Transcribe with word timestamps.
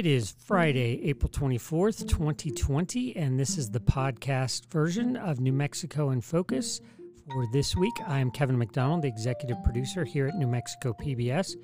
It 0.00 0.06
is 0.06 0.34
Friday, 0.46 0.98
April 1.04 1.30
24th, 1.30 2.08
2020, 2.08 3.16
and 3.16 3.38
this 3.38 3.58
is 3.58 3.68
the 3.68 3.80
podcast 3.80 4.64
version 4.72 5.14
of 5.14 5.40
New 5.40 5.52
Mexico 5.52 6.08
in 6.08 6.22
Focus 6.22 6.80
for 7.30 7.46
this 7.52 7.76
week. 7.76 7.92
I 8.06 8.18
am 8.18 8.30
Kevin 8.30 8.56
McDonald, 8.56 9.02
the 9.02 9.08
executive 9.08 9.62
producer 9.62 10.06
here 10.06 10.26
at 10.26 10.36
New 10.36 10.46
Mexico 10.46 10.94
PBS. 10.94 11.54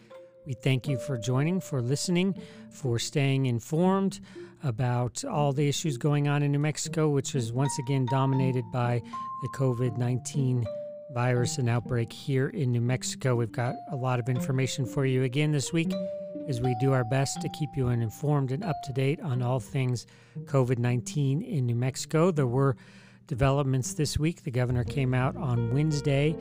We 0.45 0.53
thank 0.53 0.87
you 0.87 0.99
for 0.99 1.17
joining, 1.17 1.63
for 1.63 1.81
listening, 1.81 2.39
for 2.71 2.99
staying 2.99 3.47
informed 3.47 4.21
about 4.63 5.25
all 5.25 5.55
the 5.55 5.67
issues 5.67 5.97
going 5.97 6.29
on 6.29 6.43
in 6.43 6.53
New 6.53 6.59
Mexico, 6.59 7.09
which 7.09 7.35
is 7.35 7.55
once 7.55 7.79
again 7.79 8.05
dominated 8.11 8.65
by 8.71 9.01
the 9.41 9.49
COVID 9.57 9.97
19 9.97 10.67
virus 11.15 11.57
and 11.57 11.71
outbreak 11.71 12.13
here 12.13 12.49
in 12.49 12.71
New 12.71 12.83
Mexico. 12.83 13.35
We've 13.35 13.51
got 13.51 13.77
a 13.91 13.97
lot 13.97 14.21
of 14.21 14.29
information 14.29 14.85
for 14.85 15.07
you 15.07 15.23
again 15.23 15.53
this 15.53 15.73
week 15.73 15.91
as 16.47 16.61
we 16.61 16.75
do 16.77 16.93
our 16.93 17.05
best 17.05 17.41
to 17.41 17.49
keep 17.49 17.71
you 17.77 17.89
informed 17.89 18.53
and 18.53 18.63
up 18.63 18.77
to 18.85 18.93
date 18.93 19.21
on 19.21 19.43
all 19.43 19.61
things 19.61 20.07
COVID 20.45 20.79
19 20.79 21.43
in 21.43 21.67
New 21.67 21.75
Mexico. 21.75 22.31
There 22.31 22.47
were 22.47 22.77
developments 23.27 23.95
this 23.95 24.19
week. 24.19 24.45
The 24.45 24.51
governor 24.51 24.85
came 24.85 25.13
out 25.13 25.37
on 25.37 25.73
Wednesday 25.75 26.37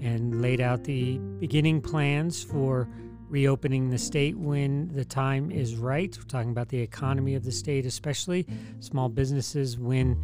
and 0.00 0.40
laid 0.40 0.60
out 0.60 0.84
the 0.84 1.18
beginning 1.38 1.82
plans 1.82 2.42
for 2.42 2.88
reopening 3.28 3.90
the 3.90 3.98
state 3.98 4.36
when 4.36 4.88
the 4.88 5.04
time 5.04 5.50
is 5.50 5.76
right. 5.76 6.16
We're 6.16 6.24
talking 6.24 6.50
about 6.50 6.68
the 6.68 6.80
economy 6.80 7.34
of 7.34 7.44
the 7.44 7.52
state, 7.52 7.84
especially 7.84 8.46
small 8.80 9.08
businesses, 9.08 9.78
when 9.78 10.18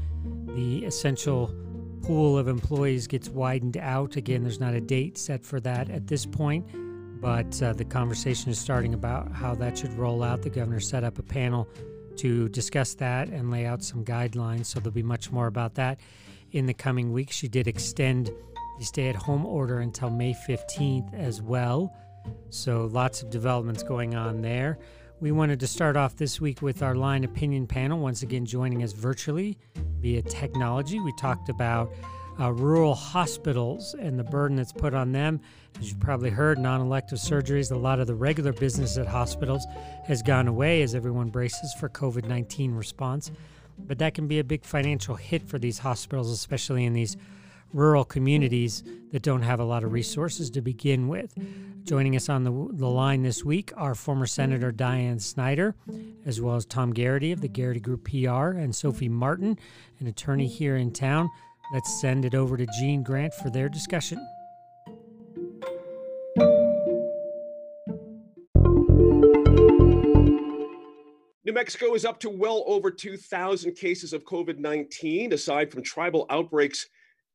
the 0.56 0.84
essential 0.86 1.54
pool 2.02 2.38
of 2.38 2.48
employees 2.48 3.06
gets 3.06 3.28
widened 3.28 3.76
out. 3.76 4.16
Again, 4.16 4.42
there's 4.42 4.60
not 4.60 4.74
a 4.74 4.80
date 4.80 5.18
set 5.18 5.44
for 5.44 5.60
that 5.60 5.90
at 5.90 6.06
this 6.06 6.24
point 6.24 6.66
but 7.20 7.62
uh, 7.62 7.72
the 7.72 7.84
conversation 7.84 8.50
is 8.50 8.58
starting 8.58 8.94
about 8.94 9.32
how 9.32 9.54
that 9.56 9.78
should 9.78 9.92
roll 9.94 10.22
out. 10.22 10.42
The 10.42 10.50
governor 10.50 10.80
set 10.80 11.04
up 11.04 11.18
a 11.18 11.22
panel 11.22 11.68
to 12.16 12.48
discuss 12.48 12.94
that 12.94 13.28
and 13.28 13.50
lay 13.50 13.66
out 13.66 13.82
some 13.82 14.04
guidelines, 14.04 14.66
so 14.66 14.80
there'll 14.80 14.92
be 14.92 15.02
much 15.02 15.30
more 15.30 15.46
about 15.46 15.74
that 15.74 16.00
in 16.52 16.66
the 16.66 16.74
coming 16.74 17.12
weeks. 17.12 17.36
She 17.36 17.48
did 17.48 17.66
extend 17.66 18.30
the 18.78 18.84
stay 18.84 19.08
at 19.08 19.16
home 19.16 19.46
order 19.46 19.80
until 19.80 20.10
May 20.10 20.34
15th 20.48 21.14
as 21.14 21.42
well. 21.42 21.94
So 22.50 22.86
lots 22.86 23.22
of 23.22 23.30
developments 23.30 23.82
going 23.82 24.14
on 24.14 24.42
there. 24.42 24.78
We 25.20 25.32
wanted 25.32 25.60
to 25.60 25.66
start 25.66 25.96
off 25.96 26.16
this 26.16 26.40
week 26.40 26.60
with 26.60 26.82
our 26.82 26.94
line 26.94 27.24
opinion 27.24 27.66
panel, 27.66 27.98
once 27.98 28.22
again 28.22 28.44
joining 28.44 28.82
us 28.82 28.92
virtually 28.92 29.58
via 30.00 30.22
technology. 30.22 31.00
We 31.00 31.12
talked 31.16 31.48
about 31.48 31.90
uh, 32.40 32.52
rural 32.52 32.94
hospitals 32.94 33.94
and 33.94 34.18
the 34.18 34.24
burden 34.24 34.56
that's 34.56 34.72
put 34.72 34.94
on 34.94 35.12
them. 35.12 35.40
As 35.80 35.90
you've 35.90 36.00
probably 36.00 36.30
heard, 36.30 36.58
non 36.58 36.80
elective 36.80 37.18
surgeries, 37.18 37.70
a 37.70 37.76
lot 37.76 38.00
of 38.00 38.06
the 38.06 38.14
regular 38.14 38.52
business 38.52 38.96
at 38.98 39.06
hospitals 39.06 39.66
has 40.04 40.22
gone 40.22 40.48
away 40.48 40.82
as 40.82 40.94
everyone 40.94 41.28
braces 41.28 41.74
for 41.74 41.88
COVID 41.88 42.26
19 42.26 42.74
response. 42.74 43.30
But 43.78 43.98
that 43.98 44.14
can 44.14 44.26
be 44.26 44.38
a 44.38 44.44
big 44.44 44.64
financial 44.64 45.16
hit 45.16 45.46
for 45.46 45.58
these 45.58 45.78
hospitals, 45.78 46.30
especially 46.30 46.84
in 46.84 46.94
these 46.94 47.16
rural 47.72 48.04
communities 48.04 48.82
that 49.12 49.22
don't 49.22 49.42
have 49.42 49.60
a 49.60 49.64
lot 49.64 49.84
of 49.84 49.92
resources 49.92 50.50
to 50.50 50.62
begin 50.62 51.08
with. 51.08 51.34
Joining 51.84 52.16
us 52.16 52.28
on 52.28 52.44
the, 52.44 52.50
the 52.72 52.88
line 52.88 53.22
this 53.22 53.44
week 53.44 53.72
are 53.76 53.94
former 53.94 54.26
Senator 54.26 54.72
Diane 54.72 55.18
Snyder, 55.18 55.74
as 56.24 56.40
well 56.40 56.56
as 56.56 56.64
Tom 56.64 56.92
Garrity 56.92 57.32
of 57.32 57.40
the 57.40 57.48
Garrity 57.48 57.80
Group 57.80 58.04
PR, 58.04 58.56
and 58.56 58.74
Sophie 58.74 59.08
Martin, 59.08 59.58
an 60.00 60.06
attorney 60.06 60.46
here 60.46 60.76
in 60.76 60.90
town. 60.90 61.28
Let's 61.72 62.00
send 62.00 62.24
it 62.24 62.34
over 62.34 62.56
to 62.56 62.66
Gene 62.78 63.02
Grant 63.02 63.34
for 63.34 63.50
their 63.50 63.68
discussion. 63.68 64.24
New 71.44 71.52
Mexico 71.52 71.94
is 71.94 72.04
up 72.04 72.20
to 72.20 72.30
well 72.30 72.62
over 72.68 72.90
2,000 72.90 73.74
cases 73.74 74.12
of 74.12 74.24
COVID 74.24 74.58
19. 74.58 75.32
Aside 75.32 75.72
from 75.72 75.82
tribal 75.82 76.26
outbreaks, 76.30 76.86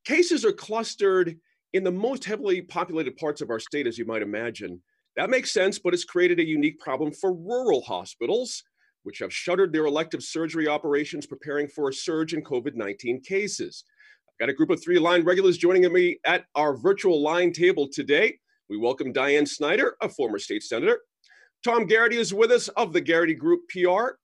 cases 0.05 0.45
are 0.45 0.53
clustered 0.53 1.37
in 1.73 1.83
the 1.83 1.91
most 1.91 2.23
heavily 2.23 2.61
populated 2.61 3.17
parts 3.17 3.41
of 3.41 3.49
our 3.49 3.59
state, 3.59 3.85
as 3.85 3.97
you 3.97 4.05
might 4.05 4.21
imagine. 4.21 4.81
That 5.17 5.29
makes 5.29 5.51
sense, 5.51 5.77
but 5.77 5.93
it's 5.93 6.05
created 6.05 6.39
a 6.39 6.47
unique 6.47 6.79
problem 6.79 7.11
for 7.11 7.33
rural 7.33 7.81
hospitals, 7.81 8.63
which 9.03 9.19
have 9.19 9.33
shuttered 9.33 9.73
their 9.73 9.85
elective 9.85 10.23
surgery 10.23 10.69
operations 10.69 11.27
preparing 11.27 11.67
for 11.67 11.89
a 11.89 11.93
surge 11.93 12.33
in 12.33 12.43
COVID 12.43 12.75
19 12.75 13.21
cases. 13.23 13.83
Got 14.41 14.49
a 14.49 14.53
group 14.53 14.71
of 14.71 14.81
three 14.81 14.97
line 14.97 15.23
regulars 15.23 15.55
joining 15.55 15.93
me 15.93 16.17
at 16.25 16.45
our 16.55 16.75
virtual 16.75 17.21
line 17.21 17.53
table 17.53 17.87
today. 17.87 18.39
We 18.71 18.77
welcome 18.77 19.13
Diane 19.13 19.45
Snyder, 19.45 19.95
a 20.01 20.09
former 20.09 20.39
state 20.39 20.63
senator. 20.63 20.99
Tom 21.63 21.85
Garrity 21.85 22.17
is 22.17 22.33
with 22.33 22.49
us 22.49 22.67
of 22.69 22.91
the 22.91 23.01
Garrity 23.01 23.35
Group 23.35 23.61
PR. 23.69 24.15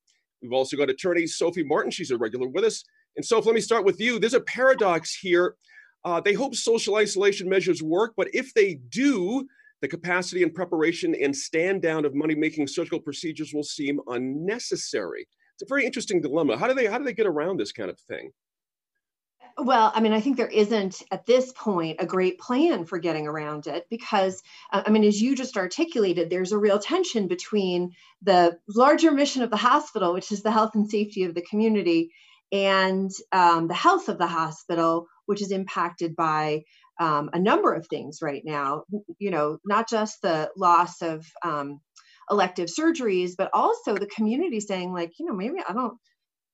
We've 0.42 0.54
also 0.54 0.76
got 0.76 0.90
attorney 0.90 1.28
Sophie 1.28 1.64
Martin. 1.64 1.92
She's 1.92 2.10
a 2.10 2.18
regular 2.18 2.48
with 2.48 2.64
us. 2.64 2.84
And 3.16 3.24
Sophie, 3.24 3.46
let 3.46 3.54
me 3.54 3.62
start 3.62 3.86
with 3.86 4.00
you. 4.00 4.18
There's 4.18 4.34
a 4.34 4.42
paradox 4.42 5.14
here. 5.14 5.56
Uh, 6.04 6.20
they 6.20 6.34
hope 6.34 6.56
social 6.56 6.96
isolation 6.96 7.48
measures 7.48 7.84
work, 7.84 8.14
but 8.18 8.28
if 8.34 8.52
they 8.56 8.80
do, 8.90 9.48
the 9.82 9.88
capacity 9.88 10.42
and 10.42 10.52
preparation 10.52 11.14
and 11.14 11.36
stand 11.36 11.84
down 11.84 12.06
of 12.06 12.16
money 12.16 12.34
making 12.34 12.66
surgical 12.66 13.00
procedures 13.00 13.54
will 13.54 13.62
seem 13.62 14.00
unnecessary. 14.08 15.28
It's 15.54 15.62
a 15.62 15.72
very 15.72 15.86
interesting 15.86 16.22
dilemma. 16.22 16.58
How 16.58 16.66
do 16.66 16.74
they 16.74 16.88
how 16.88 16.98
do 16.98 17.04
they 17.04 17.14
get 17.14 17.28
around 17.28 17.60
this 17.60 17.72
kind 17.72 17.92
of 17.92 18.00
thing? 18.00 18.32
Well, 19.60 19.92
I 19.96 20.02
mean, 20.02 20.14
I 20.14 20.22
think 20.22 20.38
there 20.38 20.48
isn't 20.48 21.02
at 21.12 21.26
this 21.26 21.52
point 21.52 21.98
a 22.00 22.06
great 22.06 22.40
plan 22.40 22.86
for 22.86 23.00
getting 23.00 23.26
around 23.26 23.66
it 23.66 23.88
because, 23.90 24.44
uh, 24.72 24.84
I 24.86 24.92
mean, 24.92 25.04
as 25.04 25.20
you 25.20 25.36
just 25.36 25.58
articulated, 25.58 26.30
there's 26.30 26.52
a 26.52 26.60
real 26.60 26.78
tension 26.78 27.28
between 27.28 27.94
the 28.22 28.60
larger 28.68 29.12
mission 29.12 29.42
of 29.42 29.50
the 29.50 29.58
hospital, 29.58 30.14
which 30.14 30.32
is 30.32 30.44
the 30.44 30.52
health 30.52 30.76
and 30.76 30.88
safety 30.88 31.24
of 31.24 31.34
the 31.34 31.42
community, 31.42 32.12
and 32.52 33.10
um, 33.32 33.68
the 33.68 33.74
health 33.74 34.10
of 34.10 34.20
the 34.20 34.28
hospital, 34.28 35.08
which 35.26 35.42
is 35.42 35.52
impacted 35.52 36.16
by 36.16 36.62
um, 37.00 37.32
a 37.34 37.40
number 37.40 37.74
of 37.74 37.88
things 37.88 38.20
right 38.22 38.44
now. 38.46 38.84
You 39.18 39.32
know, 39.32 39.58
not 39.66 39.90
just 39.90 40.22
the 40.22 40.52
loss 40.56 41.02
of 41.02 41.26
um, 41.44 41.82
elective 42.30 42.70
surgeries, 42.70 43.32
but 43.36 43.50
also 43.54 43.96
the 43.96 44.06
community 44.06 44.60
saying, 44.60 44.94
like, 44.94 45.14
you 45.18 45.26
know, 45.26 45.34
maybe 45.34 45.56
I 45.68 45.74
don't 45.74 45.98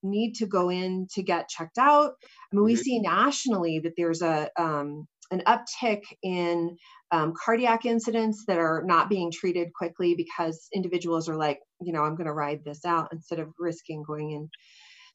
need 0.04 0.34
to 0.36 0.46
go 0.46 0.70
in 0.70 1.08
to 1.14 1.24
get 1.24 1.50
checked 1.50 1.78
out. 1.78 2.14
I 2.22 2.56
mean, 2.56 2.66
we 2.66 2.74
mm-hmm. 2.74 2.82
see 2.82 3.00
nationally 3.00 3.80
that 3.80 3.94
there's 3.98 4.22
a 4.22 4.50
um, 4.58 5.08
an 5.32 5.42
uptick 5.48 6.04
in 6.22 6.78
um, 7.12 7.34
cardiac 7.44 7.86
incidents 7.86 8.44
that 8.48 8.60
are 8.60 8.84
not 8.86 9.10
being 9.10 9.32
treated 9.32 9.74
quickly 9.74 10.16
because 10.16 10.68
individuals 10.74 11.30
are 11.30 11.36
like, 11.38 11.60
you 11.82 11.94
know, 11.94 12.04
I'm 12.04 12.16
going 12.16 12.28
to 12.28 12.34
ride 12.34 12.64
this 12.64 12.86
out 12.86 13.10
instead 13.12 13.40
of 13.40 13.50
risking 13.60 14.04
going 14.04 14.32
in. 14.32 14.50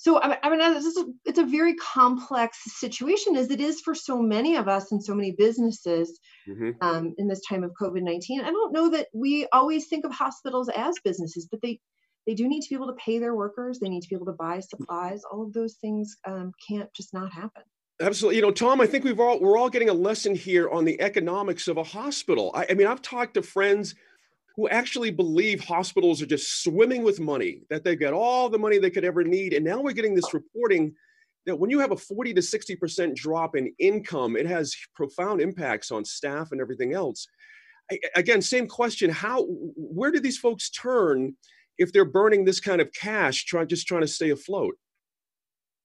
So 0.00 0.20
I 0.22 0.48
mean, 0.48 0.60
it's 0.60 0.96
a, 0.96 1.06
it's 1.24 1.40
a 1.40 1.44
very 1.44 1.74
complex 1.74 2.56
situation, 2.78 3.34
as 3.34 3.50
it 3.50 3.60
is 3.60 3.80
for 3.80 3.96
so 3.96 4.22
many 4.22 4.54
of 4.54 4.68
us 4.68 4.92
and 4.92 5.02
so 5.02 5.12
many 5.12 5.32
businesses 5.32 6.20
mm-hmm. 6.48 6.70
um, 6.80 7.14
in 7.18 7.26
this 7.26 7.40
time 7.48 7.64
of 7.64 7.72
COVID-19. 7.80 8.44
I 8.44 8.50
don't 8.50 8.72
know 8.72 8.90
that 8.90 9.08
we 9.12 9.48
always 9.52 9.88
think 9.88 10.04
of 10.04 10.12
hospitals 10.12 10.68
as 10.68 10.94
businesses, 11.02 11.48
but 11.50 11.60
they 11.62 11.80
they 12.28 12.34
do 12.34 12.46
need 12.46 12.60
to 12.60 12.68
be 12.68 12.74
able 12.74 12.86
to 12.86 12.96
pay 13.04 13.18
their 13.18 13.34
workers 13.34 13.80
they 13.80 13.88
need 13.88 14.02
to 14.02 14.08
be 14.08 14.14
able 14.14 14.26
to 14.26 14.32
buy 14.32 14.60
supplies 14.60 15.22
all 15.32 15.42
of 15.42 15.52
those 15.54 15.74
things 15.76 16.16
um, 16.26 16.52
can't 16.68 16.92
just 16.94 17.14
not 17.14 17.32
happen. 17.32 17.62
Absolutely. 18.00 18.36
You 18.36 18.42
know 18.42 18.52
tom 18.52 18.80
i 18.80 18.86
think 18.86 19.02
we've 19.02 19.18
all 19.18 19.40
we're 19.40 19.58
all 19.58 19.70
getting 19.70 19.88
a 19.88 19.94
lesson 19.94 20.34
here 20.34 20.68
on 20.68 20.84
the 20.84 21.00
economics 21.00 21.66
of 21.66 21.78
a 21.78 21.82
hospital. 21.82 22.52
I, 22.54 22.66
I 22.70 22.74
mean 22.74 22.86
i've 22.86 23.02
talked 23.02 23.34
to 23.34 23.42
friends 23.42 23.94
who 24.54 24.68
actually 24.68 25.10
believe 25.10 25.64
hospitals 25.64 26.20
are 26.20 26.26
just 26.26 26.62
swimming 26.62 27.02
with 27.02 27.18
money 27.18 27.62
that 27.70 27.82
they've 27.82 27.98
got 27.98 28.12
all 28.12 28.48
the 28.48 28.58
money 28.58 28.78
they 28.78 28.90
could 28.90 29.04
ever 29.04 29.24
need 29.24 29.54
and 29.54 29.64
now 29.64 29.80
we're 29.80 29.92
getting 29.92 30.14
this 30.14 30.34
reporting 30.34 30.94
that 31.46 31.56
when 31.56 31.70
you 31.70 31.78
have 31.78 31.92
a 31.92 31.96
40 31.96 32.34
to 32.34 32.40
60% 32.42 33.14
drop 33.14 33.56
in 33.56 33.72
income 33.78 34.36
it 34.36 34.46
has 34.46 34.76
profound 34.94 35.40
impacts 35.40 35.90
on 35.90 36.04
staff 36.04 36.52
and 36.52 36.60
everything 36.60 36.92
else. 36.92 37.26
I, 37.90 37.98
again 38.14 38.42
same 38.42 38.68
question 38.68 39.08
how 39.08 39.46
where 39.76 40.12
do 40.12 40.20
these 40.20 40.36
folks 40.36 40.68
turn 40.68 41.34
if 41.78 41.92
they're 41.92 42.04
burning 42.04 42.44
this 42.44 42.60
kind 42.60 42.80
of 42.80 42.92
cash, 42.92 43.44
trying 43.44 43.68
just 43.68 43.86
trying 43.86 44.02
to 44.02 44.08
stay 44.08 44.30
afloat? 44.30 44.74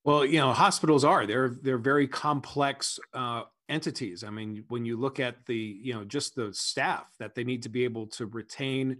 Well, 0.03 0.25
you 0.25 0.39
know, 0.39 0.51
hospitals 0.51 1.05
are 1.05 1.25
they're 1.25 1.55
they're 1.61 1.77
very 1.77 2.07
complex 2.07 2.99
uh, 3.13 3.43
entities. 3.69 4.23
I 4.23 4.29
mean, 4.29 4.65
when 4.67 4.85
you 4.85 4.97
look 4.97 5.19
at 5.19 5.45
the 5.45 5.55
you 5.55 5.93
know 5.93 6.03
just 6.03 6.35
the 6.35 6.53
staff 6.53 7.05
that 7.19 7.35
they 7.35 7.43
need 7.43 7.63
to 7.63 7.69
be 7.69 7.83
able 7.83 8.07
to 8.07 8.25
retain 8.25 8.97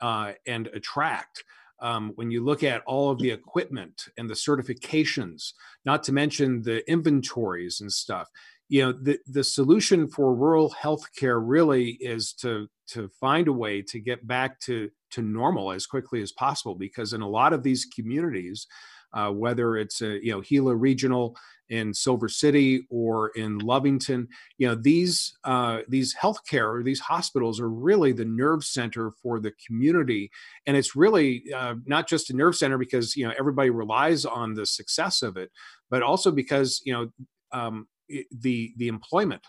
uh, 0.00 0.32
and 0.46 0.68
attract. 0.68 1.44
Um, 1.78 2.12
when 2.14 2.30
you 2.30 2.42
look 2.42 2.62
at 2.62 2.82
all 2.86 3.10
of 3.10 3.18
the 3.18 3.30
equipment 3.30 4.04
and 4.16 4.30
the 4.30 4.34
certifications, 4.34 5.52
not 5.84 6.02
to 6.04 6.12
mention 6.12 6.62
the 6.62 6.90
inventories 6.90 7.82
and 7.82 7.92
stuff, 7.92 8.30
you 8.68 8.82
know 8.82 8.92
the 8.92 9.18
the 9.28 9.44
solution 9.44 10.08
for 10.08 10.34
rural 10.34 10.74
healthcare 10.80 11.40
really 11.42 11.90
is 12.00 12.32
to 12.32 12.68
to 12.88 13.08
find 13.20 13.48
a 13.48 13.52
way 13.52 13.82
to 13.82 14.00
get 14.00 14.26
back 14.26 14.60
to 14.60 14.90
to 15.10 15.22
normal 15.22 15.72
as 15.72 15.86
quickly 15.86 16.20
as 16.22 16.32
possible 16.32 16.74
because 16.74 17.12
in 17.12 17.22
a 17.22 17.28
lot 17.28 17.52
of 17.52 17.62
these 17.62 17.86
communities 17.94 18.66
uh, 19.12 19.30
whether 19.30 19.76
it's 19.76 20.02
a, 20.02 20.24
you 20.24 20.32
know 20.32 20.40
Gila 20.40 20.74
Regional 20.74 21.36
in 21.68 21.92
Silver 21.92 22.28
City 22.28 22.86
or 22.90 23.30
in 23.30 23.58
Lovington. 23.58 24.28
You 24.58 24.68
know, 24.68 24.74
these 24.74 25.36
uh, 25.44 25.80
these 25.88 26.14
healthcare 26.14 26.72
or 26.74 26.82
these 26.82 27.00
hospitals 27.00 27.60
are 27.60 27.68
really 27.68 28.12
the 28.12 28.24
nerve 28.24 28.64
center 28.64 29.10
for 29.22 29.40
the 29.40 29.52
community, 29.66 30.30
and 30.66 30.76
it's 30.76 30.94
really 30.94 31.44
uh, 31.54 31.74
not 31.86 32.08
just 32.08 32.30
a 32.30 32.36
nerve 32.36 32.56
center 32.56 32.78
because 32.78 33.16
you 33.16 33.26
know 33.26 33.34
everybody 33.38 33.70
relies 33.70 34.24
on 34.24 34.54
the 34.54 34.66
success 34.66 35.22
of 35.22 35.36
it, 35.36 35.50
but 35.90 36.02
also 36.02 36.30
because 36.30 36.80
you 36.84 36.92
know 36.92 37.08
um, 37.52 37.86
the 38.30 38.72
the 38.76 38.88
employment 38.88 39.42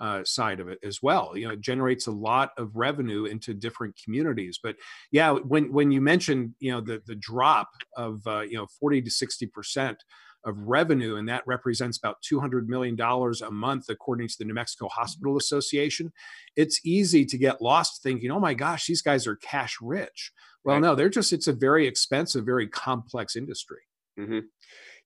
uh, 0.00 0.24
side 0.24 0.60
of 0.60 0.68
it 0.68 0.78
as 0.82 1.02
well. 1.02 1.36
You 1.36 1.46
know, 1.46 1.52
it 1.52 1.60
generates 1.60 2.06
a 2.06 2.12
lot 2.12 2.50
of 2.58 2.74
revenue 2.74 3.26
into 3.26 3.54
different 3.54 3.98
communities. 4.02 4.58
But 4.62 4.76
yeah, 5.10 5.32
when 5.32 5.72
when 5.72 5.90
you 5.90 6.00
mentioned 6.00 6.54
you 6.58 6.72
know 6.72 6.80
the 6.80 7.02
the 7.06 7.14
drop 7.14 7.70
of 7.96 8.26
uh, 8.26 8.40
you 8.40 8.56
know 8.56 8.66
forty 8.80 9.00
to 9.02 9.10
sixty 9.10 9.46
percent 9.46 10.02
of 10.44 10.58
revenue, 10.60 11.16
and 11.16 11.28
that 11.28 11.42
represents 11.46 11.98
about 11.98 12.18
$200 12.22 12.66
million 12.66 13.00
a 13.00 13.50
month, 13.50 13.86
according 13.88 14.28
to 14.28 14.34
the 14.38 14.44
New 14.44 14.54
Mexico 14.54 14.88
Hospital 14.88 15.36
Association. 15.36 16.12
It's 16.54 16.80
easy 16.84 17.24
to 17.26 17.38
get 17.38 17.62
lost 17.62 18.02
thinking, 18.02 18.30
oh 18.30 18.40
my 18.40 18.54
gosh, 18.54 18.86
these 18.86 19.02
guys 19.02 19.26
are 19.26 19.36
cash 19.36 19.78
rich. 19.80 20.32
Well, 20.62 20.76
right. 20.76 20.82
no, 20.82 20.94
they're 20.94 21.08
just, 21.08 21.32
it's 21.32 21.48
a 21.48 21.52
very 21.52 21.86
expensive, 21.86 22.44
very 22.44 22.68
complex 22.68 23.36
industry. 23.36 23.80
Mm-hmm. 24.18 24.40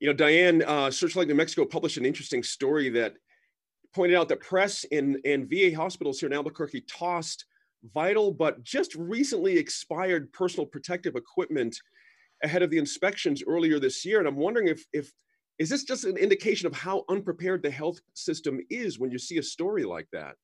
You 0.01 0.09
know, 0.09 0.13
Diane, 0.13 0.63
uh, 0.63 0.91
Searchlight 0.91 1.29
New 1.29 1.35
Mexico 1.35 1.65
published 1.65 1.97
an 1.97 2.07
interesting 2.07 2.43
story 2.43 2.89
that 2.91 3.15
pointed 3.95 4.17
out 4.17 4.29
that 4.29 4.41
press 4.41 4.85
in, 4.85 5.21
in 5.25 5.49
VA 5.49 5.75
hospitals 5.75 6.21
here 6.21 6.29
in 6.29 6.35
Albuquerque 6.35 6.83
tossed 6.83 7.47
vital 7.95 8.33
but 8.33 8.63
just 8.63 8.95
recently 8.97 9.57
expired 9.57 10.33
personal 10.33 10.67
protective 10.67 11.17
equipment 11.17 11.77
ahead 12.43 12.63
of 12.63 12.71
the 12.71 12.79
inspections 12.79 13.43
earlier 13.47 13.79
this 13.79 14.05
year. 14.05 14.19
And 14.19 14.29
I'm 14.29 14.37
wondering 14.37 14.69
if, 14.69 14.85
if 14.93 15.13
is 15.59 15.69
this 15.69 15.85
just 15.85 16.05
an 16.05 16.17
indication 16.17 16.67
of 16.67 16.75
how 16.75 17.05
unprepared 17.09 17.63
the 17.63 17.71
health 17.71 18.01
system 18.15 18.61
is 18.71 18.99
when 18.99 19.11
you 19.11 19.19
see 19.19 19.39
a 19.39 19.43
story 19.43 19.85
like 19.85 20.07
that? 20.13 20.35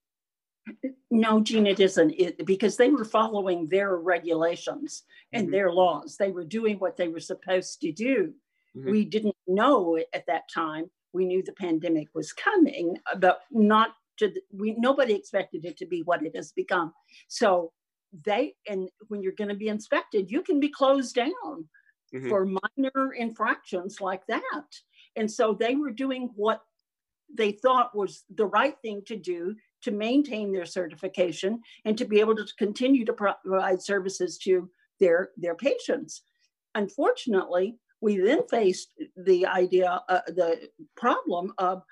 No, 1.10 1.40
Gene, 1.40 1.66
it 1.66 1.78
isn't 1.78 2.10
it, 2.12 2.46
because 2.46 2.76
they 2.76 2.90
were 2.90 3.04
following 3.04 3.68
their 3.68 3.96
regulations 3.98 5.04
and 5.32 5.44
mm-hmm. 5.44 5.52
their 5.52 5.70
laws. 5.70 6.16
They 6.16 6.30
were 6.30 6.44
doing 6.44 6.78
what 6.78 6.96
they 6.96 7.08
were 7.08 7.20
supposed 7.20 7.80
to 7.82 7.92
do. 7.92 8.32
Mm-hmm. 8.76 8.90
We 8.90 9.04
didn't 9.04 9.33
know 9.46 9.98
at 10.12 10.26
that 10.26 10.44
time 10.52 10.90
we 11.12 11.24
knew 11.24 11.42
the 11.42 11.52
pandemic 11.52 12.08
was 12.14 12.32
coming, 12.32 12.96
but 13.18 13.40
not 13.50 13.90
to 14.18 14.28
the, 14.28 14.40
we 14.52 14.74
nobody 14.78 15.14
expected 15.14 15.64
it 15.64 15.76
to 15.78 15.86
be 15.86 16.02
what 16.02 16.24
it 16.24 16.36
has 16.36 16.52
become. 16.52 16.92
So 17.28 17.72
they 18.24 18.54
and 18.68 18.88
when 19.08 19.22
you're 19.22 19.32
going 19.32 19.48
to 19.48 19.56
be 19.56 19.68
inspected, 19.68 20.30
you 20.30 20.42
can 20.42 20.60
be 20.60 20.68
closed 20.68 21.14
down 21.14 21.68
mm-hmm. 22.14 22.28
for 22.28 22.46
minor 22.46 23.12
infractions 23.14 24.00
like 24.00 24.26
that. 24.28 24.66
And 25.16 25.30
so 25.30 25.54
they 25.54 25.74
were 25.74 25.90
doing 25.90 26.30
what 26.34 26.60
they 27.32 27.52
thought 27.52 27.96
was 27.96 28.24
the 28.34 28.46
right 28.46 28.76
thing 28.82 29.02
to 29.06 29.16
do 29.16 29.56
to 29.82 29.90
maintain 29.90 30.52
their 30.52 30.66
certification 30.66 31.60
and 31.84 31.98
to 31.98 32.04
be 32.04 32.20
able 32.20 32.36
to 32.36 32.46
continue 32.58 33.04
to 33.04 33.12
provide 33.12 33.82
services 33.82 34.38
to 34.38 34.70
their 35.00 35.30
their 35.36 35.54
patients. 35.54 36.22
Unfortunately, 36.74 37.76
we 38.00 38.18
then 38.18 38.46
faced 38.48 38.90
the 39.16 39.46
idea, 39.46 40.00
uh, 40.08 40.20
the 40.28 40.68
problem 40.96 41.52
of 41.58 41.82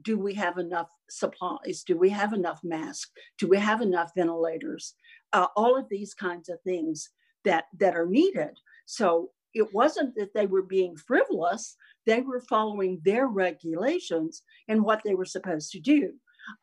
do 0.00 0.18
we 0.18 0.34
have 0.34 0.58
enough 0.58 0.90
supplies? 1.10 1.84
Do 1.86 1.96
we 1.96 2.08
have 2.10 2.32
enough 2.32 2.60
masks? 2.64 3.10
Do 3.38 3.46
we 3.46 3.58
have 3.58 3.80
enough 3.80 4.12
ventilators? 4.16 4.94
Uh, 5.32 5.48
all 5.56 5.76
of 5.76 5.88
these 5.88 6.14
kinds 6.14 6.48
of 6.48 6.60
things 6.62 7.10
that, 7.44 7.66
that 7.78 7.94
are 7.94 8.06
needed. 8.06 8.58
So 8.86 9.30
it 9.54 9.72
wasn't 9.74 10.14
that 10.16 10.34
they 10.34 10.46
were 10.46 10.62
being 10.62 10.96
frivolous, 10.96 11.76
they 12.06 12.20
were 12.20 12.40
following 12.40 13.00
their 13.04 13.26
regulations 13.26 14.42
and 14.68 14.82
what 14.82 15.02
they 15.04 15.14
were 15.14 15.24
supposed 15.24 15.70
to 15.72 15.80
do. 15.80 16.14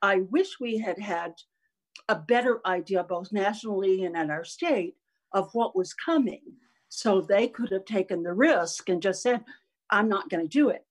I 0.01 0.21
wish 0.29 0.59
we 0.59 0.77
had 0.77 0.99
had 0.99 1.33
a 2.07 2.15
better 2.15 2.59
idea, 2.65 3.03
both 3.03 3.31
nationally 3.31 4.03
and 4.03 4.17
at 4.17 4.29
our 4.29 4.43
state, 4.43 4.95
of 5.33 5.49
what 5.53 5.75
was 5.75 5.93
coming. 5.93 6.41
So 6.89 7.21
they 7.21 7.47
could 7.47 7.71
have 7.71 7.85
taken 7.85 8.23
the 8.23 8.33
risk 8.33 8.89
and 8.89 9.01
just 9.01 9.21
said, 9.21 9.43
I'm 9.89 10.09
not 10.09 10.29
going 10.29 10.43
to 10.43 10.49
do 10.49 10.69
it. 10.69 10.85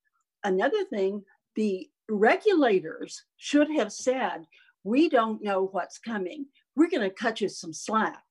Another 0.44 0.84
thing, 0.84 1.24
the 1.56 1.88
regulators 2.08 3.24
should 3.36 3.70
have 3.70 3.92
said, 3.92 4.46
We 4.84 5.08
don't 5.08 5.42
know 5.42 5.68
what's 5.72 5.98
coming. 5.98 6.46
We're 6.76 6.90
going 6.90 7.08
to 7.08 7.14
cut 7.14 7.40
you 7.40 7.48
some 7.48 7.72
slack 7.72 8.22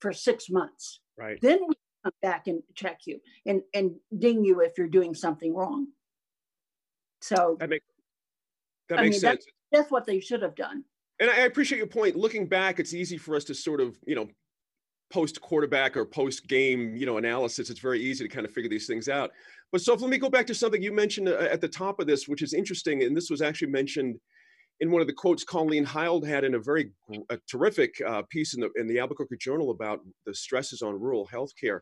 for 0.00 0.12
six 0.12 0.50
months. 0.50 1.00
Right. 1.16 1.40
Then 1.40 1.60
we 1.66 1.74
come 2.02 2.12
back 2.20 2.48
and 2.48 2.62
check 2.74 3.00
you 3.06 3.20
and, 3.46 3.62
and 3.72 3.92
ding 4.18 4.44
you 4.44 4.60
if 4.60 4.72
you're 4.76 4.88
doing 4.88 5.14
something 5.14 5.54
wrong. 5.54 5.86
So 7.20 7.56
that, 7.60 7.70
make, 7.70 7.82
that 8.88 8.96
makes 8.96 9.14
mean, 9.14 9.20
sense. 9.20 9.44
That's, 9.44 9.46
that's 9.70 9.92
what 9.92 10.06
they 10.06 10.18
should 10.18 10.42
have 10.42 10.56
done. 10.56 10.84
And 11.20 11.30
I 11.30 11.42
appreciate 11.42 11.78
your 11.78 11.86
point. 11.86 12.16
Looking 12.16 12.46
back, 12.46 12.80
it's 12.80 12.92
easy 12.92 13.16
for 13.16 13.36
us 13.36 13.44
to 13.44 13.54
sort 13.54 13.80
of, 13.80 13.96
you 14.04 14.16
know, 14.16 14.28
post 15.12 15.40
quarterback 15.40 15.96
or 15.96 16.04
post 16.04 16.48
game, 16.48 16.96
you 16.96 17.06
know, 17.06 17.18
analysis. 17.18 17.70
It's 17.70 17.80
very 17.80 18.00
easy 18.00 18.26
to 18.26 18.34
kind 18.34 18.46
of 18.46 18.52
figure 18.52 18.70
these 18.70 18.86
things 18.86 19.08
out. 19.08 19.30
But 19.70 19.82
so 19.82 19.94
let 19.94 20.10
me 20.10 20.18
go 20.18 20.30
back 20.30 20.46
to 20.46 20.54
something 20.54 20.82
you 20.82 20.92
mentioned 20.92 21.28
uh, 21.28 21.48
at 21.50 21.60
the 21.60 21.68
top 21.68 22.00
of 22.00 22.06
this, 22.06 22.26
which 22.26 22.42
is 22.42 22.54
interesting. 22.54 23.02
And 23.02 23.16
this 23.16 23.30
was 23.30 23.42
actually 23.42 23.70
mentioned 23.70 24.16
in 24.80 24.90
one 24.90 25.00
of 25.00 25.06
the 25.06 25.12
quotes 25.12 25.44
Colleen 25.44 25.84
Heild 25.84 26.26
had 26.26 26.44
in 26.44 26.54
a 26.54 26.58
very 26.58 26.90
a 27.30 27.38
terrific 27.48 27.94
uh, 28.06 28.22
piece 28.30 28.54
in 28.54 28.60
the 28.60 28.70
in 28.76 28.86
the 28.86 28.98
Albuquerque 28.98 29.36
Journal 29.38 29.70
about 29.70 30.00
the 30.26 30.34
stresses 30.34 30.82
on 30.82 30.98
rural 30.98 31.28
healthcare. 31.32 31.80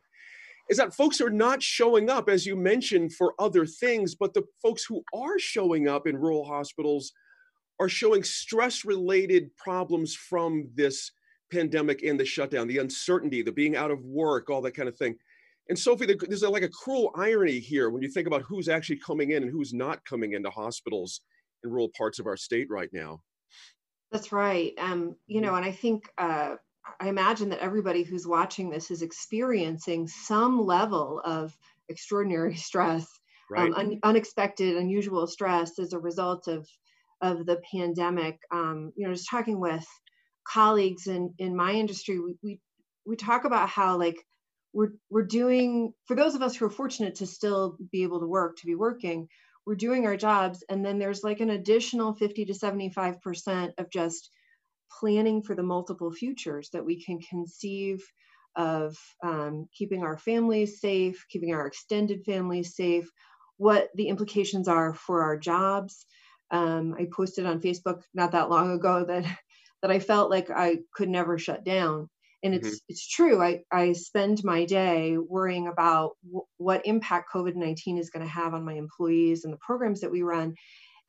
Is 0.69 0.77
that 0.77 0.93
folks 0.93 1.19
are 1.19 1.29
not 1.29 1.63
showing 1.63 2.09
up, 2.09 2.29
as 2.29 2.45
you 2.45 2.55
mentioned, 2.55 3.13
for 3.13 3.33
other 3.39 3.65
things, 3.65 4.15
but 4.15 4.33
the 4.33 4.43
folks 4.61 4.85
who 4.85 5.03
are 5.13 5.39
showing 5.39 5.87
up 5.87 6.05
in 6.05 6.15
rural 6.15 6.45
hospitals 6.45 7.11
are 7.79 7.89
showing 7.89 8.23
stress 8.23 8.85
related 8.85 9.55
problems 9.57 10.15
from 10.15 10.69
this 10.75 11.11
pandemic 11.51 12.03
and 12.03 12.19
the 12.19 12.25
shutdown, 12.25 12.67
the 12.67 12.79
uncertainty, 12.79 13.41
the 13.41 13.51
being 13.51 13.75
out 13.75 13.91
of 13.91 14.03
work, 14.05 14.49
all 14.49 14.61
that 14.61 14.75
kind 14.75 14.89
of 14.89 14.97
thing. 14.97 15.15
And 15.69 15.77
Sophie, 15.77 16.05
there's 16.05 16.43
like 16.43 16.63
a 16.63 16.69
cruel 16.69 17.11
irony 17.15 17.59
here 17.59 17.89
when 17.89 18.01
you 18.01 18.09
think 18.09 18.27
about 18.27 18.41
who's 18.41 18.67
actually 18.67 18.97
coming 18.97 19.31
in 19.31 19.43
and 19.43 19.51
who's 19.51 19.73
not 19.73 20.03
coming 20.05 20.33
into 20.33 20.49
hospitals 20.49 21.21
in 21.63 21.69
rural 21.69 21.91
parts 21.97 22.19
of 22.19 22.27
our 22.27 22.35
state 22.35 22.67
right 22.69 22.89
now. 22.91 23.21
That's 24.11 24.31
right. 24.31 24.73
Um, 24.77 25.15
you 25.27 25.39
know, 25.39 25.55
and 25.55 25.63
I 25.63 25.71
think 25.71 26.09
uh, 26.17 26.55
I 26.99 27.07
imagine 27.07 27.49
that 27.49 27.59
everybody 27.59 28.03
who's 28.03 28.27
watching 28.27 28.69
this 28.69 28.91
is 28.91 29.01
experiencing 29.01 30.07
some 30.07 30.59
level 30.59 31.21
of 31.23 31.55
extraordinary 31.89 32.55
stress, 32.57 33.03
um, 33.55 33.71
right. 33.71 33.71
um, 33.71 33.75
un- 33.75 33.99
unexpected, 34.03 34.75
unusual 34.75 35.27
stress 35.27 35.79
as 35.79 35.93
a 35.93 35.99
result 35.99 36.47
of 36.47 36.67
of 37.21 37.45
the 37.45 37.61
pandemic. 37.71 38.39
Um, 38.51 38.91
you 38.95 39.07
know, 39.07 39.13
just 39.13 39.29
talking 39.29 39.59
with 39.59 39.85
colleagues 40.47 41.07
in 41.07 41.33
in 41.37 41.55
my 41.55 41.71
industry, 41.73 42.19
we 42.19 42.35
we, 42.41 42.59
we 43.05 43.15
talk 43.15 43.45
about 43.45 43.69
how 43.69 43.97
like 43.97 44.17
we're 44.73 44.93
we're 45.09 45.25
doing 45.25 45.93
for 46.05 46.15
those 46.15 46.35
of 46.35 46.41
us 46.41 46.55
who 46.55 46.65
are 46.65 46.69
fortunate 46.69 47.15
to 47.15 47.27
still 47.27 47.77
be 47.91 48.03
able 48.03 48.19
to 48.19 48.27
work 48.27 48.57
to 48.57 48.65
be 48.65 48.75
working 48.75 49.27
we're 49.65 49.75
doing 49.75 50.05
our 50.05 50.17
jobs 50.17 50.63
and 50.69 50.85
then 50.85 50.97
there's 50.97 51.23
like 51.23 51.39
an 51.39 51.49
additional 51.49 52.13
50 52.13 52.45
to 52.45 52.53
75 52.53 53.21
percent 53.21 53.73
of 53.77 53.89
just 53.89 54.29
planning 54.99 55.41
for 55.41 55.55
the 55.55 55.63
multiple 55.63 56.11
futures 56.11 56.69
that 56.71 56.85
we 56.85 57.03
can 57.03 57.19
conceive 57.19 58.03
of 58.55 58.97
um, 59.23 59.67
keeping 59.73 60.03
our 60.03 60.17
families 60.17 60.81
safe 60.81 61.25
keeping 61.29 61.53
our 61.53 61.67
extended 61.67 62.23
families 62.25 62.75
safe 62.75 63.09
what 63.57 63.89
the 63.95 64.07
implications 64.07 64.67
are 64.67 64.93
for 64.93 65.21
our 65.21 65.37
jobs. 65.37 66.05
Um, 66.49 66.95
i 66.99 67.07
posted 67.15 67.45
on 67.45 67.61
facebook 67.61 68.01
not 68.13 68.33
that 68.33 68.49
long 68.49 68.71
ago 68.71 69.05
that 69.05 69.25
that 69.81 69.91
I 69.91 69.99
felt 69.99 70.29
like 70.29 70.49
I 70.49 70.79
could 70.93 71.09
never 71.09 71.37
shut 71.37 71.63
down. 71.63 72.09
And 72.43 72.55
it's 72.55 72.67
mm-hmm. 72.67 72.89
it's 72.89 73.07
true. 73.07 73.41
I, 73.41 73.61
I 73.71 73.93
spend 73.93 74.43
my 74.43 74.65
day 74.65 75.15
worrying 75.17 75.67
about 75.67 76.13
w- 76.25 76.45
what 76.57 76.85
impact 76.85 77.29
COVID 77.33 77.55
nineteen 77.55 77.99
is 77.99 78.09
going 78.09 78.25
to 78.25 78.31
have 78.31 78.55
on 78.55 78.65
my 78.65 78.73
employees 78.73 79.43
and 79.43 79.53
the 79.53 79.59
programs 79.61 80.01
that 80.01 80.11
we 80.11 80.23
run, 80.23 80.55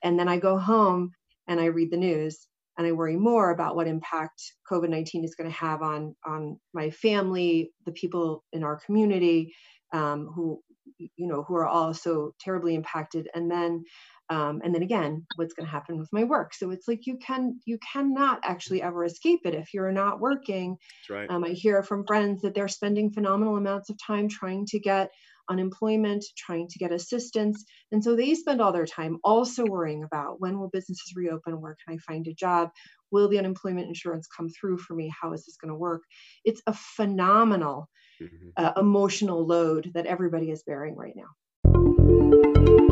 and 0.04 0.18
then 0.18 0.28
I 0.28 0.38
go 0.38 0.58
home 0.58 1.12
and 1.48 1.58
I 1.58 1.66
read 1.66 1.90
the 1.90 1.96
news 1.96 2.46
and 2.76 2.86
I 2.86 2.92
worry 2.92 3.16
more 3.16 3.50
about 3.50 3.76
what 3.76 3.86
impact 3.86 4.42
COVID 4.70 4.90
nineteen 4.90 5.24
is 5.24 5.34
going 5.34 5.48
to 5.48 5.56
have 5.56 5.80
on 5.80 6.14
on 6.26 6.60
my 6.74 6.90
family, 6.90 7.72
the 7.86 7.92
people 7.92 8.44
in 8.52 8.62
our 8.62 8.78
community, 8.84 9.54
um, 9.94 10.26
who 10.34 10.60
you 10.98 11.26
know 11.26 11.44
who 11.44 11.54
are 11.54 11.66
also 11.66 12.32
terribly 12.40 12.74
impacted, 12.74 13.28
and 13.34 13.50
then 13.50 13.84
um, 14.32 14.60
and 14.64 14.74
then 14.74 14.82
again 14.82 15.26
what's 15.36 15.54
going 15.54 15.66
to 15.66 15.70
happen 15.70 15.98
with 15.98 16.12
my 16.12 16.24
work? 16.24 16.54
So 16.54 16.70
it's 16.70 16.88
like 16.88 17.06
you 17.06 17.18
can 17.18 17.60
you 17.64 17.78
cannot 17.92 18.40
actually 18.42 18.80
ever 18.82 19.04
escape 19.04 19.40
it. 19.44 19.54
If 19.54 19.74
you're 19.74 19.92
not 19.92 20.20
working 20.20 20.76
right. 21.10 21.30
um, 21.30 21.44
i 21.44 21.48
hear 21.48 21.82
from 21.82 22.06
friends 22.06 22.42
that 22.42 22.54
they're 22.54 22.68
spending 22.68 23.12
phenomenal 23.12 23.56
amounts 23.56 23.90
of 23.90 23.96
time 24.04 24.28
trying 24.28 24.66
to 24.66 24.78
get 24.78 25.10
unemployment 25.50 26.24
trying 26.36 26.68
to 26.68 26.78
get 26.78 26.92
assistance 26.92 27.64
and 27.90 28.02
so 28.02 28.14
they 28.14 28.34
spend 28.34 28.60
all 28.60 28.72
their 28.72 28.86
time 28.86 29.18
also 29.24 29.64
worrying 29.66 30.04
about 30.04 30.40
when 30.40 30.58
will 30.58 30.70
businesses 30.70 31.12
reopen? 31.16 31.60
Where 31.60 31.76
can 31.84 31.94
i 31.94 31.98
find 31.98 32.26
a 32.26 32.34
job? 32.34 32.70
Will 33.10 33.28
the 33.28 33.38
unemployment 33.38 33.88
insurance 33.88 34.26
come 34.34 34.48
through 34.48 34.78
for 34.78 34.94
me? 34.94 35.12
How 35.20 35.32
is 35.34 35.44
this 35.44 35.56
going 35.56 35.70
to 35.70 35.76
work? 35.76 36.02
It's 36.44 36.62
a 36.66 36.72
phenomenal 36.72 37.90
mm-hmm. 38.22 38.48
uh, 38.56 38.72
emotional 38.78 39.46
load 39.46 39.90
that 39.94 40.06
everybody 40.06 40.50
is 40.50 40.62
bearing 40.62 40.96
right 40.96 41.14
now 41.14 42.91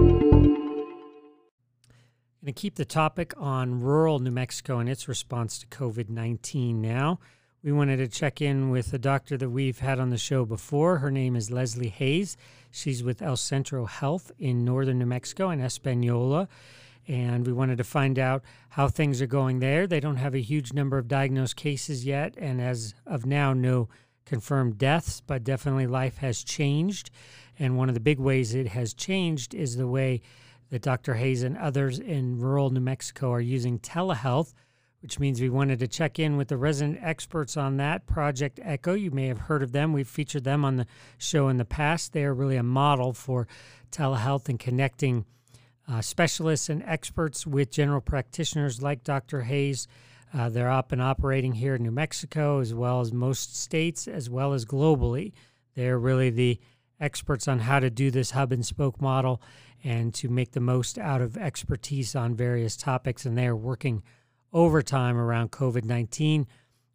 Going 2.42 2.54
to 2.54 2.58
keep 2.58 2.76
the 2.76 2.86
topic 2.86 3.34
on 3.36 3.82
rural 3.82 4.18
New 4.18 4.30
Mexico 4.30 4.78
and 4.78 4.88
its 4.88 5.08
response 5.08 5.58
to 5.58 5.66
COVID 5.66 6.08
19 6.08 6.80
now. 6.80 7.20
We 7.62 7.70
wanted 7.70 7.98
to 7.98 8.08
check 8.08 8.40
in 8.40 8.70
with 8.70 8.94
a 8.94 8.98
doctor 8.98 9.36
that 9.36 9.50
we've 9.50 9.80
had 9.80 10.00
on 10.00 10.08
the 10.08 10.16
show 10.16 10.46
before. 10.46 10.96
Her 10.96 11.10
name 11.10 11.36
is 11.36 11.50
Leslie 11.50 11.90
Hayes. 11.90 12.38
She's 12.70 13.04
with 13.04 13.20
El 13.20 13.36
Centro 13.36 13.84
Health 13.84 14.32
in 14.38 14.64
northern 14.64 14.98
New 14.98 15.04
Mexico 15.04 15.50
in 15.50 15.60
Espanola. 15.60 16.48
And 17.06 17.46
we 17.46 17.52
wanted 17.52 17.76
to 17.76 17.84
find 17.84 18.18
out 18.18 18.42
how 18.70 18.88
things 18.88 19.20
are 19.20 19.26
going 19.26 19.58
there. 19.58 19.86
They 19.86 20.00
don't 20.00 20.16
have 20.16 20.34
a 20.34 20.40
huge 20.40 20.72
number 20.72 20.96
of 20.96 21.08
diagnosed 21.08 21.56
cases 21.56 22.06
yet, 22.06 22.32
and 22.38 22.58
as 22.58 22.94
of 23.06 23.26
now, 23.26 23.52
no 23.52 23.90
confirmed 24.24 24.78
deaths, 24.78 25.20
but 25.26 25.44
definitely 25.44 25.86
life 25.86 26.16
has 26.18 26.42
changed. 26.42 27.10
And 27.58 27.76
one 27.76 27.90
of 27.90 27.94
the 27.94 28.00
big 28.00 28.18
ways 28.18 28.54
it 28.54 28.68
has 28.68 28.94
changed 28.94 29.54
is 29.54 29.76
the 29.76 29.88
way 29.88 30.22
that 30.70 30.82
Dr. 30.82 31.14
Hayes 31.14 31.42
and 31.42 31.58
others 31.58 31.98
in 31.98 32.38
rural 32.38 32.70
New 32.70 32.80
Mexico 32.80 33.32
are 33.32 33.40
using 33.40 33.78
telehealth, 33.78 34.54
which 35.02 35.18
means 35.18 35.40
we 35.40 35.50
wanted 35.50 35.78
to 35.80 35.88
check 35.88 36.18
in 36.18 36.36
with 36.36 36.48
the 36.48 36.56
resident 36.56 36.98
experts 37.02 37.56
on 37.56 37.76
that. 37.78 38.06
Project 38.06 38.60
Echo, 38.62 38.94
you 38.94 39.10
may 39.10 39.26
have 39.26 39.38
heard 39.38 39.62
of 39.62 39.72
them. 39.72 39.92
We've 39.92 40.08
featured 40.08 40.44
them 40.44 40.64
on 40.64 40.76
the 40.76 40.86
show 41.18 41.48
in 41.48 41.56
the 41.56 41.64
past. 41.64 42.12
They 42.12 42.24
are 42.24 42.34
really 42.34 42.56
a 42.56 42.62
model 42.62 43.12
for 43.12 43.48
telehealth 43.90 44.48
and 44.48 44.58
connecting 44.58 45.24
uh, 45.88 46.00
specialists 46.00 46.68
and 46.68 46.82
experts 46.84 47.46
with 47.46 47.70
general 47.70 48.00
practitioners 48.00 48.80
like 48.80 49.02
Dr. 49.02 49.42
Hayes. 49.42 49.88
Uh, 50.32 50.48
they're 50.48 50.70
up 50.70 50.92
and 50.92 51.02
operating 51.02 51.52
here 51.52 51.74
in 51.74 51.82
New 51.82 51.90
Mexico, 51.90 52.60
as 52.60 52.72
well 52.72 53.00
as 53.00 53.12
most 53.12 53.56
states, 53.56 54.06
as 54.06 54.30
well 54.30 54.52
as 54.52 54.64
globally. 54.64 55.32
They're 55.74 55.98
really 55.98 56.30
the 56.30 56.60
experts 57.00 57.48
on 57.48 57.60
how 57.60 57.80
to 57.80 57.90
do 57.90 58.10
this 58.10 58.32
hub 58.32 58.52
and 58.52 58.64
spoke 58.64 59.00
model 59.00 59.40
and 59.82 60.12
to 60.14 60.28
make 60.28 60.52
the 60.52 60.60
most 60.60 60.98
out 60.98 61.20
of 61.20 61.36
expertise 61.36 62.14
on 62.14 62.34
various 62.34 62.76
topics. 62.76 63.24
And 63.24 63.36
they 63.36 63.46
are 63.46 63.56
working 63.56 64.02
overtime 64.52 65.16
around 65.16 65.50
COVID 65.52 65.84
19, 65.84 66.46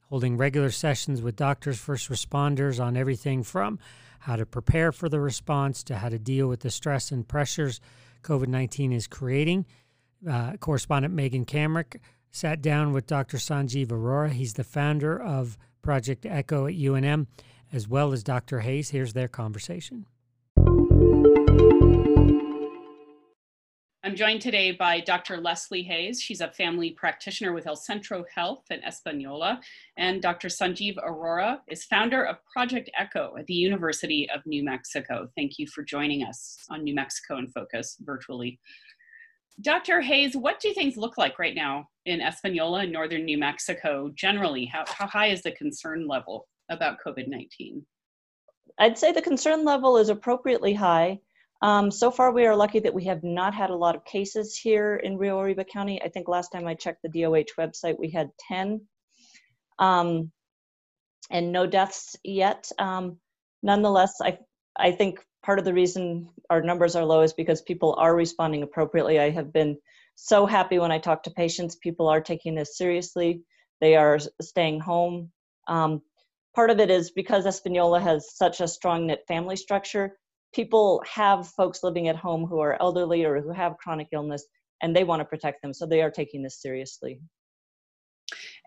holding 0.09 0.37
regular 0.37 0.71
sessions 0.71 1.21
with 1.21 1.35
doctors, 1.35 1.79
first 1.79 2.09
responders 2.09 2.83
on 2.83 2.95
everything 2.95 3.43
from 3.43 3.79
how 4.19 4.35
to 4.35 4.45
prepare 4.45 4.91
for 4.91 5.07
the 5.07 5.19
response 5.19 5.83
to 5.83 5.97
how 5.97 6.09
to 6.09 6.17
deal 6.17 6.47
with 6.47 6.61
the 6.61 6.71
stress 6.71 7.11
and 7.11 7.27
pressures 7.27 7.79
COVID 8.23 8.47
19 8.47 8.91
is 8.91 9.07
creating. 9.07 9.65
Uh, 10.27 10.57
correspondent 10.57 11.13
Megan 11.13 11.45
Kamerick 11.45 11.97
sat 12.31 12.61
down 12.61 12.91
with 12.91 13.05
Dr. 13.05 13.37
Sanjeev 13.37 13.87
Arora. 13.87 14.31
He's 14.31 14.53
the 14.53 14.63
founder 14.63 15.21
of 15.21 15.57
Project 15.83 16.25
Echo 16.25 16.65
at 16.65 16.73
UNM, 16.73 17.27
as 17.75 17.89
well 17.89 18.13
as 18.13 18.23
Dr. 18.23 18.61
Hayes. 18.61 18.91
Here's 18.91 19.11
their 19.11 19.27
conversation. 19.27 20.05
I'm 24.01 24.15
joined 24.15 24.41
today 24.41 24.71
by 24.71 25.01
Dr. 25.01 25.37
Leslie 25.37 25.83
Hayes. 25.83 26.21
She's 26.21 26.39
a 26.39 26.51
family 26.51 26.91
practitioner 26.91 27.53
with 27.53 27.67
El 27.67 27.75
Centro 27.75 28.23
Health 28.33 28.63
in 28.69 28.79
Espanola. 28.83 29.59
And 29.97 30.21
Dr. 30.21 30.47
Sanjeev 30.47 30.95
Arora 30.97 31.57
is 31.67 31.83
founder 31.83 32.23
of 32.23 32.37
Project 32.45 32.89
Echo 32.97 33.35
at 33.37 33.45
the 33.47 33.55
University 33.55 34.29
of 34.33 34.45
New 34.45 34.63
Mexico. 34.63 35.27
Thank 35.35 35.59
you 35.59 35.67
for 35.67 35.83
joining 35.83 36.23
us 36.23 36.59
on 36.69 36.83
New 36.83 36.95
Mexico 36.95 37.37
in 37.39 37.47
Focus 37.47 37.97
virtually. 37.99 38.59
Dr. 39.61 40.01
Hayes, 40.01 40.37
what 40.37 40.59
do 40.59 40.73
things 40.73 40.97
look 40.97 41.17
like 41.17 41.39
right 41.39 41.55
now 41.55 41.89
in 42.05 42.21
Espanola 42.21 42.81
and 42.81 42.93
northern 42.93 43.25
New 43.25 43.37
Mexico 43.37 44.11
generally? 44.15 44.65
How, 44.65 44.85
how 44.87 45.07
high 45.07 45.27
is 45.27 45.41
the 45.41 45.51
concern 45.51 46.07
level 46.07 46.47
about 46.69 46.97
COVID 47.05 47.27
19? 47.27 47.85
I'd 48.79 48.97
say 48.97 49.11
the 49.11 49.21
concern 49.21 49.63
level 49.63 49.97
is 49.97 50.09
appropriately 50.09 50.73
high. 50.73 51.19
Um, 51.61 51.89
so 51.89 52.11
far, 52.11 52.31
we 52.31 52.45
are 52.45 52.55
lucky 52.55 52.79
that 52.79 52.93
we 52.93 53.05
have 53.05 53.23
not 53.23 53.53
had 53.53 53.69
a 53.69 53.75
lot 53.75 53.95
of 53.95 54.05
cases 54.05 54.57
here 54.57 54.97
in 54.97 55.17
Rio 55.17 55.39
Arriba 55.39 55.63
County. 55.63 56.01
I 56.01 56.09
think 56.09 56.27
last 56.27 56.49
time 56.49 56.67
I 56.67 56.73
checked 56.73 57.01
the 57.03 57.23
DOH 57.23 57.55
website, 57.57 57.97
we 57.97 58.09
had 58.09 58.29
10. 58.47 58.81
Um, 59.79 60.31
and 61.31 61.51
no 61.51 61.65
deaths 61.65 62.15
yet. 62.23 62.69
Um, 62.77 63.17
nonetheless, 63.63 64.15
I, 64.21 64.37
I 64.77 64.91
think 64.91 65.19
part 65.43 65.59
of 65.59 65.65
the 65.65 65.73
reason 65.73 66.29
our 66.49 66.61
numbers 66.61 66.95
are 66.95 67.05
low 67.05 67.21
is 67.21 67.33
because 67.33 67.61
people 67.61 67.95
are 67.97 68.15
responding 68.15 68.63
appropriately. 68.63 69.19
I 69.19 69.29
have 69.29 69.53
been 69.53 69.77
so 70.15 70.45
happy 70.45 70.79
when 70.79 70.91
I 70.91 70.99
talk 70.99 71.23
to 71.23 71.31
patients. 71.31 71.75
People 71.75 72.07
are 72.07 72.21
taking 72.21 72.55
this 72.55 72.77
seriously. 72.77 73.41
They 73.81 73.95
are 73.95 74.19
staying 74.41 74.79
home. 74.79 75.31
Um, 75.67 76.01
part 76.55 76.69
of 76.69 76.79
it 76.79 76.89
is 76.89 77.11
because 77.11 77.45
Espanola 77.45 77.99
has 77.99 78.35
such 78.35 78.61
a 78.61 78.67
strong 78.67 79.07
knit 79.07 79.23
family 79.27 79.55
structure 79.55 80.17
people 80.55 81.03
have 81.05 81.49
folks 81.49 81.83
living 81.83 82.07
at 82.07 82.15
home 82.15 82.45
who 82.45 82.59
are 82.59 82.81
elderly 82.81 83.25
or 83.25 83.41
who 83.41 83.51
have 83.51 83.77
chronic 83.77 84.07
illness 84.13 84.45
and 84.81 84.95
they 84.95 85.03
want 85.03 85.19
to 85.19 85.25
protect 85.25 85.61
them 85.61 85.73
so 85.73 85.85
they 85.85 86.01
are 86.01 86.09
taking 86.09 86.41
this 86.41 86.61
seriously. 86.61 87.19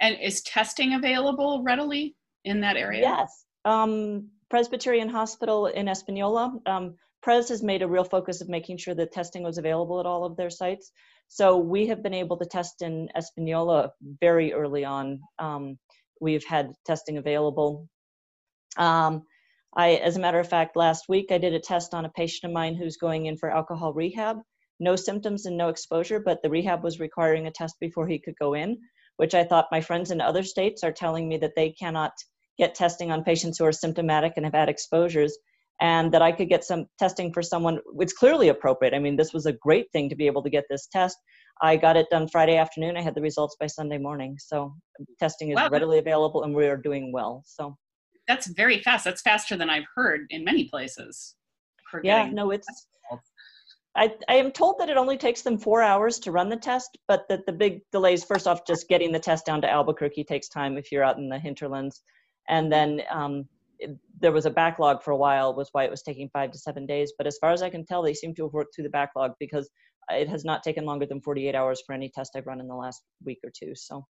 And 0.00 0.16
is 0.23 0.42
testing 0.42 0.95
available 0.95 1.62
readily 1.64 2.14
in 2.45 2.61
that 2.61 2.76
area? 2.76 3.00
Yes. 3.00 3.47
Um, 3.64 4.28
presbyterian 4.50 5.09
hospital 5.09 5.66
in 5.66 5.88
espanola 5.88 6.59
um, 6.66 6.95
pres 7.23 7.49
has 7.49 7.62
made 7.62 7.83
a 7.83 7.88
real 7.88 8.04
focus 8.04 8.40
of 8.40 8.49
making 8.49 8.76
sure 8.76 8.95
that 8.95 9.12
testing 9.12 9.42
was 9.42 9.59
available 9.59 9.99
at 9.99 10.07
all 10.07 10.25
of 10.25 10.37
their 10.37 10.50
sites. 10.50 10.92
So 11.28 11.57
we 11.57 11.87
have 11.88 12.02
been 12.02 12.14
able 12.14 12.37
to 12.38 12.47
test 12.47 12.83
in 12.83 13.09
espanola 13.16 13.90
very 14.21 14.52
early 14.52 14.85
on 14.85 15.21
um, 15.38 15.78
we've 16.20 16.44
had 16.44 16.72
testing 16.87 17.18
available 17.18 17.88
um, 18.76 19.22
I, 19.76 19.94
as 19.96 20.16
a 20.16 20.20
matter 20.20 20.40
of 20.40 20.48
fact, 20.48 20.76
last 20.76 21.08
week 21.08 21.26
I 21.30 21.38
did 21.38 21.54
a 21.54 21.60
test 21.60 21.94
on 21.94 22.04
a 22.04 22.10
patient 22.10 22.50
of 22.50 22.54
mine 22.54 22.75
who's 22.75 22.96
going 22.96 23.26
in 23.26 23.37
for 23.37 23.50
alcohol 23.50 23.92
rehab. 23.92 24.38
No 24.80 24.96
symptoms 24.96 25.46
and 25.46 25.56
no 25.56 25.68
exposure, 25.68 26.20
but 26.20 26.42
the 26.42 26.50
rehab 26.50 26.82
was 26.82 27.00
requiring 27.00 27.46
a 27.46 27.50
test 27.50 27.76
before 27.80 28.06
he 28.06 28.18
could 28.18 28.34
go 28.40 28.54
in, 28.54 28.78
which 29.16 29.34
I 29.34 29.44
thought 29.44 29.66
my 29.72 29.80
friends 29.80 30.10
in 30.10 30.20
other 30.20 30.42
states 30.42 30.84
are 30.84 30.92
telling 30.92 31.28
me 31.28 31.37
that 31.38 31.54
they 31.56 31.70
cannot 31.70 32.12
get 32.56 32.75
testing 32.75 33.10
on 33.10 33.25
patients 33.25 33.58
who 33.58 33.64
are 33.64 33.72
symptomatic 33.72 34.34
and 34.37 34.46
have 34.46 34.54
had 34.54 34.68
exposures, 34.68 35.37
and 35.80 36.12
that 36.12 36.22
I 36.22 36.32
could 36.32 36.48
get 36.48 36.64
some 36.64 36.87
testing 36.98 37.32
for 37.32 37.42
someone. 37.42 37.80
It's 37.98 38.12
clearly 38.12 38.48
appropriate. 38.48 38.94
I 38.94 38.98
mean, 39.00 39.16
this 39.16 39.32
was 39.32 39.46
a 39.46 39.52
great 39.52 39.87
thing 39.92 40.08
to 40.08 40.16
be 40.16 40.26
able 40.26 40.42
to 40.44 40.50
get 40.50 40.64
this 40.70 40.88
test. 40.90 41.16
I 41.61 41.77
got 41.77 41.97
it 41.97 42.07
done 42.11 42.29
Friday 42.29 42.57
afternoon. 42.57 42.97
I 42.97 43.03
had 43.03 43.15
the 43.15 43.21
results 43.21 43.57
by 43.59 43.67
Sunday 43.67 43.99
morning. 43.99 44.37
So 44.38 44.75
testing 45.19 45.50
is 45.50 45.57
wow. 45.57 45.69
readily 45.71 45.99
available, 45.99 46.45
and 46.45 46.55
we 46.55 46.67
are 46.67 46.77
doing 46.77 47.12
well. 47.12 47.43
So 47.47 47.77
that's 48.27 48.47
very 48.49 48.81
fast. 48.81 49.05
That's 49.05 49.23
faster 49.23 49.57
than 49.57 49.71
I've 49.71 49.87
heard 49.95 50.27
in 50.31 50.45
many 50.45 50.69
places. 50.69 51.35
Yeah, 52.03 52.29
no, 52.31 52.50
it's. 52.50 52.67
I, 53.97 54.15
I 54.29 54.35
am 54.35 54.53
told 54.53 54.79
that 54.79 54.88
it 54.88 54.97
only 54.97 55.17
takes 55.17 55.43
them 55.43 55.59
four 55.59 55.83
hours 55.83 56.21
to 56.21 56.31
run 56.31 56.49
the 56.49 56.57
test, 56.57 56.97
but 57.09 57.25
that 57.29 57.47
the 57.47 57.53
big 57.53 57.81
delays, 57.91 58.23
first 58.23 58.47
off, 58.47 58.65
just 58.65 58.88
getting 58.88 59.11
the 59.11 59.19
test 59.19 59.47
down 59.47 59.61
to 59.62 59.69
Albuquerque 59.71 60.23
takes 60.25 60.49
time 60.49 60.77
if 60.77 60.93
you're 60.93 61.03
out 61.03 61.19
in 61.19 61.29
the 61.29 61.38
hinterlands. 61.38 62.03
And 62.49 62.71
then 62.71 63.03
um, 63.11 63.49
it, 63.81 63.97
there 64.21 64.31
was 64.31 64.47
a 64.47 64.50
backlog 64.50 65.03
for 65.03 65.11
a 65.11 65.17
while, 65.17 65.55
was 65.55 65.71
why 65.73 65.85
it 65.85 65.91
was 65.91 66.03
taking 66.03 66.31
five 66.33 66.53
to 66.53 66.59
seven 66.59 66.87
days. 66.87 67.12
But 67.19 67.27
as 67.27 67.38
far 67.41 67.50
as 67.50 67.62
I 67.62 67.71
can 67.71 67.85
tell, 67.85 68.03
they 68.03 68.15
seem 68.15 68.35
to 68.37 68.45
have 68.45 68.53
worked 68.53 68.77
through 68.77 68.85
the 68.85 68.91
backlog 68.91 69.33
because 69.41 69.69
it 70.11 70.29
has 70.29 70.45
not 70.45 70.62
taken 70.62 70.85
longer 70.85 71.07
than 71.07 71.21
48 71.21 71.55
hours 71.55 71.83
for 71.87 71.95
any 71.95 72.09
test 72.09 72.33
I've 72.37 72.47
run 72.47 72.61
in 72.61 72.69
the 72.69 72.75
last 72.75 73.03
week 73.25 73.38
or 73.45 73.50
two. 73.57 73.75
So 73.75 74.07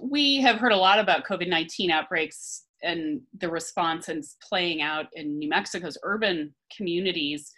we 0.00 0.40
have 0.40 0.56
heard 0.56 0.72
a 0.72 0.76
lot 0.76 0.98
about 0.98 1.24
COVID 1.24 1.48
19 1.48 1.90
outbreaks 1.90 2.64
and 2.82 3.20
the 3.38 3.48
response 3.48 4.08
and 4.08 4.24
playing 4.42 4.82
out 4.82 5.06
in 5.12 5.38
New 5.38 5.48
Mexico's 5.48 5.98
urban 6.02 6.54
communities. 6.76 7.52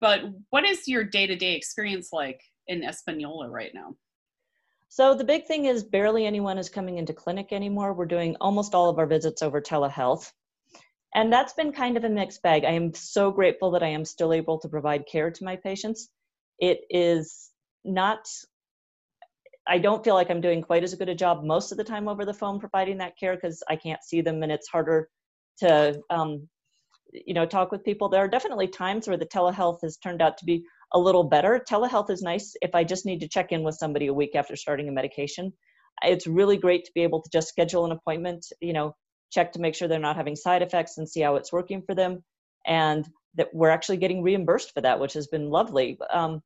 But 0.00 0.22
what 0.50 0.64
is 0.64 0.88
your 0.88 1.04
day 1.04 1.26
to 1.26 1.36
day 1.36 1.54
experience 1.54 2.08
like 2.12 2.40
in 2.66 2.82
Espanola 2.82 3.48
right 3.50 3.72
now? 3.74 3.94
So 4.88 5.14
the 5.14 5.24
big 5.24 5.46
thing 5.46 5.64
is 5.64 5.82
barely 5.82 6.26
anyone 6.26 6.58
is 6.58 6.68
coming 6.68 6.98
into 6.98 7.12
clinic 7.12 7.52
anymore. 7.52 7.94
We're 7.94 8.06
doing 8.06 8.36
almost 8.40 8.74
all 8.74 8.88
of 8.88 8.98
our 8.98 9.06
visits 9.06 9.42
over 9.42 9.60
telehealth. 9.60 10.30
And 11.14 11.32
that's 11.32 11.52
been 11.52 11.72
kind 11.72 11.96
of 11.96 12.04
a 12.04 12.08
mixed 12.08 12.42
bag. 12.42 12.64
I 12.64 12.70
am 12.70 12.92
so 12.94 13.30
grateful 13.30 13.70
that 13.72 13.82
I 13.82 13.88
am 13.88 14.04
still 14.04 14.32
able 14.32 14.58
to 14.58 14.68
provide 14.68 15.06
care 15.06 15.30
to 15.30 15.44
my 15.44 15.56
patients. 15.56 16.10
It 16.58 16.80
is 16.90 17.50
not 17.84 18.26
I 19.66 19.78
don't 19.78 20.04
feel 20.04 20.14
like 20.14 20.30
I'm 20.30 20.40
doing 20.40 20.62
quite 20.62 20.82
as 20.82 20.94
good 20.94 21.08
a 21.08 21.14
job 21.14 21.42
most 21.42 21.72
of 21.72 21.78
the 21.78 21.84
time 21.84 22.06
over 22.08 22.24
the 22.24 22.34
phone 22.34 22.60
providing 22.60 22.98
that 22.98 23.18
care 23.18 23.34
because 23.34 23.62
I 23.68 23.76
can't 23.76 24.04
see 24.04 24.20
them 24.20 24.42
and 24.42 24.52
it's 24.52 24.68
harder 24.68 25.08
to, 25.60 26.00
um, 26.10 26.48
you 27.12 27.32
know, 27.32 27.46
talk 27.46 27.72
with 27.72 27.84
people. 27.84 28.08
There 28.08 28.22
are 28.22 28.28
definitely 28.28 28.68
times 28.68 29.08
where 29.08 29.16
the 29.16 29.26
telehealth 29.26 29.78
has 29.82 29.96
turned 29.96 30.20
out 30.20 30.36
to 30.38 30.44
be 30.44 30.64
a 30.92 30.98
little 30.98 31.24
better. 31.24 31.64
Telehealth 31.68 32.10
is 32.10 32.22
nice 32.22 32.54
if 32.60 32.74
I 32.74 32.84
just 32.84 33.06
need 33.06 33.20
to 33.20 33.28
check 33.28 33.52
in 33.52 33.62
with 33.62 33.76
somebody 33.76 34.08
a 34.08 34.14
week 34.14 34.34
after 34.34 34.54
starting 34.54 34.88
a 34.88 34.92
medication. 34.92 35.52
It's 36.02 36.26
really 36.26 36.58
great 36.58 36.84
to 36.84 36.92
be 36.94 37.02
able 37.02 37.22
to 37.22 37.30
just 37.32 37.48
schedule 37.48 37.86
an 37.86 37.92
appointment, 37.92 38.44
you 38.60 38.72
know, 38.72 38.94
check 39.32 39.52
to 39.52 39.60
make 39.60 39.74
sure 39.74 39.88
they're 39.88 39.98
not 39.98 40.16
having 40.16 40.36
side 40.36 40.60
effects 40.60 40.98
and 40.98 41.08
see 41.08 41.20
how 41.20 41.36
it's 41.36 41.52
working 41.52 41.82
for 41.86 41.94
them. 41.94 42.22
And 42.66 43.08
that 43.36 43.48
we're 43.52 43.70
actually 43.70 43.96
getting 43.96 44.22
reimbursed 44.22 44.72
for 44.72 44.80
that, 44.80 45.00
which 45.00 45.12
has 45.14 45.26
been 45.26 45.50
lovely. 45.50 45.98
Um, 46.12 46.42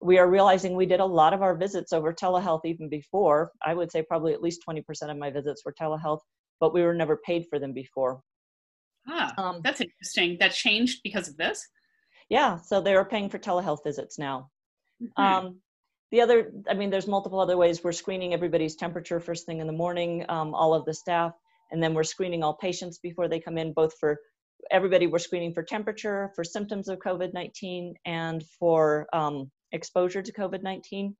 we 0.00 0.18
are 0.18 0.30
realizing 0.30 0.74
we 0.74 0.86
did 0.86 1.00
a 1.00 1.04
lot 1.04 1.34
of 1.34 1.42
our 1.42 1.56
visits 1.56 1.92
over 1.92 2.12
telehealth 2.12 2.60
even 2.64 2.88
before. 2.88 3.50
I 3.64 3.74
would 3.74 3.90
say 3.90 4.02
probably 4.02 4.32
at 4.32 4.42
least 4.42 4.62
20% 4.68 4.84
of 5.10 5.16
my 5.16 5.30
visits 5.30 5.64
were 5.64 5.74
telehealth, 5.80 6.20
but 6.60 6.72
we 6.72 6.82
were 6.82 6.94
never 6.94 7.16
paid 7.16 7.46
for 7.50 7.58
them 7.58 7.72
before. 7.72 8.20
Ah, 9.08 9.32
um, 9.38 9.60
that's 9.64 9.80
interesting. 9.80 10.36
That 10.38 10.52
changed 10.52 11.00
because 11.02 11.28
of 11.28 11.36
this? 11.36 11.66
Yeah, 12.28 12.58
so 12.60 12.80
they 12.80 12.94
are 12.94 13.04
paying 13.04 13.28
for 13.28 13.38
telehealth 13.38 13.82
visits 13.84 14.18
now. 14.18 14.50
Mm-hmm. 15.02 15.22
Um, 15.22 15.60
the 16.10 16.20
other, 16.20 16.52
I 16.68 16.74
mean, 16.74 16.90
there's 16.90 17.06
multiple 17.06 17.40
other 17.40 17.56
ways. 17.56 17.82
We're 17.82 17.92
screening 17.92 18.34
everybody's 18.34 18.76
temperature 18.76 19.20
first 19.20 19.46
thing 19.46 19.60
in 19.60 19.66
the 19.66 19.72
morning, 19.72 20.24
um, 20.28 20.54
all 20.54 20.74
of 20.74 20.84
the 20.84 20.94
staff, 20.94 21.32
and 21.70 21.82
then 21.82 21.94
we're 21.94 22.04
screening 22.04 22.42
all 22.42 22.54
patients 22.54 22.98
before 22.98 23.28
they 23.28 23.40
come 23.40 23.58
in, 23.58 23.72
both 23.72 23.94
for 23.98 24.18
everybody. 24.70 25.06
We're 25.06 25.18
screening 25.18 25.54
for 25.54 25.62
temperature, 25.62 26.30
for 26.34 26.44
symptoms 26.44 26.88
of 26.88 26.98
COVID-19, 26.98 27.94
and 28.04 28.44
for 28.58 29.06
um, 29.12 29.50
exposure 29.72 30.22
to 30.22 30.32
COVID-19. 30.32 31.14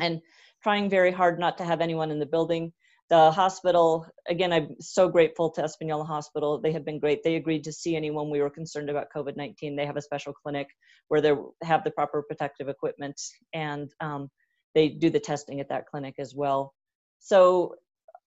And 0.00 0.20
trying 0.62 0.90
very 0.90 1.12
hard 1.12 1.38
not 1.38 1.58
to 1.58 1.64
have 1.64 1.80
anyone 1.80 2.10
in 2.10 2.18
the 2.18 2.26
building. 2.26 2.72
The 3.10 3.30
hospital, 3.30 4.06
again, 4.28 4.52
I'm 4.52 4.76
so 4.80 5.08
grateful 5.08 5.50
to 5.50 5.62
Espanola 5.62 6.04
Hospital. 6.04 6.58
They 6.58 6.72
have 6.72 6.86
been 6.86 6.98
great. 6.98 7.22
They 7.22 7.36
agreed 7.36 7.64
to 7.64 7.72
see 7.72 7.94
anyone 7.94 8.30
we 8.30 8.40
were 8.40 8.50
concerned 8.50 8.88
about 8.88 9.08
COVID 9.14 9.36
19. 9.36 9.76
They 9.76 9.84
have 9.84 9.98
a 9.98 10.02
special 10.02 10.32
clinic 10.32 10.68
where 11.08 11.20
they 11.20 11.34
have 11.62 11.84
the 11.84 11.90
proper 11.90 12.22
protective 12.22 12.68
equipment 12.68 13.20
and 13.52 13.92
um, 14.00 14.30
they 14.74 14.88
do 14.88 15.10
the 15.10 15.20
testing 15.20 15.60
at 15.60 15.68
that 15.68 15.86
clinic 15.86 16.14
as 16.18 16.34
well. 16.34 16.72
So 17.20 17.74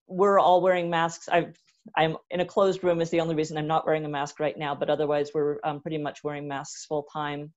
we're 0.08 0.40
all 0.40 0.62
wearing 0.62 0.90
masks. 0.90 1.28
i 1.30 1.48
am 1.98 2.18
in 2.32 2.40
a 2.40 2.46
closed 2.46 2.84
room 2.84 3.02
is 3.02 3.10
the 3.10 3.22
only 3.22 3.36
reason 3.36 3.58
I'm 3.58 3.68
not 3.68 3.86
wearing 3.86 4.06
a 4.06 4.10
mask 4.10 4.40
right 4.40 4.58
now, 4.58 4.76
but 4.76 4.90
otherwise 4.90 5.32
we're 5.34 5.60
um, 5.64 5.82
pretty 5.82 5.98
much 5.98 6.24
wearing 6.24 6.48
masks 6.48 6.86
full 6.86 7.06
time. 7.12 7.52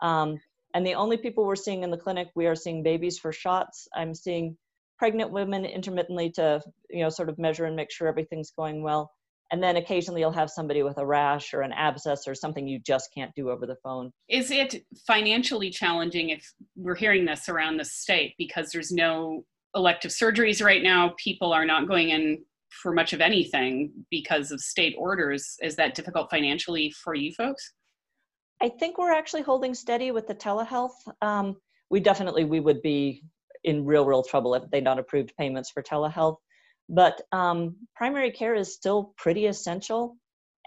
Um, 0.00 0.38
and 0.74 0.86
the 0.86 0.94
only 0.94 1.16
people 1.16 1.44
we're 1.44 1.56
seeing 1.56 1.82
in 1.82 1.90
the 1.90 1.96
clinic, 1.96 2.28
we 2.34 2.46
are 2.46 2.54
seeing 2.54 2.82
babies 2.82 3.18
for 3.18 3.32
shots. 3.32 3.88
I'm 3.94 4.14
seeing 4.14 4.56
pregnant 4.98 5.30
women 5.30 5.64
intermittently 5.64 6.30
to, 6.32 6.60
you 6.90 7.02
know, 7.02 7.08
sort 7.08 7.28
of 7.28 7.38
measure 7.38 7.64
and 7.64 7.76
make 7.76 7.90
sure 7.90 8.08
everything's 8.08 8.50
going 8.50 8.82
well. 8.82 9.10
And 9.50 9.62
then 9.62 9.76
occasionally 9.76 10.20
you'll 10.20 10.32
have 10.32 10.50
somebody 10.50 10.82
with 10.82 10.98
a 10.98 11.06
rash 11.06 11.54
or 11.54 11.62
an 11.62 11.72
abscess 11.72 12.28
or 12.28 12.34
something 12.34 12.68
you 12.68 12.78
just 12.80 13.08
can't 13.14 13.34
do 13.34 13.48
over 13.48 13.66
the 13.66 13.76
phone. 13.82 14.12
Is 14.28 14.50
it 14.50 14.84
financially 15.06 15.70
challenging 15.70 16.30
if 16.30 16.52
we're 16.76 16.94
hearing 16.94 17.24
this 17.24 17.48
around 17.48 17.78
the 17.78 17.84
state 17.84 18.34
because 18.36 18.68
there's 18.72 18.90
no 18.90 19.44
elective 19.74 20.10
surgeries 20.10 20.62
right 20.62 20.82
now? 20.82 21.14
People 21.16 21.52
are 21.54 21.64
not 21.64 21.88
going 21.88 22.10
in 22.10 22.44
for 22.70 22.92
much 22.92 23.12
of 23.12 23.20
anything 23.20 23.92
because 24.10 24.50
of 24.50 24.60
state 24.60 24.94
orders. 24.98 25.56
Is 25.62 25.76
that 25.76 25.94
difficult 25.94 26.30
financially 26.30 26.92
for 27.02 27.14
you 27.14 27.32
folks? 27.32 27.72
I 28.60 28.68
think 28.68 28.98
we're 28.98 29.12
actually 29.12 29.42
holding 29.42 29.74
steady 29.74 30.10
with 30.10 30.26
the 30.26 30.34
telehealth. 30.34 30.96
Um, 31.22 31.56
we 31.90 32.00
definitely 32.00 32.44
we 32.44 32.60
would 32.60 32.82
be 32.82 33.22
in 33.64 33.84
real 33.84 34.04
real 34.04 34.22
trouble 34.22 34.54
if 34.54 34.70
they 34.70 34.80
not 34.80 34.98
approved 34.98 35.32
payments 35.38 35.70
for 35.70 35.82
telehealth. 35.82 36.36
But 36.88 37.20
um, 37.32 37.76
primary 37.94 38.30
care 38.30 38.54
is 38.54 38.74
still 38.74 39.12
pretty 39.16 39.46
essential, 39.46 40.16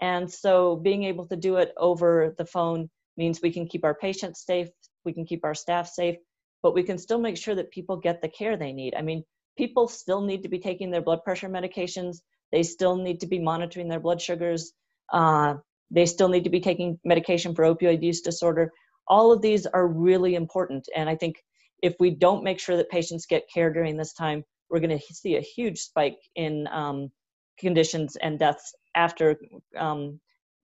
and 0.00 0.30
so 0.30 0.76
being 0.76 1.04
able 1.04 1.26
to 1.28 1.36
do 1.36 1.56
it 1.56 1.72
over 1.76 2.34
the 2.38 2.46
phone 2.46 2.88
means 3.16 3.40
we 3.42 3.52
can 3.52 3.66
keep 3.66 3.84
our 3.84 3.94
patients 3.94 4.44
safe, 4.46 4.68
we 5.04 5.12
can 5.12 5.26
keep 5.26 5.44
our 5.44 5.54
staff 5.54 5.88
safe, 5.88 6.16
but 6.62 6.74
we 6.74 6.82
can 6.82 6.96
still 6.96 7.18
make 7.18 7.36
sure 7.36 7.54
that 7.54 7.70
people 7.70 7.96
get 7.96 8.22
the 8.22 8.28
care 8.28 8.56
they 8.56 8.72
need. 8.72 8.94
I 8.94 9.02
mean, 9.02 9.24
people 9.56 9.88
still 9.88 10.20
need 10.22 10.42
to 10.42 10.48
be 10.48 10.58
taking 10.58 10.90
their 10.90 11.02
blood 11.02 11.22
pressure 11.24 11.48
medications. 11.48 12.18
They 12.50 12.62
still 12.62 12.96
need 12.96 13.20
to 13.20 13.26
be 13.26 13.38
monitoring 13.38 13.88
their 13.88 14.00
blood 14.00 14.20
sugars. 14.20 14.72
Uh, 15.12 15.54
they 15.90 16.06
still 16.06 16.28
need 16.28 16.44
to 16.44 16.50
be 16.50 16.60
taking 16.60 16.98
medication 17.04 17.54
for 17.54 17.64
opioid 17.64 18.02
use 18.02 18.20
disorder. 18.20 18.72
All 19.08 19.32
of 19.32 19.42
these 19.42 19.66
are 19.66 19.86
really 19.86 20.34
important. 20.34 20.86
And 20.96 21.08
I 21.08 21.16
think 21.16 21.36
if 21.82 21.94
we 22.00 22.10
don't 22.10 22.44
make 22.44 22.60
sure 22.60 22.76
that 22.76 22.90
patients 22.90 23.26
get 23.26 23.50
care 23.52 23.72
during 23.72 23.96
this 23.96 24.14
time, 24.14 24.44
we're 24.70 24.80
going 24.80 24.98
to 24.98 25.14
see 25.14 25.36
a 25.36 25.40
huge 25.40 25.78
spike 25.80 26.16
in 26.34 26.66
um, 26.68 27.10
conditions 27.58 28.16
and 28.16 28.38
deaths 28.38 28.74
after 28.94 29.36
um, 29.76 30.18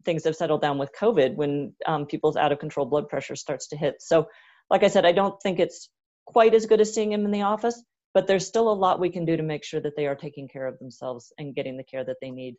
things 0.04 0.24
have 0.24 0.36
settled 0.36 0.62
down 0.62 0.78
with 0.78 0.90
COVID 0.98 1.34
when 1.34 1.74
um, 1.86 2.06
people's 2.06 2.36
out 2.36 2.52
of 2.52 2.58
control 2.58 2.86
blood 2.86 3.08
pressure 3.08 3.36
starts 3.36 3.68
to 3.68 3.76
hit. 3.76 3.96
So, 4.00 4.26
like 4.70 4.82
I 4.82 4.88
said, 4.88 5.04
I 5.04 5.12
don't 5.12 5.40
think 5.42 5.58
it's 5.58 5.90
quite 6.26 6.54
as 6.54 6.66
good 6.66 6.80
as 6.80 6.94
seeing 6.94 7.10
them 7.10 7.24
in 7.24 7.30
the 7.30 7.42
office, 7.42 7.82
but 8.14 8.26
there's 8.26 8.46
still 8.46 8.70
a 8.70 8.72
lot 8.72 9.00
we 9.00 9.10
can 9.10 9.24
do 9.24 9.36
to 9.36 9.42
make 9.42 9.64
sure 9.64 9.80
that 9.80 9.96
they 9.96 10.06
are 10.06 10.14
taking 10.14 10.48
care 10.48 10.66
of 10.66 10.78
themselves 10.78 11.32
and 11.38 11.54
getting 11.54 11.76
the 11.76 11.84
care 11.84 12.04
that 12.04 12.16
they 12.20 12.30
need. 12.30 12.56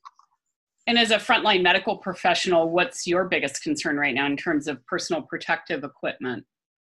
And 0.87 0.97
as 0.97 1.11
a 1.11 1.17
frontline 1.17 1.61
medical 1.61 1.97
professional, 1.97 2.69
what's 2.69 3.05
your 3.05 3.25
biggest 3.25 3.61
concern 3.61 3.97
right 3.97 4.15
now 4.15 4.25
in 4.25 4.37
terms 4.37 4.67
of 4.67 4.83
personal 4.87 5.21
protective 5.21 5.83
equipment 5.83 6.45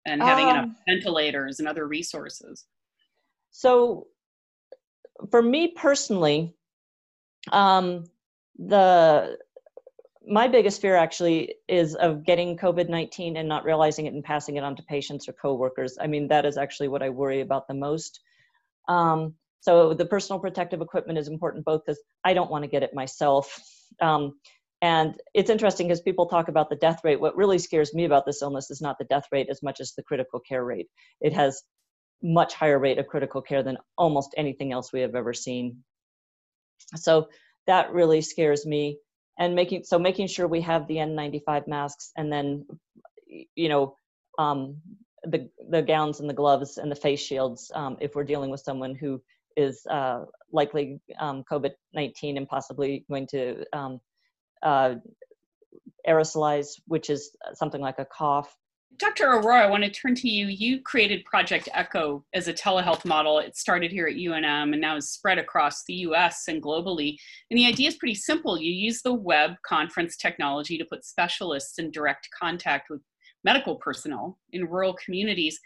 and 0.06 0.22
having 0.22 0.46
um, 0.46 0.50
enough 0.50 0.68
ventilators 0.88 1.60
and 1.60 1.68
other 1.68 1.86
resources? 1.86 2.66
So, 3.50 4.08
for 5.30 5.40
me 5.40 5.68
personally, 5.68 6.54
um, 7.52 8.04
the 8.58 9.38
my 10.28 10.48
biggest 10.48 10.80
fear 10.80 10.96
actually 10.96 11.54
is 11.68 11.94
of 11.94 12.24
getting 12.24 12.56
COVID 12.56 12.88
19 12.88 13.36
and 13.36 13.48
not 13.48 13.64
realizing 13.64 14.06
it 14.06 14.12
and 14.12 14.24
passing 14.24 14.56
it 14.56 14.64
on 14.64 14.74
to 14.76 14.82
patients 14.82 15.28
or 15.28 15.32
coworkers. 15.32 15.96
I 16.00 16.06
mean, 16.06 16.26
that 16.28 16.44
is 16.44 16.58
actually 16.58 16.88
what 16.88 17.02
I 17.02 17.08
worry 17.08 17.40
about 17.40 17.68
the 17.68 17.74
most. 17.74 18.20
Um, 18.88 19.34
so 19.60 19.94
the 19.94 20.06
personal 20.06 20.38
protective 20.38 20.80
equipment 20.80 21.18
is 21.18 21.28
important 21.28 21.64
both 21.64 21.82
because 21.84 22.00
I 22.24 22.34
don't 22.34 22.50
want 22.50 22.64
to 22.64 22.70
get 22.70 22.82
it 22.82 22.94
myself. 22.94 23.60
Um, 24.00 24.34
and 24.82 25.14
it's 25.34 25.50
interesting 25.50 25.88
because 25.88 26.02
people 26.02 26.26
talk 26.26 26.48
about 26.48 26.68
the 26.68 26.76
death 26.76 27.00
rate. 27.02 27.20
What 27.20 27.36
really 27.36 27.58
scares 27.58 27.94
me 27.94 28.04
about 28.04 28.26
this 28.26 28.42
illness 28.42 28.70
is 28.70 28.80
not 28.80 28.98
the 28.98 29.06
death 29.06 29.24
rate 29.32 29.48
as 29.50 29.62
much 29.62 29.80
as 29.80 29.94
the 29.94 30.02
critical 30.02 30.38
care 30.40 30.64
rate. 30.64 30.88
It 31.20 31.32
has 31.32 31.62
much 32.22 32.54
higher 32.54 32.78
rate 32.78 32.98
of 32.98 33.06
critical 33.06 33.42
care 33.42 33.62
than 33.62 33.78
almost 33.96 34.34
anything 34.36 34.72
else 34.72 34.92
we 34.92 35.00
have 35.00 35.14
ever 35.14 35.32
seen. 35.32 35.82
So 36.94 37.28
that 37.66 37.92
really 37.92 38.20
scares 38.20 38.66
me. 38.66 38.98
And 39.38 39.54
making 39.54 39.84
so 39.84 39.98
making 39.98 40.28
sure 40.28 40.46
we 40.46 40.62
have 40.62 40.86
the 40.86 40.96
N95 40.96 41.66
masks 41.68 42.10
and 42.16 42.32
then 42.32 42.66
you 43.54 43.68
know 43.68 43.96
um, 44.38 44.76
the 45.30 45.48
the 45.70 45.82
gowns 45.82 46.20
and 46.20 46.28
the 46.28 46.34
gloves 46.34 46.78
and 46.78 46.90
the 46.90 46.96
face 46.96 47.20
shields 47.20 47.70
um, 47.74 47.96
if 48.00 48.14
we're 48.14 48.24
dealing 48.24 48.50
with 48.50 48.60
someone 48.60 48.94
who 48.94 49.20
is 49.56 49.86
uh, 49.90 50.24
likely 50.52 51.00
um, 51.18 51.44
COVID 51.50 51.72
19 51.94 52.36
and 52.36 52.48
possibly 52.48 53.04
going 53.08 53.26
to 53.28 53.64
um, 53.72 54.00
uh, 54.62 54.94
aerosolize, 56.06 56.80
which 56.86 57.10
is 57.10 57.36
something 57.54 57.80
like 57.80 57.98
a 57.98 58.06
cough. 58.06 58.54
Dr. 58.98 59.26
Arora, 59.26 59.62
I 59.62 59.70
want 59.70 59.84
to 59.84 59.90
turn 59.90 60.14
to 60.14 60.28
you. 60.28 60.46
You 60.46 60.80
created 60.80 61.24
Project 61.26 61.68
Echo 61.74 62.24
as 62.32 62.48
a 62.48 62.54
telehealth 62.54 63.04
model. 63.04 63.38
It 63.40 63.54
started 63.54 63.90
here 63.90 64.06
at 64.06 64.14
UNM 64.14 64.72
and 64.72 64.80
now 64.80 64.96
is 64.96 65.10
spread 65.10 65.38
across 65.38 65.84
the 65.84 65.94
US 65.94 66.44
and 66.48 66.62
globally. 66.62 67.16
And 67.50 67.58
the 67.58 67.66
idea 67.66 67.88
is 67.88 67.96
pretty 67.96 68.14
simple. 68.14 68.58
You 68.58 68.72
use 68.72 69.02
the 69.02 69.12
web 69.12 69.52
conference 69.66 70.16
technology 70.16 70.78
to 70.78 70.84
put 70.86 71.04
specialists 71.04 71.78
in 71.78 71.90
direct 71.90 72.28
contact 72.38 72.88
with 72.88 73.02
medical 73.44 73.76
personnel 73.76 74.38
in 74.52 74.66
rural 74.66 74.94
communities, 74.94 75.58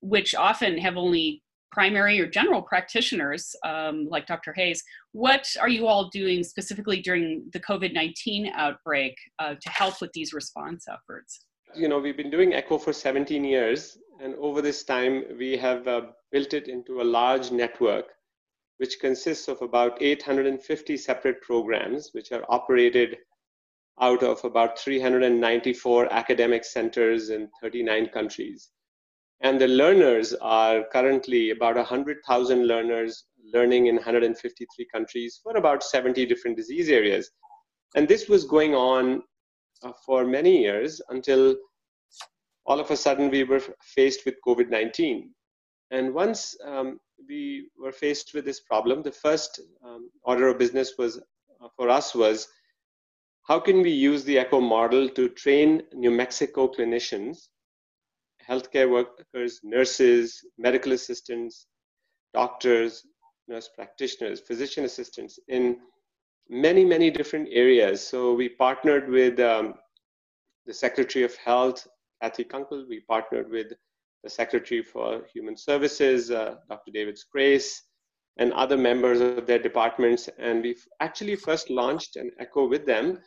which 0.00 0.34
often 0.34 0.78
have 0.78 0.96
only 0.96 1.42
primary 1.72 2.20
or 2.20 2.26
general 2.26 2.62
practitioners 2.62 3.54
um, 3.64 4.06
like 4.10 4.26
Dr. 4.26 4.52
Hayes, 4.54 4.82
what 5.12 5.46
are 5.60 5.68
you 5.68 5.86
all 5.86 6.08
doing 6.08 6.42
specifically 6.42 7.02
during 7.02 7.44
the 7.52 7.60
COVID 7.60 7.92
19 7.92 8.50
outbreak 8.54 9.14
uh, 9.38 9.54
to 9.60 9.68
help 9.68 10.00
with 10.00 10.12
these 10.12 10.32
response 10.32 10.86
efforts? 10.88 11.44
You 11.74 11.88
know, 11.88 11.98
we've 11.98 12.16
been 12.16 12.30
doing 12.30 12.54
ECHO 12.54 12.78
for 12.78 12.92
17 12.92 13.44
years, 13.44 13.98
and 14.22 14.34
over 14.36 14.62
this 14.62 14.84
time, 14.84 15.24
we 15.38 15.56
have 15.58 15.86
uh, 15.86 16.02
built 16.32 16.54
it 16.54 16.68
into 16.68 17.02
a 17.02 17.04
large 17.04 17.50
network 17.50 18.06
which 18.78 19.00
consists 19.00 19.48
of 19.48 19.60
about 19.62 20.00
850 20.02 20.96
separate 20.96 21.40
programs 21.40 22.10
which 22.12 22.32
are 22.32 22.44
operated 22.48 23.16
out 24.00 24.22
of 24.22 24.44
about 24.44 24.78
394 24.78 26.12
academic 26.12 26.64
centers 26.64 27.30
in 27.30 27.48
39 27.62 28.08
countries. 28.08 28.70
And 29.40 29.60
the 29.60 29.68
learners 29.68 30.32
are 30.34 30.84
currently 30.92 31.50
about 31.50 31.76
100,000 31.76 32.66
learners 32.66 33.24
learning 33.52 33.86
in 33.86 33.96
153 33.96 34.86
countries 34.92 35.40
for 35.42 35.56
about 35.56 35.82
70 35.82 36.26
different 36.26 36.56
disease 36.56 36.88
areas. 36.88 37.30
And 37.94 38.08
this 38.08 38.28
was 38.28 38.44
going 38.44 38.74
on 38.74 39.22
uh, 39.82 39.92
for 40.04 40.24
many 40.24 40.62
years 40.62 41.00
until 41.10 41.56
all 42.64 42.80
of 42.80 42.90
a 42.90 42.96
sudden 42.96 43.30
we 43.30 43.44
were 43.44 43.62
faced 43.80 44.24
with 44.24 44.36
COVID 44.46 44.70
19. 44.70 45.30
And 45.90 46.12
once 46.12 46.56
um, 46.64 46.98
we 47.28 47.68
were 47.78 47.92
faced 47.92 48.34
with 48.34 48.44
this 48.44 48.60
problem, 48.60 49.02
the 49.02 49.12
first 49.12 49.60
um, 49.84 50.10
order 50.24 50.48
of 50.48 50.58
business 50.58 50.94
was 50.98 51.18
uh, 51.62 51.68
for 51.76 51.88
us 51.88 52.14
was 52.14 52.48
how 53.46 53.60
can 53.60 53.80
we 53.80 53.90
use 53.90 54.24
the 54.24 54.38
ECHO 54.38 54.60
model 54.60 55.08
to 55.10 55.28
train 55.28 55.82
New 55.94 56.10
Mexico 56.10 56.68
clinicians 56.68 57.48
healthcare 58.48 58.90
workers, 58.90 59.60
nurses, 59.64 60.44
medical 60.58 60.92
assistants, 60.92 61.66
doctors, 62.32 63.04
nurse 63.48 63.68
practitioners, 63.74 64.40
physician 64.40 64.84
assistants 64.84 65.38
in 65.48 65.78
many, 66.48 66.84
many 66.84 67.10
different 67.10 67.48
areas. 67.50 68.06
So 68.06 68.34
we 68.34 68.48
partnered 68.48 69.08
with 69.08 69.40
um, 69.40 69.74
the 70.64 70.74
Secretary 70.74 71.24
of 71.24 71.34
Health, 71.36 71.86
Kathy 72.22 72.44
Kunkel. 72.44 72.86
We 72.88 73.00
partnered 73.00 73.50
with 73.50 73.72
the 74.22 74.30
Secretary 74.30 74.82
for 74.82 75.26
Human 75.32 75.56
Services, 75.56 76.30
uh, 76.30 76.56
Dr. 76.68 76.92
David 76.92 77.18
Scrase, 77.18 77.80
and 78.38 78.52
other 78.52 78.76
members 78.76 79.20
of 79.20 79.46
their 79.46 79.58
departments. 79.58 80.28
And 80.38 80.62
we 80.62 80.76
actually 81.00 81.36
first 81.36 81.70
launched 81.70 82.16
an 82.16 82.30
ECHO 82.38 82.68
with 82.68 82.86
them, 82.86 83.18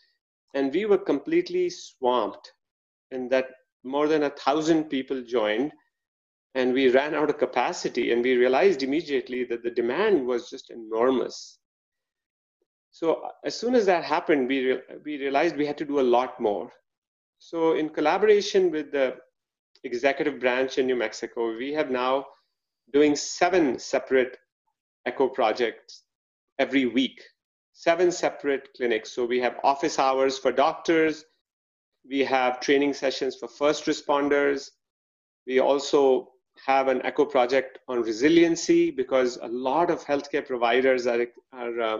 and 0.54 0.74
we 0.74 0.86
were 0.86 0.98
completely 0.98 1.70
swamped 1.70 2.54
in 3.12 3.30
that 3.30 3.48
more 3.84 4.08
than 4.08 4.24
a 4.24 4.30
thousand 4.32 4.86
people 4.86 5.22
joined 5.22 5.72
and 6.56 6.74
we 6.74 6.90
ran 6.90 7.14
out 7.14 7.30
of 7.30 7.38
capacity 7.38 8.12
and 8.12 8.24
we 8.24 8.36
realized 8.36 8.84
immediately 8.84 9.44
that 9.46 9.64
the 9.64 9.72
demand 9.72 10.26
was 10.26 10.50
just 10.50 10.72
enormous. 10.72 11.60
So 12.92 13.30
as 13.46 13.56
soon 13.56 13.76
as 13.76 13.86
that 13.86 14.04
happened 14.04 14.48
we, 14.48 14.72
re- 14.72 14.82
we 15.06 15.18
realized 15.18 15.56
we 15.56 15.68
had 15.68 15.78
to 15.78 15.86
do 15.86 16.00
a 16.00 16.10
lot 16.18 16.40
more. 16.40 16.72
So 17.38 17.74
in 17.74 17.90
collaboration 17.90 18.72
with 18.72 18.92
the 18.92 19.16
executive 19.84 20.40
branch 20.40 20.78
in 20.78 20.88
new 20.88 20.96
mexico 20.96 21.56
we 21.56 21.72
have 21.72 21.90
now 21.90 22.26
doing 22.92 23.16
seven 23.16 23.80
separate 23.80 24.38
echo 25.06 25.30
projects 25.30 26.04
every 26.58 26.86
week 26.86 27.24
seven 27.80 28.12
separate 28.12 28.68
clinics. 28.76 29.10
So 29.10 29.26
we 29.26 29.40
have 29.40 29.56
office 29.64 30.00
hours 30.00 30.38
for 30.38 30.52
doctors. 30.52 31.24
We 32.06 32.20
have 32.26 32.60
training 32.60 32.92
sessions 32.92 33.38
for 33.38 33.48
first 33.48 33.86
responders. 33.86 34.72
We 35.48 35.60
also 35.60 36.34
have 36.66 36.90
an 36.90 37.02
echo 37.06 37.24
project 37.24 37.80
on 37.88 38.02
resiliency 38.02 38.92
because 38.92 39.38
a 39.42 39.48
lot 39.48 39.90
of 39.90 40.04
healthcare 40.04 40.46
providers 40.46 41.08
are, 41.08 41.26
are 41.54 41.80
uh, 41.80 41.98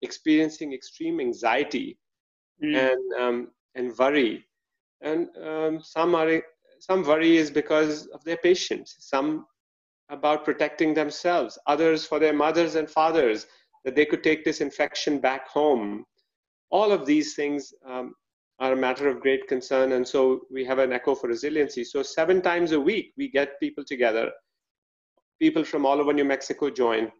experiencing 0.00 0.72
extreme 0.72 1.20
anxiety 1.20 1.98
mm. 2.64 2.74
and 2.74 3.20
um, 3.20 3.48
and 3.74 3.92
worry. 3.98 4.46
And 5.02 5.28
um, 5.44 5.82
some 5.82 6.14
are 6.14 6.42
some 6.78 7.02
worry 7.02 7.36
is 7.36 7.50
because 7.50 8.06
of 8.06 8.24
their 8.24 8.38
patients 8.38 8.96
some 8.98 9.44
about 10.08 10.42
protecting 10.42 10.94
themselves 10.94 11.58
others 11.66 12.06
for 12.06 12.18
their 12.18 12.32
mothers 12.32 12.76
and 12.76 12.88
fathers 12.88 13.46
that 13.88 13.96
they 13.96 14.04
could 14.04 14.22
take 14.22 14.44
this 14.44 14.60
infection 14.60 15.18
back 15.18 15.48
home 15.48 16.04
all 16.70 16.92
of 16.92 17.06
these 17.06 17.34
things 17.34 17.72
um, 17.86 18.14
are 18.60 18.72
a 18.72 18.76
matter 18.76 19.08
of 19.08 19.20
great 19.20 19.46
concern. 19.48 19.92
And 19.92 20.06
so 20.06 20.42
we 20.50 20.64
have 20.64 20.78
an 20.78 20.92
echo 20.92 21.14
for 21.14 21.28
resiliency. 21.28 21.84
So 21.84 22.02
seven 22.02 22.42
times 22.42 22.72
a 22.72 22.80
week, 22.80 23.12
we 23.16 23.30
get 23.30 23.60
people 23.60 23.84
together. 23.84 24.30
People 25.40 25.64
from 25.64 25.86
all 25.86 26.00
over 26.00 26.12
New 26.12 26.24
Mexico 26.24 26.68
join, 26.68 27.12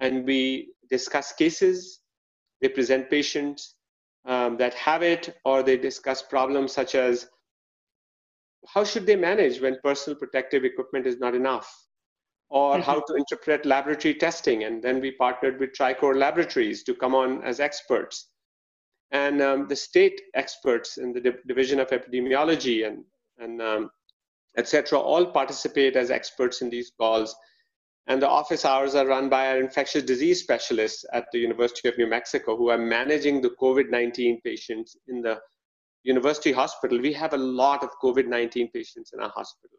and 0.00 0.26
we 0.26 0.72
discuss 0.90 1.32
cases. 1.32 2.00
They 2.60 2.68
present 2.68 3.08
patients 3.08 3.76
um, 4.26 4.56
that 4.58 4.74
have 4.74 5.02
it, 5.02 5.38
or 5.44 5.62
they 5.62 5.76
discuss 5.76 6.22
problems 6.22 6.72
such 6.72 6.96
as 6.96 7.28
how 8.68 8.84
should 8.84 9.06
they 9.06 9.16
manage 9.16 9.60
when 9.60 9.78
personal 9.82 10.18
protective 10.18 10.64
equipment 10.64 11.06
is 11.06 11.18
not 11.18 11.34
enough, 11.34 11.72
or 12.52 12.74
mm-hmm. 12.74 12.82
how 12.82 13.00
to 13.00 13.14
interpret 13.14 13.66
laboratory 13.66 14.14
testing. 14.14 14.64
And 14.64 14.82
then 14.82 15.00
we 15.00 15.12
partnered 15.12 15.58
with 15.58 15.70
TriCore 15.72 16.16
Laboratories 16.16 16.82
to 16.84 16.94
come 16.94 17.14
on 17.14 17.42
as 17.42 17.60
experts 17.60 18.28
and 19.12 19.42
um, 19.42 19.68
the 19.68 19.76
state 19.76 20.20
experts 20.34 20.96
in 20.96 21.12
the 21.12 21.34
division 21.46 21.78
of 21.78 21.88
epidemiology 21.88 22.86
and 22.86 23.04
and 23.38 23.62
um, 23.62 23.90
etc 24.58 24.98
all 24.98 25.26
participate 25.26 25.96
as 25.96 26.10
experts 26.10 26.62
in 26.62 26.70
these 26.70 26.90
calls 26.98 27.36
and 28.08 28.20
the 28.20 28.28
office 28.28 28.64
hours 28.64 28.94
are 28.94 29.06
run 29.06 29.28
by 29.28 29.48
our 29.48 29.60
infectious 29.60 30.02
disease 30.02 30.40
specialists 30.40 31.04
at 31.12 31.26
the 31.32 31.38
university 31.38 31.88
of 31.88 31.96
new 31.98 32.06
mexico 32.06 32.56
who 32.56 32.70
are 32.70 32.78
managing 32.78 33.40
the 33.40 33.54
covid-19 33.60 34.42
patients 34.42 34.96
in 35.08 35.22
the 35.22 35.38
university 36.02 36.52
hospital 36.52 36.98
we 36.98 37.12
have 37.12 37.34
a 37.34 37.44
lot 37.62 37.82
of 37.82 37.90
covid-19 38.02 38.72
patients 38.72 39.12
in 39.12 39.20
our 39.20 39.30
hospital 39.30 39.78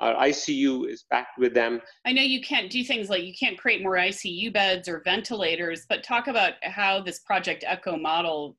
our 0.00 0.14
ICU 0.26 0.88
is 0.88 1.04
packed 1.10 1.38
with 1.38 1.54
them. 1.54 1.80
I 2.04 2.12
know 2.12 2.22
you 2.22 2.40
can't 2.40 2.70
do 2.70 2.82
things 2.84 3.08
like 3.08 3.22
you 3.22 3.34
can't 3.38 3.58
create 3.58 3.82
more 3.82 3.94
ICU 3.94 4.52
beds 4.52 4.88
or 4.88 5.02
ventilators, 5.04 5.86
but 5.88 6.02
talk 6.02 6.26
about 6.26 6.54
how 6.62 7.00
this 7.00 7.20
Project 7.20 7.64
Echo 7.66 7.96
model 7.96 8.56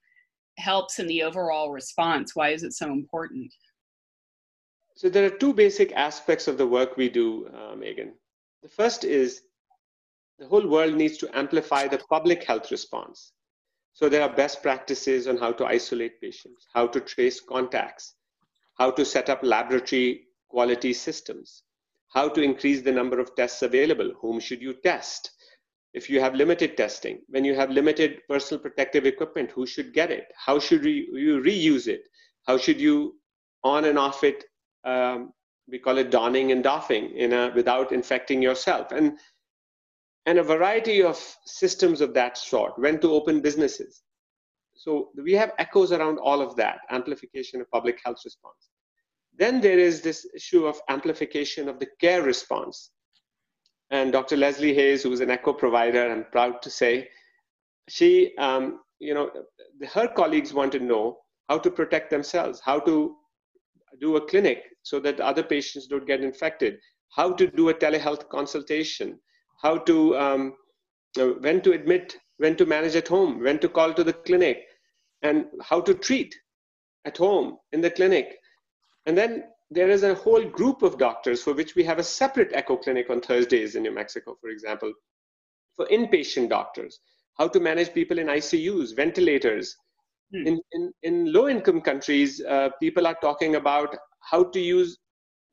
helps 0.58 1.00
in 1.00 1.08
the 1.08 1.24
overall 1.24 1.72
response? 1.72 2.36
Why 2.36 2.50
is 2.50 2.64
it 2.64 2.74
so 2.74 2.88
important? 2.88 3.54
So 4.96 5.10
there 5.10 5.26
are 5.26 5.38
two 5.38 5.54
basic 5.54 5.92
aspects 5.94 6.48
of 6.48 6.58
the 6.58 6.68
work 6.68 6.96
we 6.96 7.10
do, 7.10 7.48
uh, 7.48 7.76
Megan. 7.76 8.14
The 8.64 8.70
first 8.70 9.04
is 9.04 9.42
the 10.40 10.48
whole 10.48 10.68
world 10.68 10.96
needs 10.96 11.18
to 11.18 11.38
amplify 11.38 11.88
the 11.88 11.98
public 12.10 12.44
health 12.44 12.72
response. 12.72 13.34
So 13.94 14.10
there 14.10 14.22
are 14.22 14.34
best 14.34 14.62
practices 14.62 15.28
on 15.28 15.38
how 15.38 15.52
to 15.54 15.66
isolate 15.66 16.20
patients, 16.22 16.68
how 16.74 16.88
to 16.88 17.00
trace 17.00 17.40
contacts, 17.40 18.16
how 18.78 18.92
to 18.92 19.06
set 19.06 19.30
up 19.30 19.40
laboratory 19.44 20.25
quality 20.50 20.94
systems, 20.94 21.64
how 22.14 22.30
to 22.30 22.42
increase 22.42 22.82
the 22.82 22.92
number 22.92 23.20
of 23.20 23.36
tests 23.36 23.62
available, 23.62 24.12
whom 24.20 24.40
should 24.40 24.62
you 24.62 24.74
test, 24.74 25.32
if 25.94 26.10
you 26.10 26.20
have 26.20 26.36
limited 26.36 26.76
testing, 26.76 27.22
when 27.30 27.46
you 27.46 27.56
have 27.56 27.70
limited 27.70 28.22
personal 28.28 28.62
protective 28.62 29.06
equipment, 29.06 29.50
who 29.52 29.66
should 29.66 29.94
get 29.94 30.12
it? 30.12 30.26
How 30.36 30.60
should 30.60 30.84
you, 30.84 31.18
you 31.18 31.42
reuse 31.42 31.88
it? 31.88 32.02
How 32.46 32.58
should 32.58 32.82
you 32.82 33.16
on 33.64 33.86
and 33.86 33.98
off 33.98 34.24
it? 34.24 34.44
Um, 34.84 35.32
we 35.70 35.80
call 35.80 35.98
it 35.98 36.12
donning 36.12 36.52
and 36.52 36.62
doffing 36.64 37.12
in 37.16 37.34
a, 37.34 37.52
without 37.56 37.92
infecting 37.92 38.42
yourself. 38.42 38.92
And, 38.92 39.18
and 40.26 40.38
a 40.38 40.44
variety 40.44 41.02
of 41.02 41.18
systems 41.46 42.02
of 42.02 42.14
that 42.14 42.38
sort, 42.38 42.78
when 42.78 43.00
to 43.00 43.14
open 43.14 43.40
businesses. 43.40 44.04
So 44.76 45.10
we 45.24 45.34
have 45.34 45.54
echoes 45.58 45.92
around 45.94 46.20
all 46.20 46.42
of 46.42 46.56
that, 46.58 46.80
amplification 46.90 47.62
of 47.62 47.72
public 47.72 48.00
health 48.04 48.20
response. 48.26 48.70
Then 49.38 49.62
there 49.62 49.80
is 49.80 50.02
this 50.02 50.26
issue 50.36 50.66
of 50.66 50.80
amplification 50.90 51.68
of 51.68 51.80
the 51.80 51.88
care 52.00 52.24
response 52.24 52.92
and 53.92 54.12
Dr. 54.12 54.36
Leslie 54.38 54.74
Hayes, 54.74 55.04
who 55.04 55.12
is 55.12 55.20
an 55.20 55.30
echo 55.30 55.54
provider, 55.54 56.10
I'm 56.12 56.26
proud 56.32 56.62
to 56.64 56.70
say, 56.70 57.10
she, 57.88 58.36
um, 58.38 58.80
you 59.00 59.14
know, 59.14 59.30
her 59.94 60.08
colleagues 60.08 60.54
want 60.54 60.72
to 60.72 60.80
know 60.80 61.20
how 61.50 61.60
to 61.60 61.70
protect 61.70 62.10
themselves, 62.10 62.60
how 62.64 62.80
to 62.80 63.16
do 64.02 64.16
a 64.16 64.26
clinic 64.26 64.64
so 64.82 65.00
that 65.00 65.20
other 65.20 65.44
patients 65.44 65.88
don't 65.88 66.08
get 66.08 66.22
infected, 66.22 66.80
how 67.16 67.32
to 67.34 67.48
do 67.48 67.70
a 67.70 67.74
telehealth 67.74 68.28
consultation, 68.30 69.20
how 69.62 69.78
to, 69.78 70.18
um, 70.18 70.54
when 71.16 71.62
to 71.62 71.74
admit, 71.74 72.18
when 72.38 72.56
to 72.56 72.66
manage 72.66 72.96
at 72.96 73.08
home, 73.08 73.42
when 73.42 73.60
to 73.60 73.70
call 73.70 73.94
to 73.94 74.04
the 74.04 74.14
clinic, 74.14 74.64
and 75.22 75.46
how 75.62 75.80
to 75.80 75.94
treat 75.94 76.36
at 77.06 77.18
home 77.18 77.58
in 77.72 77.82
the 77.82 77.92
clinic. 77.92 78.36
And 79.06 79.18
then 79.18 79.46
there 79.72 79.90
is 79.90 80.04
a 80.04 80.16
whole 80.16 80.44
group 80.44 80.82
of 80.82 80.98
doctors 80.98 81.42
for 81.44 81.54
which 81.54 81.76
we 81.76 81.84
have 81.84 82.00
a 82.00 82.04
separate 82.04 82.52
echo 82.54 82.78
clinic 82.78 83.10
on 83.10 83.22
Thursdays 83.22 83.76
in 83.76 83.84
New 83.84 83.92
Mexico, 83.92 84.38
for 84.40 84.50
example, 84.50 84.94
for 85.76 85.86
inpatient 85.88 86.50
doctors, 86.50 87.00
how 87.38 87.48
to 87.48 87.60
manage 87.60 87.94
people 87.94 88.20
in 88.20 88.28
ICUs, 88.28 88.96
ventilators. 88.96 89.76
Hmm. 90.34 90.48
In, 90.48 90.62
in, 90.72 90.94
in 91.04 91.34
low 91.34 91.50
income 91.50 91.82
countries, 91.82 92.42
uh, 92.42 92.70
people 92.80 93.06
are 93.08 93.18
talking 93.22 93.56
about 93.56 93.96
how 94.22 94.44
to 94.44 94.60
use, 94.60 94.98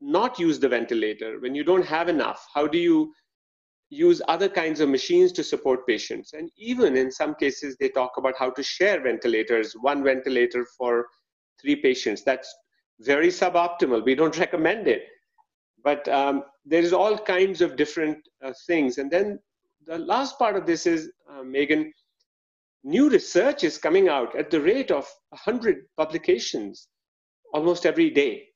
not 0.01 0.39
use 0.39 0.59
the 0.59 0.69
ventilator 0.69 1.39
when 1.39 1.53
you 1.53 1.63
don't 1.63 1.85
have 1.85 2.09
enough. 2.09 2.47
How 2.53 2.67
do 2.67 2.77
you 2.77 3.13
use 3.89 4.21
other 4.27 4.49
kinds 4.49 4.79
of 4.79 4.89
machines 4.89 5.31
to 5.33 5.43
support 5.43 5.85
patients? 5.85 6.33
And 6.33 6.49
even 6.57 6.95
in 6.95 7.11
some 7.11 7.35
cases, 7.35 7.75
they 7.79 7.89
talk 7.89 8.13
about 8.17 8.35
how 8.37 8.49
to 8.51 8.63
share 8.63 9.01
ventilators, 9.01 9.73
one 9.73 10.03
ventilator 10.03 10.65
for 10.77 11.07
three 11.61 11.75
patients. 11.75 12.23
That's 12.23 12.53
very 12.99 13.29
suboptimal. 13.29 14.05
We 14.05 14.15
don't 14.15 14.37
recommend 14.45 14.87
it. 14.87 15.03
But 15.83 16.07
um, 16.07 16.43
there's 16.65 16.93
all 16.93 17.17
kinds 17.17 17.61
of 17.61 17.75
different 17.75 18.17
uh, 18.43 18.53
things. 18.67 18.97
And 18.97 19.11
then 19.11 19.39
the 19.85 19.97
last 19.97 20.39
part 20.39 20.55
of 20.55 20.65
this 20.65 20.85
is, 20.85 21.11
uh, 21.29 21.43
Megan, 21.43 21.91
new 22.83 23.09
research 23.09 23.63
is 23.63 23.77
coming 23.77 24.07
out 24.07 24.35
at 24.35 24.49
the 24.49 24.61
rate 24.61 24.91
of 24.91 25.05
100 25.29 25.85
publications 25.97 26.87
almost 27.53 27.85
every 27.85 28.09
day. 28.09 28.47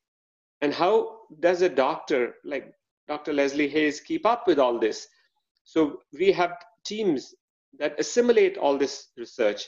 And 0.61 0.73
how 0.73 1.19
does 1.39 1.61
a 1.61 1.69
doctor 1.69 2.35
like 2.43 2.73
Dr. 3.07 3.33
Leslie 3.33 3.67
Hayes 3.69 3.99
keep 3.99 4.25
up 4.25 4.47
with 4.47 4.57
all 4.57 4.79
this? 4.79 5.07
So 5.65 5.99
we 6.13 6.31
have 6.31 6.53
teams 6.85 7.35
that 7.77 7.99
assimilate 7.99 8.57
all 8.57 8.77
this 8.77 9.09
research 9.17 9.65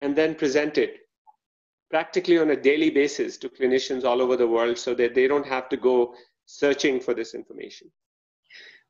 and 0.00 0.16
then 0.16 0.34
present 0.34 0.78
it 0.78 0.98
practically 1.92 2.38
on 2.38 2.50
a 2.50 2.56
daily 2.56 2.88
basis 2.88 3.36
to 3.36 3.50
clinicians 3.50 4.02
all 4.02 4.22
over 4.22 4.34
the 4.34 4.46
world 4.46 4.78
so 4.78 4.94
that 4.94 5.14
they 5.14 5.28
don't 5.28 5.46
have 5.46 5.68
to 5.68 5.76
go 5.76 6.14
searching 6.46 6.98
for 6.98 7.12
this 7.12 7.34
information. 7.34 7.86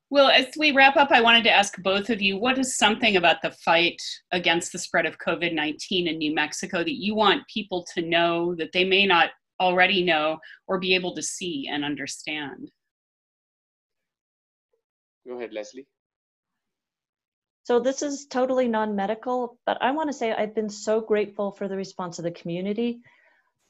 Well, 0.08 0.28
as 0.28 0.46
we 0.56 0.70
wrap 0.70 0.96
up, 0.96 1.10
I 1.10 1.20
wanted 1.20 1.42
to 1.44 1.50
ask 1.50 1.74
both 1.82 2.10
of 2.10 2.22
you 2.22 2.36
what 2.36 2.58
is 2.58 2.78
something 2.78 3.16
about 3.16 3.42
the 3.42 3.50
fight 3.64 4.00
against 4.30 4.70
the 4.70 4.78
spread 4.78 5.04
of 5.04 5.18
COVID 5.18 5.52
19 5.52 6.06
in 6.06 6.18
New 6.18 6.32
Mexico 6.32 6.84
that 6.84 7.00
you 7.02 7.16
want 7.16 7.42
people 7.52 7.84
to 7.94 8.02
know 8.02 8.54
that 8.54 8.70
they 8.72 8.84
may 8.84 9.04
not 9.04 9.30
already 9.58 10.04
know 10.04 10.38
or 10.68 10.78
be 10.78 10.94
able 10.94 11.12
to 11.16 11.22
see 11.22 11.68
and 11.68 11.84
understand? 11.84 12.70
Go 15.26 15.38
ahead, 15.38 15.52
Leslie. 15.52 15.86
So 17.64 17.78
this 17.78 18.02
is 18.02 18.26
totally 18.26 18.66
non-medical, 18.66 19.56
but 19.66 19.80
I 19.80 19.92
want 19.92 20.08
to 20.08 20.12
say 20.12 20.32
I've 20.32 20.54
been 20.54 20.68
so 20.68 21.00
grateful 21.00 21.52
for 21.52 21.68
the 21.68 21.76
response 21.76 22.18
of 22.18 22.24
the 22.24 22.32
community. 22.32 23.00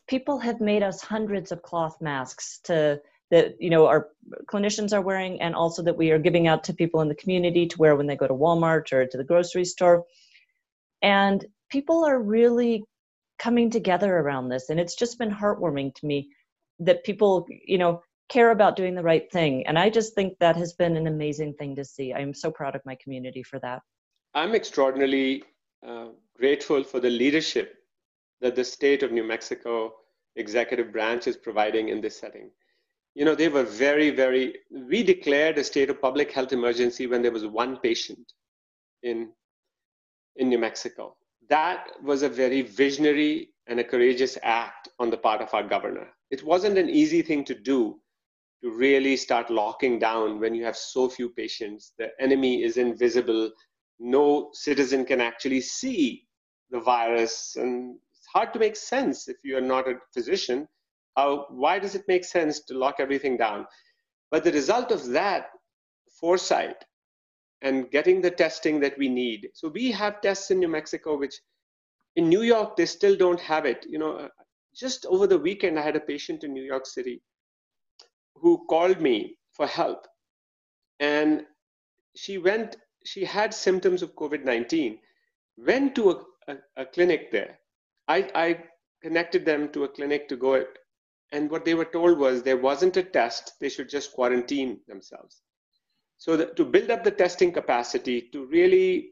People 0.08 0.38
have 0.38 0.60
made 0.60 0.82
us 0.82 1.02
hundreds 1.02 1.52
of 1.52 1.62
cloth 1.62 2.00
masks 2.00 2.60
to 2.64 3.00
that 3.30 3.54
you 3.60 3.70
know 3.70 3.86
our 3.86 4.08
clinicians 4.46 4.92
are 4.92 5.00
wearing 5.00 5.40
and 5.40 5.54
also 5.54 5.82
that 5.82 5.96
we 5.96 6.10
are 6.10 6.18
giving 6.18 6.46
out 6.46 6.64
to 6.64 6.74
people 6.74 7.00
in 7.00 7.08
the 7.08 7.14
community 7.14 7.66
to 7.66 7.78
wear 7.78 7.96
when 7.96 8.06
they 8.06 8.16
go 8.16 8.26
to 8.26 8.34
Walmart 8.34 8.92
or 8.92 9.06
to 9.06 9.16
the 9.16 9.24
grocery 9.24 9.64
store. 9.64 10.04
And 11.02 11.44
people 11.70 12.04
are 12.04 12.20
really 12.20 12.84
coming 13.38 13.70
together 13.70 14.14
around 14.14 14.48
this 14.48 14.70
and 14.70 14.78
it's 14.78 14.94
just 14.94 15.18
been 15.18 15.30
heartwarming 15.30 15.94
to 15.96 16.06
me 16.06 16.30
that 16.80 17.04
people, 17.04 17.46
you 17.66 17.78
know, 17.78 18.02
care 18.32 18.50
about 18.50 18.76
doing 18.76 18.94
the 18.94 19.02
right 19.02 19.30
thing. 19.30 19.66
And 19.66 19.78
I 19.78 19.90
just 19.90 20.14
think 20.14 20.38
that 20.38 20.56
has 20.56 20.72
been 20.72 20.96
an 20.96 21.06
amazing 21.06 21.54
thing 21.54 21.76
to 21.76 21.84
see. 21.84 22.14
I'm 22.14 22.32
so 22.32 22.50
proud 22.50 22.74
of 22.74 22.82
my 22.86 22.96
community 23.02 23.42
for 23.42 23.58
that. 23.60 23.82
I'm 24.34 24.54
extraordinarily 24.54 25.44
uh, 25.86 26.08
grateful 26.36 26.82
for 26.82 26.98
the 26.98 27.10
leadership 27.10 27.74
that 28.40 28.56
the 28.56 28.64
state 28.64 29.02
of 29.02 29.12
New 29.12 29.24
Mexico 29.24 29.92
executive 30.36 30.92
branch 30.92 31.26
is 31.26 31.36
providing 31.36 31.90
in 31.90 32.00
this 32.00 32.18
setting. 32.18 32.50
You 33.14 33.26
know, 33.26 33.34
they 33.34 33.48
were 33.48 33.64
very, 33.64 34.08
very, 34.08 34.54
we 34.70 35.02
declared 35.02 35.58
a 35.58 35.64
state 35.64 35.90
of 35.90 36.00
public 36.00 36.32
health 36.32 36.52
emergency 36.52 37.06
when 37.06 37.20
there 37.20 37.32
was 37.32 37.46
one 37.46 37.76
patient 37.76 38.32
in, 39.02 39.28
in 40.36 40.48
New 40.48 40.58
Mexico. 40.58 41.16
That 41.50 41.88
was 42.02 42.22
a 42.22 42.28
very 42.28 42.62
visionary 42.62 43.50
and 43.66 43.78
a 43.78 43.84
courageous 43.84 44.38
act 44.42 44.88
on 44.98 45.10
the 45.10 45.18
part 45.18 45.42
of 45.42 45.52
our 45.52 45.62
governor. 45.62 46.08
It 46.30 46.42
wasn't 46.42 46.78
an 46.78 46.88
easy 46.88 47.20
thing 47.20 47.44
to 47.44 47.54
do 47.54 48.00
to 48.62 48.70
really 48.70 49.16
start 49.16 49.50
locking 49.50 49.98
down 49.98 50.38
when 50.38 50.54
you 50.54 50.64
have 50.64 50.76
so 50.76 51.08
few 51.08 51.28
patients. 51.28 51.92
The 51.98 52.10
enemy 52.20 52.62
is 52.62 52.76
invisible. 52.76 53.50
No 53.98 54.50
citizen 54.52 55.04
can 55.04 55.20
actually 55.20 55.60
see 55.60 56.26
the 56.70 56.80
virus. 56.80 57.56
And 57.56 57.96
it's 58.12 58.26
hard 58.32 58.52
to 58.52 58.58
make 58.58 58.76
sense 58.76 59.28
if 59.28 59.38
you're 59.42 59.60
not 59.60 59.88
a 59.88 59.94
physician. 60.14 60.68
Why 61.14 61.78
does 61.78 61.94
it 61.94 62.04
make 62.06 62.24
sense 62.24 62.60
to 62.64 62.78
lock 62.78 62.96
everything 62.98 63.36
down? 63.36 63.66
But 64.30 64.44
the 64.44 64.52
result 64.52 64.92
of 64.92 65.08
that 65.08 65.50
foresight 66.20 66.84
and 67.62 67.90
getting 67.90 68.20
the 68.20 68.30
testing 68.30 68.80
that 68.80 68.96
we 68.96 69.08
need. 69.08 69.48
So 69.54 69.68
we 69.68 69.90
have 69.92 70.20
tests 70.20 70.50
in 70.50 70.58
New 70.58 70.68
Mexico, 70.68 71.18
which 71.18 71.34
in 72.16 72.28
New 72.28 72.42
York, 72.42 72.76
they 72.76 72.86
still 72.86 73.16
don't 73.16 73.40
have 73.40 73.66
it. 73.66 73.86
You 73.88 73.98
know, 73.98 74.28
just 74.74 75.04
over 75.06 75.26
the 75.26 75.38
weekend, 75.38 75.78
I 75.78 75.82
had 75.82 75.96
a 75.96 76.00
patient 76.00 76.44
in 76.44 76.52
New 76.52 76.62
York 76.62 76.86
City 76.86 77.20
who 78.36 78.64
called 78.68 79.00
me 79.00 79.38
for 79.52 79.66
help. 79.66 80.06
And 81.00 81.46
she 82.16 82.38
went, 82.38 82.76
she 83.04 83.24
had 83.24 83.54
symptoms 83.54 84.02
of 84.02 84.14
COVID 84.14 84.44
19, 84.44 84.98
went 85.56 85.94
to 85.96 86.10
a, 86.10 86.24
a, 86.48 86.56
a 86.78 86.86
clinic 86.86 87.30
there. 87.30 87.58
I, 88.08 88.28
I 88.34 88.64
connected 89.02 89.44
them 89.44 89.70
to 89.72 89.84
a 89.84 89.88
clinic 89.88 90.28
to 90.28 90.36
go, 90.36 90.64
and 91.32 91.50
what 91.50 91.64
they 91.64 91.74
were 91.74 91.84
told 91.84 92.18
was 92.18 92.42
there 92.42 92.56
wasn't 92.56 92.96
a 92.96 93.02
test, 93.02 93.54
they 93.60 93.68
should 93.68 93.88
just 93.88 94.12
quarantine 94.12 94.80
themselves. 94.86 95.42
So, 96.18 96.44
to 96.44 96.64
build 96.64 96.90
up 96.90 97.02
the 97.02 97.10
testing 97.10 97.52
capacity, 97.52 98.28
to 98.32 98.46
really 98.46 99.10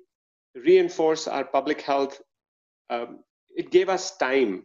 reinforce 0.54 1.26
our 1.26 1.44
public 1.44 1.80
health, 1.80 2.20
um, 2.88 3.20
it 3.56 3.70
gave 3.70 3.88
us 3.88 4.16
time. 4.16 4.64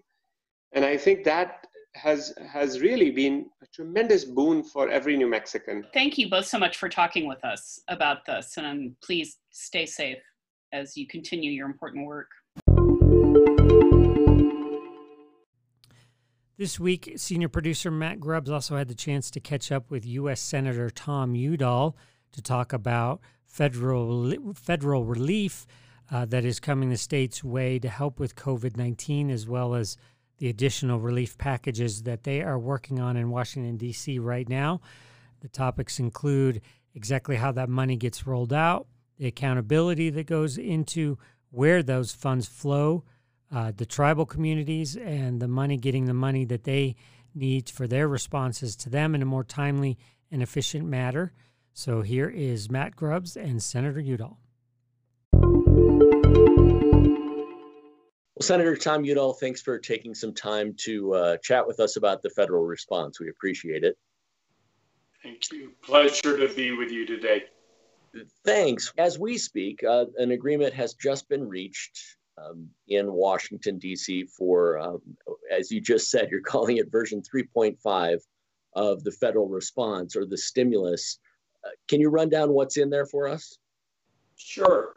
And 0.74 0.86
I 0.86 0.98
think 0.98 1.24
that 1.24 1.65
has 1.96 2.34
has 2.46 2.82
really 2.82 3.10
been 3.10 3.46
a 3.62 3.68
tremendous 3.68 4.26
boon 4.26 4.64
for 4.64 4.90
every 4.90 5.16
New 5.16 5.28
Mexican. 5.28 5.86
Thank 5.94 6.18
you 6.18 6.30
both 6.30 6.46
so 6.46 6.60
much 6.60 6.78
for 6.78 6.90
talking 6.90 7.28
with 7.28 7.44
us 7.44 7.80
about 7.88 8.26
this, 8.26 8.58
and 8.58 8.96
please 9.02 9.38
stay 9.52 9.86
safe 9.86 10.22
as 10.74 10.98
you 10.98 11.08
continue 11.08 11.52
your 11.52 11.68
important 11.68 12.06
work. 12.06 12.28
This 16.58 16.80
week, 16.80 17.14
senior 17.18 17.50
producer 17.50 17.92
Matt 17.92 18.20
Grubbs 18.20 18.50
also 18.50 18.78
had 18.78 18.88
the 18.88 18.96
chance 18.96 19.30
to 19.32 19.40
catch 19.40 19.72
up 19.72 19.92
with 19.92 20.06
U.S. 20.06 20.40
Senator 20.42 20.90
Tom 20.90 21.36
Udall 21.36 21.98
to 22.32 22.42
talk 22.42 22.74
about 22.74 23.22
federal 23.46 24.34
federal 24.54 25.06
relief 25.06 25.66
uh, 26.12 26.26
that 26.26 26.46
is 26.46 26.60
coming 26.60 26.90
the 26.90 26.98
state's 26.98 27.44
way 27.44 27.80
to 27.80 27.90
help 27.90 28.20
with 28.20 28.36
COVID 28.36 28.76
nineteen, 28.76 29.30
as 29.30 29.48
well 29.48 29.76
as 29.76 29.98
the 30.38 30.50
additional 30.50 31.00
relief 31.00 31.38
packages 31.38 32.04
that 32.04 32.24
they 32.24 32.42
are 32.42 32.60
working 32.60 33.00
on 33.00 33.18
in 33.18 33.30
Washington, 33.30 33.78
D.C. 33.78 34.20
right 34.20 34.48
now. 34.48 34.82
The 35.42 35.48
topics 35.48 36.00
include 36.00 36.62
exactly 36.94 37.36
how 37.36 37.52
that 37.54 37.70
money 37.70 37.96
gets 37.96 38.26
rolled 38.26 38.54
out, 38.54 38.88
the 39.18 39.28
accountability 39.28 40.10
that 40.12 40.28
goes 40.28 40.58
into 40.58 41.18
where 41.52 41.84
those 41.84 42.12
funds 42.12 42.48
flow, 42.48 43.04
uh, 43.52 43.72
the 43.76 43.86
tribal 43.86 44.26
communities, 44.26 44.98
and 44.98 45.42
the 45.42 45.48
money 45.48 45.78
getting 45.78 46.06
the 46.06 46.14
money 46.14 46.46
that 46.46 46.64
they 46.64 46.96
need 47.34 47.70
for 47.70 47.88
their 47.88 48.08
responses 48.08 48.76
to 48.76 48.90
them 48.90 49.16
in 49.16 49.22
a 49.22 49.26
more 49.26 49.44
timely 49.44 49.98
and 50.32 50.42
efficient 50.42 50.86
manner. 50.86 51.34
So 51.74 52.02
here 52.02 52.30
is 52.30 52.72
Matt 52.72 52.96
Grubbs 52.96 53.38
and 53.38 53.62
Senator 53.62 54.00
Udall. 54.00 54.40
Well, 58.36 58.46
Senator 58.46 58.76
Tom 58.76 59.06
Udall, 59.06 59.34
thanks 59.34 59.62
for 59.62 59.80
taking 59.80 60.14
some 60.14 60.34
time 60.34 60.76
to 60.80 61.14
uh, 61.14 61.38
chat 61.38 61.66
with 61.66 61.80
us 61.80 61.96
about 61.96 62.22
the 62.22 62.30
federal 62.32 62.66
response. 62.66 63.18
We 63.18 63.30
appreciate 63.30 63.86
it. 63.86 63.98
Thank 65.24 65.52
you. 65.54 65.72
Pleasure 65.82 66.38
to 66.38 66.54
be 66.54 66.74
with 66.74 66.92
you 66.92 67.06
today. 67.06 67.46
Thanks. 68.44 68.92
As 68.98 69.18
we 69.18 69.38
speak, 69.38 69.84
uh, 69.84 70.06
an 70.18 70.32
agreement 70.32 70.74
has 70.74 70.96
just 70.96 71.30
been 71.30 71.48
reached 71.48 72.18
um, 72.38 72.68
in 72.90 73.12
Washington, 73.12 73.80
D.C. 73.80 74.26
for, 74.26 74.80
um, 74.80 75.02
as 75.50 75.72
you 75.72 75.80
just 75.80 76.12
said, 76.12 76.30
you're 76.30 76.42
calling 76.42 76.78
it 76.78 76.92
version 76.92 77.22
3.5 77.22 78.20
of 78.74 79.04
the 79.06 79.12
federal 79.12 79.48
response 79.48 80.18
or 80.18 80.26
the 80.26 80.38
stimulus. 80.38 81.20
Uh, 81.66 81.70
can 81.88 82.02
you 82.02 82.10
run 82.10 82.28
down 82.28 82.52
what's 82.52 82.76
in 82.76 82.90
there 82.90 83.06
for 83.06 83.30
us? 83.30 83.58
Sure. 84.36 84.95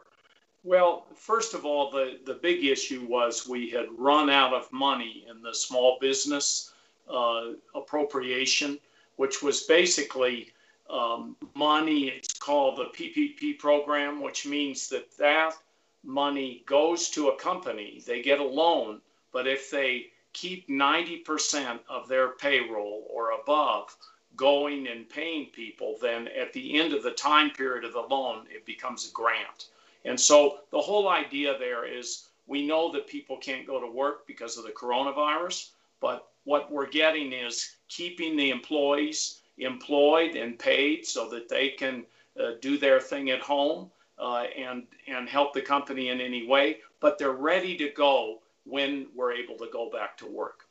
Well, 0.69 1.07
first 1.15 1.55
of 1.55 1.65
all, 1.65 1.89
the, 1.89 2.19
the 2.27 2.35
big 2.35 2.63
issue 2.63 3.03
was 3.09 3.47
we 3.47 3.71
had 3.71 3.87
run 3.97 4.29
out 4.29 4.53
of 4.53 4.71
money 4.71 5.25
in 5.27 5.41
the 5.41 5.51
small 5.51 5.97
business 5.99 6.73
uh, 7.11 7.53
appropriation, 7.73 8.77
which 9.15 9.41
was 9.41 9.63
basically 9.63 10.51
um, 10.87 11.35
money. 11.55 12.09
It's 12.09 12.33
called 12.33 12.77
the 12.77 12.95
PPP 12.95 13.57
program, 13.57 14.21
which 14.21 14.45
means 14.45 14.89
that 14.89 15.09
that 15.17 15.55
money 16.03 16.61
goes 16.67 17.09
to 17.09 17.29
a 17.29 17.35
company. 17.35 18.03
They 18.05 18.21
get 18.21 18.39
a 18.39 18.43
loan, 18.43 19.01
but 19.33 19.47
if 19.47 19.71
they 19.71 20.11
keep 20.33 20.69
90% 20.69 21.79
of 21.89 22.07
their 22.07 22.33
payroll 22.33 23.07
or 23.09 23.31
above 23.31 23.97
going 24.35 24.87
and 24.87 25.09
paying 25.09 25.47
people, 25.47 25.95
then 25.99 26.27
at 26.27 26.53
the 26.53 26.79
end 26.79 26.93
of 26.93 27.01
the 27.01 27.09
time 27.09 27.49
period 27.49 27.85
of 27.85 27.93
the 27.93 28.01
loan, 28.01 28.45
it 28.51 28.67
becomes 28.67 29.09
a 29.09 29.11
grant. 29.13 29.65
And 30.05 30.19
so 30.19 30.59
the 30.71 30.81
whole 30.81 31.09
idea 31.09 31.57
there 31.57 31.85
is 31.85 32.29
we 32.47 32.65
know 32.65 32.91
that 32.93 33.07
people 33.07 33.37
can't 33.37 33.67
go 33.67 33.79
to 33.79 33.87
work 33.87 34.25
because 34.25 34.57
of 34.57 34.63
the 34.63 34.71
coronavirus, 34.71 35.69
but 36.01 36.29
what 36.45 36.71
we're 36.71 36.89
getting 36.89 37.31
is 37.31 37.75
keeping 37.89 38.35
the 38.35 38.49
employees 38.49 39.41
employed 39.57 40.35
and 40.35 40.57
paid 40.57 41.05
so 41.05 41.29
that 41.29 41.49
they 41.49 41.69
can 41.69 42.05
uh, 42.39 42.51
do 42.61 42.77
their 42.77 42.99
thing 42.99 43.29
at 43.29 43.41
home 43.41 43.91
uh, 44.17 44.45
and 44.57 44.83
and 45.07 45.29
help 45.29 45.53
the 45.53 45.61
company 45.61 46.09
in 46.09 46.19
any 46.19 46.47
way, 46.47 46.77
but 46.99 47.17
they're 47.17 47.31
ready 47.31 47.77
to 47.77 47.89
go 47.89 48.39
when 48.65 49.07
we're 49.15 49.33
able 49.33 49.55
to 49.57 49.67
go 49.71 49.89
back 49.89 50.17
to 50.17 50.27
work. 50.27 50.65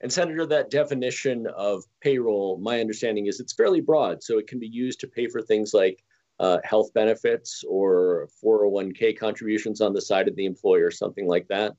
And 0.00 0.12
Senator, 0.12 0.46
that 0.46 0.70
definition 0.70 1.46
of 1.46 1.84
payroll, 2.00 2.58
my 2.58 2.80
understanding 2.80 3.26
is 3.26 3.40
it's 3.40 3.52
fairly 3.52 3.80
broad, 3.80 4.22
so 4.22 4.38
it 4.38 4.46
can 4.46 4.58
be 4.58 4.66
used 4.66 5.00
to 5.00 5.06
pay 5.06 5.28
for 5.28 5.40
things 5.40 5.72
like 5.72 6.02
uh, 6.40 6.58
health 6.64 6.92
benefits 6.94 7.64
or 7.68 8.28
401k 8.42 9.18
contributions 9.18 9.80
on 9.80 9.92
the 9.92 10.00
side 10.00 10.28
of 10.28 10.36
the 10.36 10.46
employer, 10.46 10.90
something 10.90 11.26
like 11.26 11.48
that? 11.48 11.74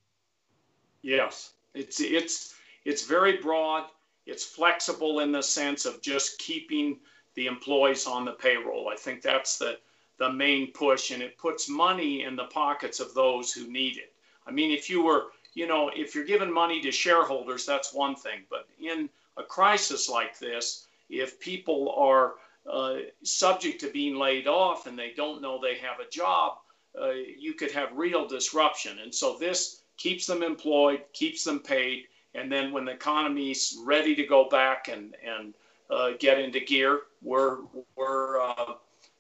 Yes, 1.02 1.54
it's 1.74 2.02
it's 2.02 2.56
it's 2.86 3.06
very 3.06 3.38
broad. 3.38 3.86
It's 4.26 4.44
flexible 4.44 5.22
in 5.22 5.32
the 5.32 5.42
sense 5.42 5.86
of 5.86 6.02
just 6.02 6.40
keeping 6.40 7.00
the 7.36 7.48
employees 7.48 8.06
on 8.06 8.26
the 8.26 8.34
payroll. 8.34 8.90
I 8.90 8.96
think 8.96 9.22
that's 9.22 9.58
the 9.58 9.78
the 10.18 10.32
main 10.32 10.74
push, 10.74 11.12
and 11.12 11.24
it 11.24 11.38
puts 11.38 11.70
money 11.70 12.24
in 12.24 12.36
the 12.36 12.46
pockets 12.46 13.00
of 13.00 13.14
those 13.14 13.54
who 13.54 13.72
need 13.72 13.98
it. 13.98 14.14
I 14.46 14.52
mean, 14.52 14.72
if 14.72 14.90
you 14.90 15.02
were, 15.02 15.28
you 15.54 15.66
know, 15.66 15.90
if 15.96 16.14
you're 16.14 16.26
giving 16.26 16.52
money 16.52 16.82
to 16.82 16.92
shareholders, 16.92 17.66
that's 17.66 17.94
one 17.94 18.16
thing. 18.16 18.42
But 18.50 18.68
in 18.80 19.10
a 19.38 19.44
crisis 19.44 20.10
like 20.10 20.38
this, 20.38 20.88
if 21.10 21.40
people 21.40 21.96
are 21.98 22.34
uh, 22.70 22.96
subject 23.24 23.80
to 23.82 23.92
being 23.92 24.16
laid 24.16 24.48
off 24.48 24.88
and 24.88 24.98
they 24.98 25.14
don't 25.16 25.42
know 25.42 25.60
they 25.60 25.76
have 25.76 26.00
a 26.00 26.10
job, 26.10 26.54
uh, 27.00 27.12
you 27.12 27.54
could 27.54 27.72
have 27.72 27.90
real 27.94 28.28
disruption. 28.28 29.00
And 29.00 29.14
so 29.14 29.38
this 29.40 29.84
keeps 29.98 30.26
them 30.26 30.44
employed, 30.44 31.04
keeps 31.14 31.44
them 31.44 31.60
paid, 31.60 32.06
and 32.36 32.52
then 32.52 32.72
when 32.72 32.86
the 32.86 32.92
economy's 32.92 33.78
ready 33.84 34.16
to 34.16 34.24
go 34.26 34.48
back 34.50 34.88
and 34.88 35.16
and 35.26 35.54
uh, 35.90 36.12
get 36.20 36.40
into 36.40 36.60
gear, 36.60 37.02
we're 37.22 37.60
we're 37.96 38.40
uh, 38.40 38.74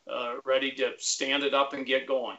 uh, 0.10 0.34
ready 0.46 0.72
to 0.72 0.92
stand 0.98 1.44
it 1.44 1.54
up 1.54 1.74
and 1.74 1.86
get 1.86 2.08
going. 2.08 2.38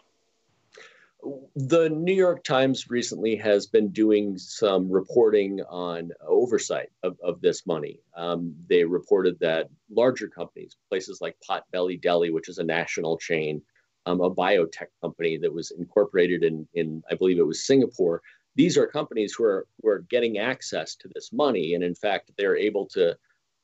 The 1.57 1.89
New 1.91 2.15
York 2.15 2.45
Times 2.45 2.89
recently 2.89 3.37
has 3.37 3.67
been 3.67 3.89
doing 3.89 4.39
some 4.39 4.91
reporting 4.91 5.61
on 5.69 6.13
oversight 6.27 6.91
of, 7.03 7.19
of 7.23 7.41
this 7.41 7.67
money. 7.67 8.01
Um, 8.17 8.55
they 8.69 8.85
reported 8.85 9.39
that 9.41 9.69
larger 9.91 10.29
companies, 10.29 10.77
places 10.89 11.21
like 11.21 11.37
Potbelly 11.49 12.01
Deli, 12.01 12.31
which 12.31 12.49
is 12.49 12.59
a 12.59 12.65
national 12.65 13.19
chain, 13.19 13.61
um, 14.07 14.21
a 14.21 14.31
biotech 14.31 14.89
company 15.03 15.37
that 15.39 15.53
was 15.53 15.73
incorporated 15.73 16.43
in, 16.43 16.67
in, 16.75 17.03
I 17.11 17.15
believe 17.15 17.39
it 17.39 17.47
was 17.47 17.67
Singapore, 17.67 18.23
these 18.57 18.79
are 18.79 18.87
companies 18.87 19.35
who 19.37 19.45
are, 19.45 19.67
who 19.83 19.89
are 19.89 20.07
getting 20.11 20.39
access 20.39 20.95
to 20.97 21.09
this 21.15 21.33
money. 21.33 21.75
And 21.75 21.85
in 21.85 21.95
fact, 21.95 22.31
they're 22.37 22.57
able 22.57 22.87
to 22.89 23.17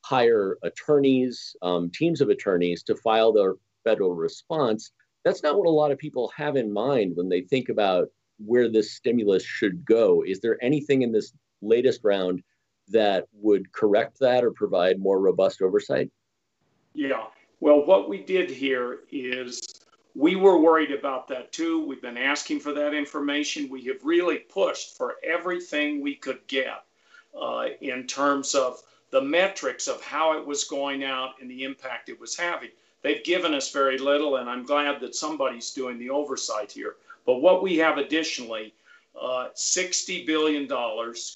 hire 0.04 0.58
attorneys, 0.62 1.56
um, 1.62 1.90
teams 1.90 2.20
of 2.20 2.28
attorneys 2.28 2.82
to 2.84 2.94
file 2.96 3.32
their 3.32 3.54
federal 3.82 4.14
response. 4.14 4.92
That's 5.26 5.42
not 5.42 5.58
what 5.58 5.66
a 5.66 5.70
lot 5.70 5.90
of 5.90 5.98
people 5.98 6.32
have 6.36 6.54
in 6.54 6.72
mind 6.72 7.16
when 7.16 7.28
they 7.28 7.40
think 7.40 7.68
about 7.68 8.06
where 8.38 8.68
this 8.68 8.92
stimulus 8.92 9.42
should 9.42 9.84
go. 9.84 10.22
Is 10.24 10.38
there 10.38 10.56
anything 10.62 11.02
in 11.02 11.10
this 11.10 11.32
latest 11.60 12.02
round 12.04 12.44
that 12.90 13.24
would 13.32 13.72
correct 13.72 14.20
that 14.20 14.44
or 14.44 14.52
provide 14.52 15.00
more 15.00 15.18
robust 15.18 15.62
oversight? 15.62 16.12
Yeah. 16.94 17.24
Well, 17.58 17.84
what 17.84 18.08
we 18.08 18.22
did 18.22 18.48
here 18.48 19.00
is 19.10 19.60
we 20.14 20.36
were 20.36 20.60
worried 20.60 20.92
about 20.92 21.26
that 21.26 21.50
too. 21.50 21.84
We've 21.84 22.00
been 22.00 22.16
asking 22.16 22.60
for 22.60 22.72
that 22.74 22.94
information. 22.94 23.68
We 23.68 23.82
have 23.86 24.04
really 24.04 24.38
pushed 24.38 24.96
for 24.96 25.16
everything 25.24 26.00
we 26.00 26.14
could 26.14 26.46
get 26.46 26.84
uh, 27.36 27.64
in 27.80 28.06
terms 28.06 28.54
of 28.54 28.80
the 29.10 29.22
metrics 29.22 29.88
of 29.88 30.00
how 30.02 30.38
it 30.38 30.46
was 30.46 30.62
going 30.62 31.02
out 31.02 31.30
and 31.40 31.50
the 31.50 31.64
impact 31.64 32.10
it 32.10 32.20
was 32.20 32.36
having. 32.36 32.70
They've 33.02 33.22
given 33.24 33.54
us 33.54 33.70
very 33.70 33.98
little, 33.98 34.36
and 34.36 34.48
I'm 34.48 34.64
glad 34.64 35.00
that 35.00 35.14
somebody's 35.14 35.72
doing 35.72 35.98
the 35.98 36.10
oversight 36.10 36.72
here. 36.72 36.96
But 37.24 37.40
what 37.40 37.62
we 37.62 37.76
have 37.78 37.98
additionally, 37.98 38.74
uh, 39.20 39.48
$60 39.54 40.26
billion 40.26 40.66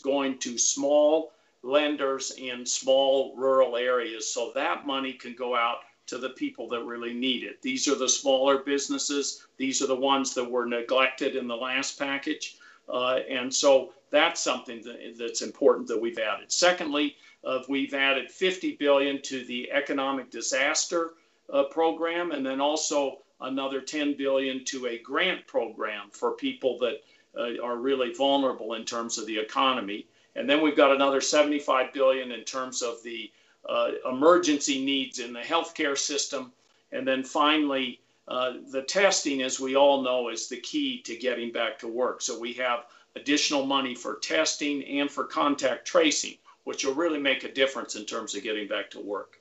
going 0.03 0.39
to 0.39 0.59
small 0.59 1.33
lenders 1.63 2.33
in 2.33 2.65
small 2.65 3.35
rural 3.37 3.77
areas. 3.77 4.33
So 4.33 4.53
that 4.55 4.87
money 4.87 5.13
can 5.13 5.35
go 5.35 5.55
out 5.55 5.79
to 6.07 6.19
the 6.19 6.31
people 6.31 6.69
that 6.69 6.85
really 6.85 7.13
need 7.13 7.45
it. 7.45 7.63
These 7.63 7.87
are 7.89 7.95
the 7.95 8.09
smaller 8.09 8.59
businesses. 8.59 9.47
These 9.57 9.83
are 9.83 9.87
the 9.87 9.95
ones 9.95 10.35
that 10.35 10.51
were 10.51 10.67
neglected 10.67 11.37
in 11.37 11.47
the 11.47 11.57
last 11.57 11.99
package. 11.99 12.57
Uh, 12.89 13.21
and 13.29 13.55
so 13.55 13.93
that's 14.11 14.41
something 14.41 14.83
that, 14.83 15.15
that's 15.19 15.43
important 15.43 15.87
that 15.89 16.01
we've 16.01 16.19
added. 16.19 16.51
Secondly, 16.51 17.17
uh, 17.45 17.61
we've 17.69 17.95
added 17.95 18.31
50 18.31 18.77
billion 18.77 19.23
to 19.23 19.45
the 19.45 19.71
economic 19.71 20.31
disaster 20.31 21.13
uh, 21.53 21.65
program, 21.65 22.33
and 22.33 22.45
then 22.45 22.61
also 22.61 23.19
another 23.41 23.81
10 23.81 24.17
billion 24.17 24.65
to 24.67 24.87
a 24.87 24.99
grant 24.99 25.47
program 25.47 26.11
for 26.13 26.33
people 26.33 26.79
that 26.79 27.03
uh, 27.37 27.63
are 27.63 27.77
really 27.77 28.13
vulnerable 28.13 28.75
in 28.75 28.85
terms 28.85 29.19
of 29.19 29.27
the 29.27 29.39
economy. 29.39 30.07
And 30.37 30.49
then 30.49 30.63
we've 30.63 30.77
got 30.77 30.93
another 30.93 31.21
75 31.21 31.93
billion 31.93 32.33
in 32.33 32.45
terms 32.45 32.83
of 32.83 33.03
the 33.03 33.31
uh, 33.69 33.91
emergency 34.09 34.85
needs 34.85 35.19
in 35.19 35.33
the 35.33 35.41
healthcare 35.41 35.99
system. 35.99 36.53
And 36.93 37.07
then 37.07 37.23
finally, 37.23 38.01
uh, 38.29 38.55
the 38.71 38.83
testing, 38.83 39.43
as 39.43 39.59
we 39.59 39.77
all 39.77 40.03
know, 40.03 40.29
is 40.29 40.49
the 40.49 40.57
key 40.57 41.03
to 41.03 41.17
getting 41.17 41.53
back 41.53 41.79
to 41.81 41.89
work. 41.89 42.23
So 42.23 42.39
we 42.39 42.53
have 42.55 42.87
additional 43.17 43.67
money 43.67 43.95
for 43.95 44.17
testing 44.17 44.85
and 44.85 45.11
for 45.11 45.25
contact 45.25 45.87
tracing, 45.87 46.37
which 46.65 46.85
will 46.85 46.95
really 46.95 47.19
make 47.19 47.43
a 47.45 47.53
difference 47.53 47.97
in 47.97 48.05
terms 48.05 48.35
of 48.35 48.43
getting 48.43 48.69
back 48.69 48.91
to 48.91 49.01
work. 49.01 49.40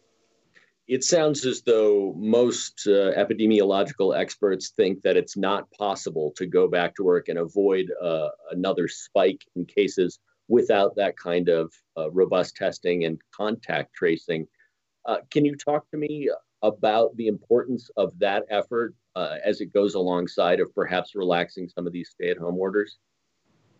It 0.89 1.03
sounds 1.03 1.45
as 1.45 1.61
though 1.61 2.15
most 2.17 2.87
uh, 2.87 3.13
epidemiological 3.15 4.17
experts 4.17 4.69
think 4.69 5.03
that 5.03 5.15
it's 5.15 5.37
not 5.37 5.69
possible 5.69 6.33
to 6.35 6.47
go 6.47 6.67
back 6.67 6.95
to 6.95 7.03
work 7.03 7.29
and 7.29 7.37
avoid 7.37 7.91
uh, 8.01 8.29
another 8.49 8.87
spike 8.87 9.45
in 9.55 9.65
cases 9.65 10.17
without 10.47 10.95
that 10.95 11.15
kind 11.15 11.47
of 11.47 11.71
uh, 11.95 12.09
robust 12.09 12.55
testing 12.55 13.05
and 13.05 13.21
contact 13.31 13.93
tracing. 13.93 14.47
Uh, 15.05 15.17
can 15.29 15.45
you 15.45 15.55
talk 15.55 15.87
to 15.91 15.97
me 15.97 16.27
about 16.63 17.15
the 17.17 17.27
importance 17.27 17.91
of 17.95 18.17
that 18.17 18.45
effort 18.49 18.95
uh, 19.15 19.35
as 19.45 19.61
it 19.61 19.71
goes 19.71 19.93
alongside 19.93 20.59
of 20.59 20.73
perhaps 20.73 21.13
relaxing 21.13 21.69
some 21.69 21.85
of 21.85 21.93
these 21.93 22.09
stay 22.09 22.31
at 22.31 22.37
home 22.39 22.57
orders? 22.57 22.97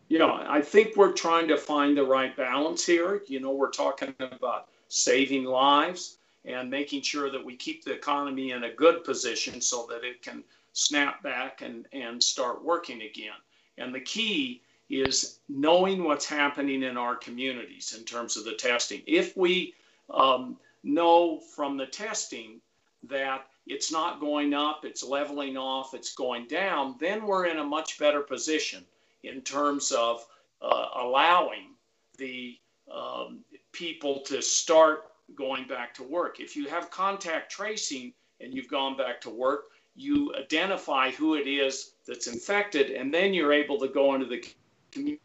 Yeah, 0.09 0.45
I 0.47 0.61
think 0.61 0.95
we're 0.95 1.13
trying 1.13 1.47
to 1.47 1.57
find 1.57 1.97
the 1.97 2.05
right 2.05 2.37
balance 2.37 2.85
here. 2.85 3.23
You 3.25 3.39
know, 3.39 3.51
we're 3.51 3.71
talking 3.71 4.13
about 4.19 4.67
saving 4.89 5.45
lives 5.45 6.18
and 6.45 6.69
making 6.69 7.01
sure 7.01 7.29
that 7.29 7.43
we 7.43 7.55
keep 7.55 7.83
the 7.83 7.93
economy 7.93 8.51
in 8.51 8.63
a 8.63 8.73
good 8.73 9.03
position 9.03 9.61
so 9.61 9.85
that 9.89 10.03
it 10.03 10.21
can 10.21 10.43
snap 10.73 11.21
back 11.21 11.61
and, 11.61 11.87
and 11.91 12.21
start 12.21 12.63
working 12.63 13.01
again. 13.01 13.33
And 13.77 13.93
the 13.93 13.99
key 13.99 14.61
is 14.89 15.39
knowing 15.47 16.03
what's 16.03 16.25
happening 16.25 16.83
in 16.83 16.97
our 16.97 17.15
communities 17.15 17.95
in 17.97 18.03
terms 18.03 18.37
of 18.37 18.45
the 18.45 18.53
testing. 18.53 19.01
If 19.05 19.35
we 19.37 19.73
um, 20.09 20.57
know 20.83 21.39
from 21.39 21.77
the 21.77 21.85
testing 21.85 22.59
that 23.03 23.47
it's 23.67 23.91
not 23.91 24.19
going 24.19 24.53
up, 24.53 24.83
it's 24.83 25.03
leveling 25.03 25.57
off, 25.57 25.93
it's 25.93 26.15
going 26.15 26.47
down, 26.47 26.95
then 26.99 27.25
we're 27.25 27.45
in 27.45 27.59
a 27.59 27.63
much 27.63 27.99
better 27.99 28.21
position 28.21 28.83
in 29.23 29.41
terms 29.41 29.91
of 29.91 30.25
uh, 30.61 30.87
allowing 30.95 31.75
the 32.17 32.57
um, 32.91 33.39
people 33.71 34.21
to 34.21 34.41
start 34.41 35.08
going 35.35 35.67
back 35.67 35.93
to 35.95 36.03
work. 36.03 36.39
If 36.39 36.55
you 36.55 36.67
have 36.67 36.89
contact 36.91 37.51
tracing 37.51 38.13
and 38.39 38.53
you've 38.53 38.67
gone 38.67 38.97
back 38.97 39.21
to 39.21 39.29
work, 39.29 39.65
you 39.95 40.33
identify 40.35 41.11
who 41.11 41.35
it 41.35 41.47
is 41.47 41.91
that's 42.07 42.27
infected, 42.27 42.91
and 42.91 43.13
then 43.13 43.33
you're 43.33 43.53
able 43.53 43.77
to 43.79 43.87
go 43.87 44.15
into 44.15 44.25
the 44.25 44.43
community 44.91 45.21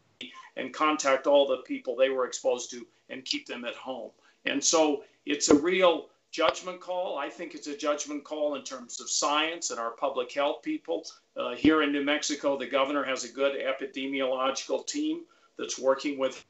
and 0.57 0.73
contact 0.73 1.27
all 1.27 1.47
the 1.47 1.57
people 1.57 1.95
they 1.95 2.09
were 2.09 2.25
exposed 2.25 2.69
to 2.71 2.85
and 3.09 3.23
keep 3.25 3.45
them 3.45 3.65
at 3.65 3.75
home. 3.75 4.11
And 4.45 4.63
so 4.63 5.03
it's 5.25 5.49
a 5.49 5.55
real 5.55 6.09
judgment 6.31 6.81
call. 6.81 7.17
I 7.17 7.29
think 7.29 7.55
it's 7.55 7.67
a 7.67 7.77
judgment 7.77 8.23
call 8.23 8.55
in 8.55 8.63
terms 8.63 8.99
of 8.99 9.09
science 9.09 9.71
and 9.71 9.79
our 9.79 9.91
public 9.91 10.31
health 10.31 10.61
people. 10.61 11.05
Uh, 11.37 11.55
here 11.55 11.81
in 11.81 11.91
New 11.91 12.03
Mexico, 12.03 12.57
the 12.57 12.67
governor 12.67 13.03
has 13.03 13.23
a 13.23 13.29
good 13.29 13.55
epidemiological 13.57 14.85
team 14.85 15.23
that's 15.57 15.79
working 15.79 16.19
with 16.19 16.43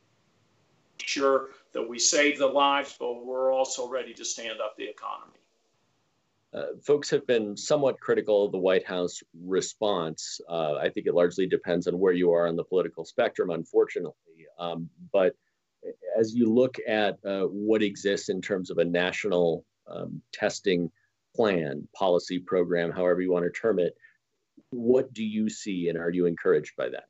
sure 0.97 1.49
that 1.75 1.87
we 1.87 1.99
save 1.99 2.39
the 2.39 2.47
lives, 2.47 2.95
but 2.97 3.25
we're 3.25 3.53
also 3.53 3.87
ready 3.87 4.13
to 4.13 4.25
stand 4.25 4.61
up 4.61 4.75
the 4.77 4.85
economy. 4.85 5.37
Uh, 6.53 6.77
folks 6.81 7.09
have 7.09 7.27
been 7.27 7.55
somewhat 7.57 7.99
critical 7.99 8.45
of 8.45 8.53
the 8.53 8.57
White 8.57 8.85
House 8.85 9.21
response. 9.43 10.39
Uh, 10.49 10.75
I 10.75 10.89
think 10.89 11.05
it 11.05 11.13
largely 11.13 11.45
depends 11.45 11.85
on 11.85 11.99
where 11.99 12.13
you 12.13 12.31
are 12.31 12.47
on 12.47 12.55
the 12.55 12.63
political 12.63 13.03
spectrum, 13.03 13.49
unfortunately. 13.49 14.47
Um, 14.57 14.89
but 15.11 15.35
as 16.17 16.33
you 16.33 16.51
look 16.51 16.77
at 16.87 17.17
uh, 17.25 17.41
what 17.41 17.83
exists 17.83 18.29
in 18.29 18.41
terms 18.41 18.71
of 18.71 18.77
a 18.77 18.85
national 18.85 19.65
um, 19.87 20.21
testing 20.31 20.89
plan, 21.35 21.85
policy 21.93 22.39
program, 22.39 22.89
however 22.89 23.21
you 23.21 23.33
want 23.33 23.43
to 23.43 23.51
term 23.51 23.79
it, 23.79 23.97
what 24.69 25.11
do 25.13 25.25
you 25.25 25.49
see 25.49 25.89
and 25.89 25.97
are 25.97 26.09
you 26.09 26.25
encouraged 26.25 26.77
by 26.77 26.87
that? 26.87 27.09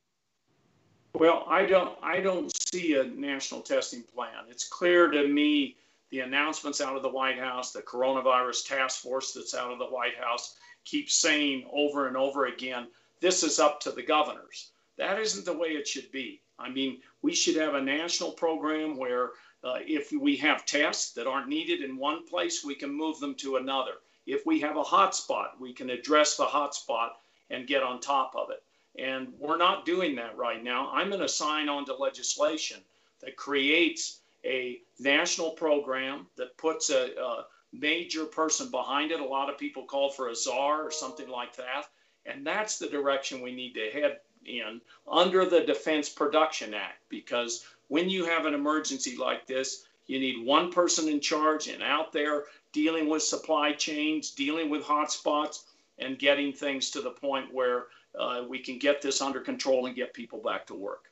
Well, 1.18 1.46
I 1.48 1.66
don't 1.66 1.98
I 2.04 2.20
don't 2.20 2.52
see 2.74 2.96
a 2.96 3.06
national 3.06 3.62
testing 3.62 4.04
plan. 4.04 4.46
It's 4.50 4.68
clear 4.68 5.10
to 5.10 5.26
me 5.26 5.78
the 6.12 6.20
announcements 6.20 6.82
out 6.82 6.98
of 6.98 7.04
the 7.04 7.10
White 7.10 7.40
House, 7.40 7.72
the 7.72 7.82
coronavirus 7.82 8.68
task 8.68 9.02
force 9.02 9.32
that's 9.32 9.56
out 9.56 9.72
of 9.72 9.80
the 9.80 9.86
White 9.86 10.18
House 10.20 10.58
keeps 10.84 11.16
saying 11.16 11.70
over 11.72 12.08
and 12.08 12.18
over 12.18 12.48
again, 12.48 12.88
this 13.22 13.44
is 13.44 13.60
up 13.60 13.80
to 13.82 13.92
the 13.92 14.04
governors. 14.04 14.72
That 14.98 15.18
isn't 15.18 15.46
the 15.46 15.58
way 15.58 15.70
it 15.70 15.88
should 15.88 16.12
be. 16.12 16.42
I 16.60 16.70
mean, 16.70 17.00
we 17.22 17.34
should 17.34 17.56
have 17.56 17.76
a 17.76 17.82
national 17.82 18.32
program 18.32 18.98
where 18.98 19.32
uh, 19.64 19.76
if 19.80 20.12
we 20.12 20.36
have 20.38 20.66
tests 20.66 21.14
that 21.14 21.28
aren't 21.28 21.48
needed 21.48 21.82
in 21.82 21.96
one 21.96 22.28
place, 22.28 22.64
we 22.64 22.76
can 22.76 22.92
move 22.92 23.22
them 23.22 23.36
to 23.36 23.56
another. 23.56 23.94
If 24.26 24.46
we 24.46 24.60
have 24.60 24.76
a 24.76 24.84
hotspot, 24.84 25.60
we 25.62 25.72
can 25.72 25.90
address 25.90 26.36
the 26.36 26.46
hotspot 26.46 27.12
and 27.50 27.68
get 27.68 27.84
on 27.84 28.02
top 28.02 28.34
of 28.36 28.50
it. 28.50 28.65
And 28.98 29.34
we're 29.40 29.58
not 29.58 29.86
doing 29.86 30.16
that 30.16 30.38
right 30.38 30.64
now. 30.64 30.90
I'm 30.92 31.10
going 31.10 31.22
to 31.22 31.30
sign 31.30 31.70
on 31.70 31.86
to 31.86 31.96
legislation 31.96 32.82
that 33.22 33.36
creates 33.36 34.22
a 34.46 34.80
national 35.00 35.52
program 35.52 36.28
that 36.38 36.58
puts 36.58 36.90
a, 36.90 37.20
a 37.20 37.46
major 37.74 38.26
person 38.26 38.70
behind 38.70 39.12
it. 39.12 39.20
A 39.20 39.26
lot 39.26 39.50
of 39.50 39.58
people 39.58 39.84
call 39.84 40.10
for 40.10 40.30
a 40.30 40.36
czar 40.36 40.84
or 40.84 40.92
something 40.92 41.28
like 41.28 41.56
that. 41.58 41.86
And 42.26 42.46
that's 42.46 42.78
the 42.78 42.88
direction 42.88 43.42
we 43.42 43.54
need 43.54 43.74
to 43.74 43.90
head 43.92 44.20
in 44.46 44.82
under 45.08 45.46
the 45.46 45.62
Defense 45.62 46.10
Production 46.10 46.74
Act 46.74 47.02
because 47.10 47.66
when 47.88 48.10
you 48.10 48.26
have 48.26 48.46
an 48.46 48.54
emergency 48.54 49.18
like 49.18 49.46
this, 49.48 49.86
you 50.08 50.20
need 50.20 50.46
one 50.46 50.72
person 50.72 51.10
in 51.10 51.20
charge 51.20 51.68
and 51.68 51.82
out 51.82 52.12
there 52.12 52.46
dealing 52.72 53.10
with 53.10 53.24
supply 53.24 53.72
chains, 53.74 54.32
dealing 54.32 54.70
with 54.70 54.84
hotspots, 54.84 55.64
and 55.98 56.20
getting 56.20 56.52
things 56.52 56.90
to 56.92 57.02
the 57.02 57.12
point 57.12 57.54
where 57.54 57.86
uh, 58.20 58.44
we 58.48 58.60
can 58.60 58.78
get 58.78 59.02
this 59.02 59.22
under 59.22 59.40
control 59.40 59.86
and 59.86 59.96
get 59.96 60.14
people 60.14 60.40
back 60.40 60.66
to 60.68 60.76
work 60.76 61.10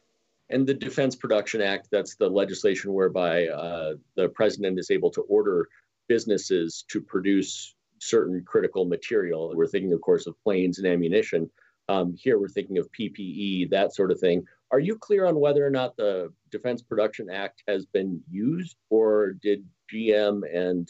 and 0.50 0.68
the 0.68 0.74
Defense 0.74 1.16
Production 1.16 1.62
Act, 1.62 1.88
that's 1.92 2.16
the 2.16 2.30
legislation 2.30 2.94
whereby 2.94 3.48
uh, 3.48 3.94
the 4.16 4.30
president 4.30 4.78
is 4.78 4.92
able 4.92 5.10
to 5.12 5.22
order 5.22 5.68
businesses 6.08 6.86
to 6.90 7.02
produce 7.02 7.76
certain 8.00 8.44
critical 8.46 8.86
material. 8.86 9.52
We're 9.56 9.68
thinking, 9.68 9.94
of 9.94 10.02
course, 10.02 10.28
of 10.28 10.40
planes 10.44 10.78
and 10.78 10.88
ammunition. 10.88 11.50
Um, 11.90 12.16
here 12.18 12.40
we're 12.40 12.50
thinking 12.50 12.78
of 12.78 12.90
PPE, 12.92 13.70
that 13.72 13.96
sort 13.96 14.12
of 14.12 14.20
thing. 14.20 14.46
Are 14.72 14.80
you 14.80 14.98
clear 14.98 15.26
on 15.26 15.40
whether 15.40 15.66
or 15.66 15.70
not 15.70 15.96
the 15.96 16.32
Defense 16.52 16.82
Production 16.82 17.30
Act 17.30 17.64
has 17.68 17.86
been 17.86 18.22
used, 18.30 18.78
or 18.90 19.34
did 19.42 19.66
GM 19.94 20.42
and 20.54 20.90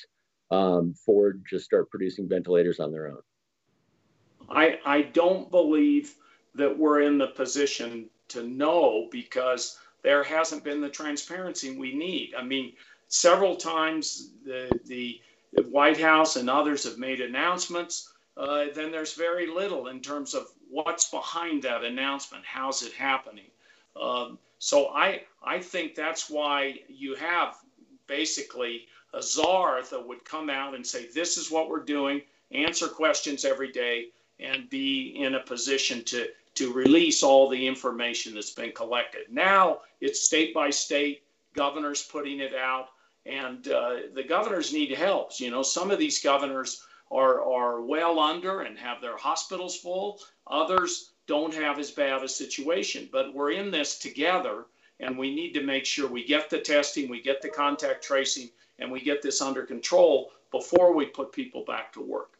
um, 0.51 0.93
Ford 0.93 1.43
just 1.49 1.65
start 1.65 1.89
producing 1.89 2.27
ventilators 2.27 2.79
on 2.79 2.91
their 2.91 3.07
own? 3.07 3.21
I, 4.49 4.79
I 4.85 5.01
don't 5.01 5.49
believe 5.49 6.15
that 6.55 6.77
we're 6.77 7.01
in 7.01 7.17
the 7.17 7.27
position 7.27 8.09
to 8.29 8.43
know 8.43 9.07
because 9.11 9.77
there 10.03 10.23
hasn't 10.23 10.63
been 10.63 10.81
the 10.81 10.89
transparency 10.89 11.75
we 11.75 11.93
need. 11.93 12.33
I 12.37 12.43
mean, 12.43 12.73
several 13.07 13.55
times 13.55 14.29
the, 14.45 14.69
the 14.85 15.19
White 15.69 15.99
House 15.99 16.35
and 16.35 16.49
others 16.49 16.83
have 16.83 16.97
made 16.97 17.21
announcements. 17.21 18.11
Uh, 18.35 18.65
then 18.73 18.91
there's 18.91 19.13
very 19.13 19.47
little 19.47 19.87
in 19.87 20.01
terms 20.01 20.33
of 20.33 20.47
what's 20.69 21.09
behind 21.09 21.63
that 21.63 21.83
announcement. 21.83 22.43
How's 22.45 22.81
it 22.81 22.93
happening? 22.93 23.51
Um, 23.99 24.39
so 24.57 24.87
I 24.87 25.23
I 25.43 25.59
think 25.59 25.93
that's 25.93 26.29
why 26.29 26.79
you 26.87 27.15
have 27.15 27.55
basically 28.07 28.87
a 29.13 29.21
czar 29.21 29.83
that 29.83 30.07
would 30.07 30.25
come 30.25 30.49
out 30.49 30.73
and 30.73 30.85
say, 30.85 31.07
"This 31.07 31.37
is 31.37 31.51
what 31.51 31.69
we're 31.69 31.83
doing." 31.83 32.23
Answer 32.51 32.87
questions 32.87 33.45
every 33.45 33.71
day 33.71 34.07
and 34.43 34.69
be 34.69 35.15
in 35.17 35.35
a 35.35 35.39
position 35.39 36.03
to 36.03 36.27
to 36.55 36.71
release 36.71 37.23
all 37.23 37.49
the 37.49 37.67
information 37.67 38.35
that's 38.35 38.51
been 38.51 38.71
collected. 38.71 39.23
Now 39.31 39.79
it's 40.01 40.21
state 40.21 40.53
by 40.53 40.69
state, 40.69 41.23
governors 41.55 42.03
putting 42.03 42.39
it 42.39 42.53
out, 42.53 42.89
and 43.25 43.67
uh, 43.69 43.95
the 44.13 44.23
governors 44.23 44.71
need 44.71 44.91
help. 44.91 45.31
You 45.39 45.49
know, 45.49 45.63
some 45.63 45.89
of 45.89 45.97
these 45.97 46.21
governors 46.21 46.83
are, 47.09 47.43
are 47.43 47.81
well 47.81 48.19
under 48.19 48.61
and 48.61 48.77
have 48.77 49.01
their 49.01 49.17
hospitals 49.17 49.77
full, 49.77 50.19
others 50.45 51.13
don't 51.25 51.55
have 51.55 51.79
as 51.79 51.89
bad 51.89 52.23
a 52.23 52.29
situation. 52.29 53.09
But 53.11 53.33
we're 53.33 53.51
in 53.51 53.71
this 53.71 53.97
together, 53.97 54.65
and 54.99 55.17
we 55.17 55.33
need 55.33 55.53
to 55.53 55.63
make 55.63 55.85
sure 55.85 56.07
we 56.07 56.23
get 56.23 56.51
the 56.51 56.59
testing, 56.59 57.09
we 57.09 57.21
get 57.21 57.41
the 57.41 57.49
contact 57.49 58.03
tracing, 58.03 58.49
and 58.77 58.91
we 58.91 59.01
get 59.01 59.23
this 59.23 59.41
under 59.41 59.63
control 59.63 60.31
before 60.51 60.93
we 60.93 61.05
put 61.07 61.31
people 61.31 61.63
back 61.65 61.91
to 61.93 62.01
work 62.01 62.37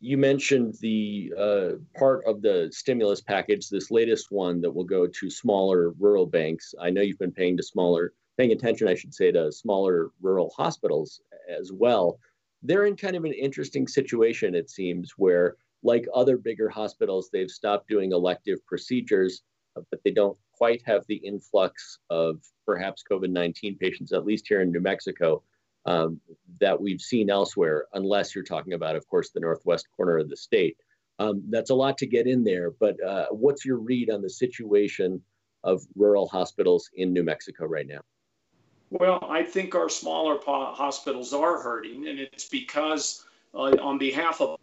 you 0.00 0.16
mentioned 0.16 0.74
the 0.80 1.32
uh, 1.36 1.98
part 1.98 2.24
of 2.24 2.40
the 2.40 2.68
stimulus 2.72 3.20
package, 3.20 3.68
this 3.68 3.90
latest 3.90 4.30
one 4.30 4.60
that 4.60 4.70
will 4.70 4.84
go 4.84 5.06
to 5.06 5.30
smaller 5.30 5.90
rural 5.98 6.26
banks. 6.26 6.74
I 6.80 6.90
know 6.90 7.00
you've 7.00 7.18
been 7.18 7.32
paying 7.32 7.56
to 7.56 7.62
smaller, 7.62 8.12
paying 8.36 8.52
attention, 8.52 8.86
I 8.86 8.94
should 8.94 9.14
say, 9.14 9.32
to 9.32 9.50
smaller 9.50 10.10
rural 10.20 10.52
hospitals 10.56 11.20
as 11.48 11.72
well. 11.72 12.18
They're 12.62 12.86
in 12.86 12.96
kind 12.96 13.16
of 13.16 13.24
an 13.24 13.32
interesting 13.32 13.88
situation, 13.88 14.54
it 14.54 14.70
seems, 14.70 15.14
where 15.16 15.56
like 15.82 16.06
other 16.14 16.36
bigger 16.36 16.68
hospitals, 16.68 17.30
they've 17.32 17.50
stopped 17.50 17.88
doing 17.88 18.12
elective 18.12 18.64
procedures, 18.66 19.42
but 19.74 20.00
they 20.04 20.10
don't 20.10 20.36
quite 20.52 20.82
have 20.84 21.04
the 21.08 21.16
influx 21.16 21.98
of 22.10 22.40
perhaps 22.66 23.02
COVID 23.10 23.30
19 23.30 23.78
patients, 23.78 24.12
at 24.12 24.24
least 24.24 24.46
here 24.48 24.60
in 24.60 24.70
New 24.70 24.80
Mexico 24.80 25.42
um, 25.86 26.20
that 26.60 26.80
we've 26.80 27.00
seen 27.00 27.30
elsewhere, 27.30 27.86
unless 27.94 28.34
you're 28.34 28.44
talking 28.44 28.74
about, 28.74 28.96
of 28.96 29.06
course, 29.08 29.30
the 29.30 29.40
northwest 29.40 29.88
corner 29.96 30.18
of 30.18 30.28
the 30.28 30.36
state. 30.36 30.76
Um, 31.18 31.42
that's 31.50 31.70
a 31.70 31.74
lot 31.74 31.98
to 31.98 32.06
get 32.06 32.26
in 32.26 32.44
there, 32.44 32.70
but 32.70 33.02
uh, 33.02 33.26
what's 33.30 33.64
your 33.64 33.78
read 33.78 34.10
on 34.10 34.22
the 34.22 34.30
situation 34.30 35.20
of 35.64 35.82
rural 35.96 36.28
hospitals 36.28 36.90
in 36.94 37.12
New 37.12 37.24
Mexico 37.24 37.66
right 37.66 37.86
now? 37.86 38.00
Well, 38.90 39.26
I 39.28 39.42
think 39.42 39.74
our 39.74 39.88
smaller 39.88 40.38
hospitals 40.44 41.32
are 41.34 41.60
hurting, 41.60 42.08
and 42.08 42.18
it's 42.18 42.48
because, 42.48 43.24
uh, 43.52 43.76
on 43.82 43.98
behalf 43.98 44.40
of, 44.40 44.58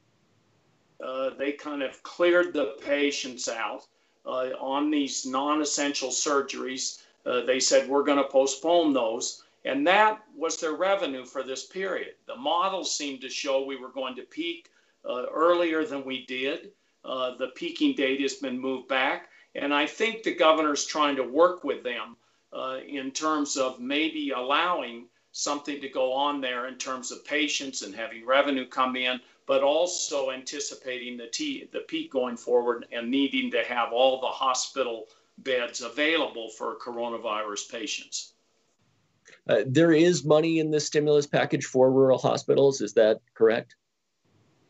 uh, 1.04 1.32
they 1.38 1.52
kind 1.52 1.84
of 1.84 2.02
cleared 2.04 2.54
the 2.54 2.76
patients 2.84 3.50
out 3.50 3.86
uh, 4.26 4.50
on 4.60 4.90
these 4.90 5.26
non 5.26 5.62
essential 5.62 6.10
surgeries. 6.10 7.04
Uh, 7.26 7.42
they 7.42 7.60
said, 7.60 7.88
we're 7.88 8.04
going 8.04 8.18
to 8.18 8.30
postpone 8.30 8.94
those. 8.94 9.44
And 9.66 9.86
that 9.88 10.24
was 10.36 10.60
their 10.60 10.74
revenue 10.74 11.26
for 11.26 11.42
this 11.42 11.66
period. 11.66 12.14
The 12.28 12.36
models 12.36 12.96
seemed 12.96 13.22
to 13.22 13.30
show 13.30 13.66
we 13.66 13.76
were 13.76 13.92
going 13.92 14.16
to 14.16 14.22
peak 14.22 14.70
uh, 15.04 15.26
earlier 15.34 15.84
than 15.84 16.06
we 16.06 16.26
did. 16.28 16.72
Uh, 17.04 17.36
the 17.38 17.48
peaking 17.56 17.96
date 17.96 18.22
has 18.22 18.36
been 18.36 18.60
moved 18.60 18.88
back. 18.88 19.30
And 19.56 19.74
I 19.74 19.88
think 19.88 20.22
the 20.22 20.36
governor's 20.36 20.86
trying 20.86 21.16
to 21.16 21.24
work 21.24 21.64
with 21.64 21.84
them 21.84 22.16
uh, 22.54 22.80
in 22.88 23.10
terms 23.10 23.58
of 23.58 23.80
maybe 23.80 24.30
allowing 24.32 25.08
something 25.32 25.82
to 25.82 25.90
go 25.90 26.14
on 26.14 26.42
there 26.42 26.68
in 26.68 26.78
terms 26.78 27.12
of 27.12 27.26
patients 27.26 27.82
and 27.82 27.94
having 27.94 28.26
revenue 28.26 28.68
come 28.68 28.96
in, 28.96 29.20
but 29.48 29.64
also 29.64 30.30
anticipating 30.32 31.18
the, 31.18 31.28
t- 31.28 31.68
the 31.74 31.82
peak 31.82 32.12
going 32.12 32.38
forward 32.38 32.86
and 32.92 33.10
needing 33.10 33.50
to 33.52 33.64
have 33.64 33.92
all 33.92 34.22
the 34.22 34.28
hospital 34.28 35.08
beds 35.40 35.82
available 35.82 36.50
for 36.50 36.78
coronavirus 36.78 37.70
patients. 37.72 38.34
Uh, 39.48 39.62
there 39.68 39.92
is 39.92 40.26
money 40.26 40.60
in 40.60 40.72
the 40.72 40.80
stimulus 40.80 41.28
package 41.28 41.66
for 41.66 41.92
rural 41.92 42.18
hospitals. 42.18 42.82
Is 42.82 42.94
that 42.94 43.20
correct? 43.34 43.76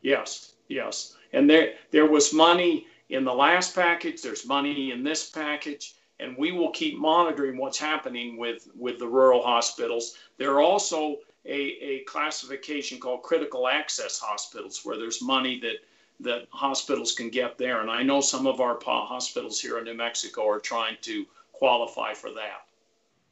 Yes, 0.01 0.55
yes. 0.67 1.15
And 1.33 1.49
there, 1.49 1.73
there 1.91 2.05
was 2.05 2.33
money 2.33 2.87
in 3.09 3.23
the 3.23 3.33
last 3.33 3.73
package. 3.73 4.21
There's 4.21 4.45
money 4.45 4.91
in 4.91 5.03
this 5.03 5.29
package, 5.29 5.95
and 6.19 6.37
we 6.37 6.51
will 6.51 6.71
keep 6.71 6.97
monitoring 6.97 7.57
what's 7.57 7.79
happening 7.79 8.37
with, 8.37 8.67
with 8.77 8.99
the 8.99 9.07
rural 9.07 9.41
hospitals. 9.41 10.15
There 10.37 10.51
are 10.51 10.61
also 10.61 11.17
a, 11.45 11.59
a 11.81 12.03
classification 12.03 12.99
called 12.99 13.23
critical 13.23 13.67
access 13.67 14.19
hospitals, 14.19 14.81
where 14.83 14.97
there's 14.97 15.21
money 15.21 15.59
that 15.61 15.77
that 16.21 16.47
hospitals 16.49 17.11
can 17.11 17.29
get 17.29 17.57
there. 17.57 17.81
And 17.81 17.89
I 17.91 18.01
know 18.01 18.21
some 18.21 18.47
of 18.47 18.61
our 18.61 18.79
hospitals 18.81 19.59
here 19.59 19.77
in 19.79 19.83
New 19.83 19.95
Mexico 19.95 20.47
are 20.47 20.59
trying 20.59 20.97
to 21.01 21.25
qualify 21.51 22.13
for 22.13 22.31
that. 22.31 22.65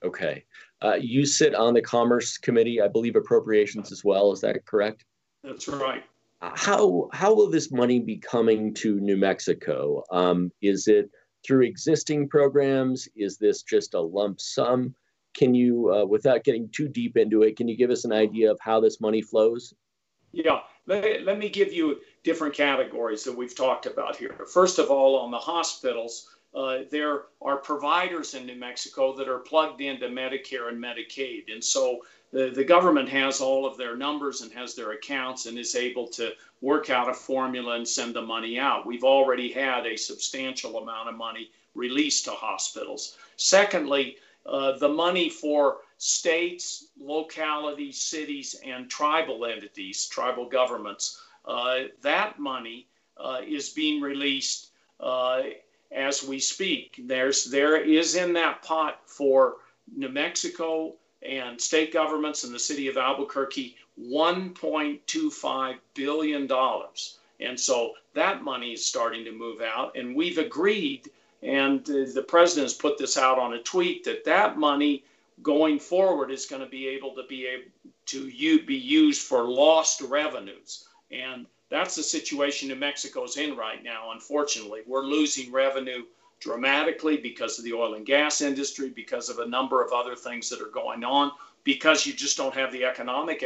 Okay. 0.03 0.43
Uh, 0.83 0.95
you 0.95 1.25
sit 1.25 1.55
on 1.55 1.73
the 1.73 1.81
Commerce 1.81 2.37
Committee, 2.37 2.81
I 2.81 2.87
believe 2.87 3.15
appropriations 3.15 3.91
as 3.91 4.03
well. 4.03 4.31
Is 4.31 4.41
that 4.41 4.65
correct? 4.65 5.05
That's 5.43 5.67
right. 5.67 6.03
How 6.41 7.09
how 7.13 7.33
will 7.33 7.49
this 7.49 7.71
money 7.71 7.99
be 7.99 8.17
coming 8.17 8.73
to 8.75 8.99
New 8.99 9.15
Mexico? 9.15 10.03
Um, 10.11 10.51
is 10.61 10.89
it 10.89 11.09
through 11.45 11.65
existing 11.65 12.27
programs? 12.27 13.07
Is 13.15 13.37
this 13.37 13.63
just 13.63 13.93
a 13.93 14.01
lump 14.01 14.41
sum? 14.41 14.93
Can 15.33 15.55
you, 15.55 15.91
uh, 15.93 16.05
without 16.05 16.43
getting 16.43 16.69
too 16.69 16.87
deep 16.87 17.17
into 17.17 17.43
it, 17.43 17.55
can 17.55 17.67
you 17.67 17.77
give 17.77 17.89
us 17.89 18.05
an 18.05 18.11
idea 18.11 18.51
of 18.51 18.59
how 18.61 18.79
this 18.79 18.99
money 19.01 19.21
flows? 19.21 19.73
Yeah, 20.31 20.59
let, 20.85 21.23
let 21.23 21.37
me 21.37 21.49
give 21.49 21.71
you 21.71 22.01
different 22.23 22.53
categories 22.53 23.23
that 23.23 23.35
we've 23.35 23.55
talked 23.55 23.85
about 23.85 24.15
here. 24.15 24.35
First 24.51 24.79
of 24.79 24.91
all, 24.91 25.17
on 25.17 25.31
the 25.31 25.37
hospitals, 25.37 26.29
uh, 26.55 26.79
there 26.91 27.23
are 27.41 27.57
providers 27.57 28.33
in 28.35 28.45
New 28.45 28.55
Mexico 28.55 29.15
that 29.15 29.27
are 29.27 29.39
plugged 29.39 29.81
into 29.81 30.07
Medicare 30.07 30.69
and 30.69 30.81
Medicaid. 30.81 31.51
And 31.51 31.63
so 31.63 32.01
the, 32.31 32.51
the 32.53 32.63
government 32.63 33.09
has 33.09 33.41
all 33.41 33.65
of 33.65 33.77
their 33.77 33.95
numbers 33.95 34.41
and 34.41 34.51
has 34.53 34.75
their 34.75 34.91
accounts 34.91 35.45
and 35.45 35.57
is 35.57 35.75
able 35.75 36.07
to 36.09 36.31
work 36.61 36.89
out 36.89 37.09
a 37.09 37.13
formula 37.13 37.75
and 37.75 37.87
send 37.87 38.15
the 38.15 38.21
money 38.21 38.59
out. 38.59 38.85
We've 38.85 39.03
already 39.03 39.51
had 39.51 39.85
a 39.85 39.97
substantial 39.97 40.77
amount 40.77 41.09
of 41.09 41.15
money 41.15 41.51
released 41.75 42.25
to 42.25 42.31
hospitals. 42.31 43.17
Secondly, 43.37 44.17
uh, 44.45 44.77
the 44.77 44.89
money 44.89 45.29
for 45.29 45.77
states, 45.97 46.87
localities, 46.99 48.01
cities, 48.01 48.55
and 48.63 48.89
tribal 48.89 49.45
entities, 49.45 50.07
tribal 50.07 50.49
governments, 50.49 51.21
uh, 51.45 51.83
that 52.01 52.39
money 52.39 52.87
uh, 53.17 53.41
is 53.45 53.69
being 53.69 54.01
released 54.01 54.71
uh, 54.99 55.43
as 55.93 56.23
we 56.23 56.39
speak. 56.39 57.01
There's 57.05 57.45
there 57.45 57.77
is 57.77 58.15
in 58.15 58.33
that 58.33 58.61
pot 58.63 59.01
for 59.05 59.57
New 59.95 60.09
Mexico 60.09 60.95
and 61.21 61.59
state 61.59 61.93
governments 61.93 62.43
and 62.43 62.53
the 62.53 62.59
city 62.59 62.87
of 62.87 62.97
Albuquerque 62.97 63.75
1.25 64.01 65.75
billion 65.93 66.47
dollars. 66.47 67.19
And 67.39 67.59
so 67.59 67.93
that 68.13 68.43
money 68.43 68.73
is 68.73 68.85
starting 68.85 69.25
to 69.25 69.31
move 69.31 69.61
out 69.61 69.95
and 69.95 70.15
we've 70.15 70.37
agreed 70.37 71.09
and 71.41 71.83
the 71.85 72.25
president 72.25 72.65
has 72.65 72.73
put 72.73 72.97
this 72.97 73.17
out 73.17 73.37
on 73.37 73.53
a 73.53 73.61
tweet 73.61 74.05
that 74.05 74.23
that 74.23 74.57
money 74.57 75.03
going 75.41 75.77
forward 75.77 76.31
is 76.31 76.45
going 76.45 76.61
to 76.61 76.69
be 76.69 76.87
able 76.87 77.13
to 77.15 77.23
be 77.27 77.45
able 77.45 77.69
to 78.05 78.25
be 78.65 78.75
used 78.75 79.23
for 79.23 79.43
lost 79.43 80.01
revenues. 80.01 80.87
And 81.11 81.45
that's 81.73 81.95
the 81.95 82.03
situation 82.03 82.69
New 82.69 82.75
Mexico's 82.75 83.37
in 83.37 83.55
right 83.55 83.83
now, 83.83 84.11
unfortunately. 84.11 84.81
We're 84.85 85.05
losing 85.05 85.51
revenue 85.51 86.03
dramatically 86.39 87.17
because 87.17 87.57
of 87.57 87.65
the 87.65 87.73
oil 87.73 87.95
and 87.95 88.05
gas 88.05 88.41
industry, 88.41 88.89
because 88.89 89.29
of 89.29 89.39
a 89.39 89.47
number 89.47 89.83
of 89.83 89.91
other 89.91 90.15
things 90.15 90.49
that 90.49 90.61
are 90.61 90.69
going 90.69 91.03
on, 91.03 91.31
because 91.63 92.05
you 92.05 92.13
just 92.13 92.37
don't 92.37 92.53
have 92.53 92.71
the 92.71 92.83
economic 92.83 93.43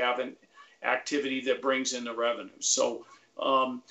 activity 0.84 1.42
that 1.42 1.62
brings 1.62 1.94
in 1.94 2.04
the 2.04 2.14
revenue. 2.14 2.50
So, 2.60 3.06
um, 3.40 3.82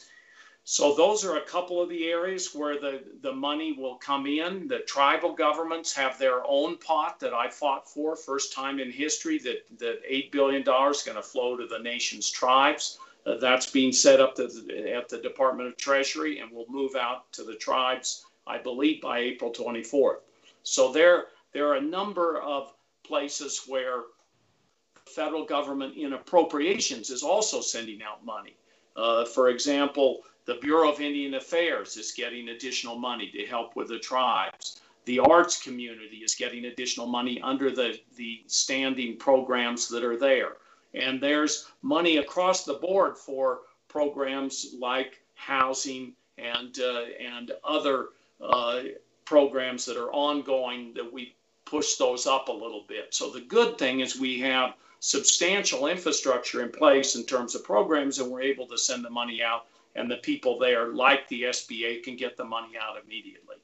so 0.64 0.96
those 0.96 1.24
are 1.24 1.36
a 1.36 1.42
couple 1.42 1.80
of 1.80 1.88
the 1.88 2.08
areas 2.08 2.52
where 2.52 2.80
the, 2.80 3.04
the 3.22 3.32
money 3.32 3.72
will 3.72 3.94
come 3.94 4.26
in. 4.26 4.66
The 4.66 4.80
tribal 4.80 5.32
governments 5.32 5.94
have 5.94 6.18
their 6.18 6.42
own 6.44 6.76
pot 6.78 7.20
that 7.20 7.32
I 7.32 7.48
fought 7.48 7.88
for, 7.88 8.16
first 8.16 8.52
time 8.52 8.80
in 8.80 8.90
history 8.90 9.38
that, 9.38 9.64
that 9.78 10.02
$8 10.10 10.32
billion 10.32 10.62
is 10.62 11.02
going 11.02 11.16
to 11.16 11.22
flow 11.22 11.56
to 11.56 11.66
the 11.68 11.78
nation's 11.78 12.28
tribes. 12.28 12.98
Uh, 13.26 13.36
that's 13.38 13.70
being 13.70 13.92
set 13.92 14.20
up 14.20 14.36
the, 14.36 14.92
at 14.94 15.08
the 15.08 15.18
Department 15.18 15.68
of 15.68 15.76
Treasury 15.76 16.38
and 16.38 16.50
will 16.52 16.66
move 16.68 16.94
out 16.94 17.30
to 17.32 17.42
the 17.42 17.56
tribes, 17.56 18.24
I 18.46 18.58
believe, 18.58 19.02
by 19.02 19.18
April 19.18 19.52
24th. 19.52 20.18
So 20.62 20.92
there, 20.92 21.26
there 21.52 21.68
are 21.68 21.76
a 21.76 21.80
number 21.80 22.40
of 22.40 22.72
places 23.04 23.62
where 23.66 24.02
the 25.04 25.10
federal 25.10 25.44
government 25.44 25.96
in 25.96 26.12
appropriations 26.12 27.10
is 27.10 27.22
also 27.24 27.60
sending 27.60 28.00
out 28.02 28.24
money. 28.24 28.56
Uh, 28.96 29.24
for 29.24 29.48
example, 29.48 30.20
the 30.44 30.54
Bureau 30.54 30.92
of 30.92 31.00
Indian 31.00 31.34
Affairs 31.34 31.96
is 31.96 32.12
getting 32.12 32.50
additional 32.50 32.96
money 32.96 33.30
to 33.32 33.44
help 33.46 33.74
with 33.74 33.88
the 33.88 33.98
tribes. 33.98 34.80
the 35.04 35.20
arts 35.20 35.62
community 35.62 36.16
is 36.16 36.34
getting 36.34 36.64
additional 36.64 37.06
money 37.06 37.40
under 37.42 37.70
the, 37.70 37.96
the 38.16 38.42
standing 38.48 39.16
programs 39.16 39.88
that 39.88 40.02
are 40.02 40.16
there. 40.16 40.56
And 40.96 41.20
there's 41.20 41.68
money 41.82 42.16
across 42.16 42.64
the 42.64 42.74
board 42.74 43.18
for 43.18 43.60
programs 43.88 44.74
like 44.78 45.20
housing 45.34 46.14
and, 46.38 46.78
uh, 46.78 47.04
and 47.20 47.52
other 47.62 48.08
uh, 48.40 48.82
programs 49.24 49.84
that 49.84 49.96
are 49.96 50.10
ongoing 50.12 50.94
that 50.94 51.12
we 51.12 51.34
push 51.64 51.96
those 51.96 52.26
up 52.26 52.48
a 52.48 52.52
little 52.52 52.84
bit. 52.88 53.12
So 53.14 53.30
the 53.30 53.40
good 53.40 53.76
thing 53.76 54.00
is 54.00 54.18
we 54.18 54.38
have 54.40 54.74
substantial 55.00 55.88
infrastructure 55.88 56.62
in 56.62 56.70
place 56.70 57.16
in 57.16 57.24
terms 57.24 57.54
of 57.54 57.64
programs 57.64 58.18
and 58.18 58.30
we're 58.30 58.42
able 58.42 58.66
to 58.68 58.78
send 58.78 59.04
the 59.04 59.10
money 59.10 59.42
out 59.42 59.66
and 59.94 60.10
the 60.10 60.16
people 60.16 60.58
there 60.58 60.88
like 60.88 61.28
the 61.28 61.42
SBA 61.42 62.02
can 62.02 62.16
get 62.16 62.36
the 62.36 62.44
money 62.44 62.74
out 62.80 62.96
immediately. 63.02 63.56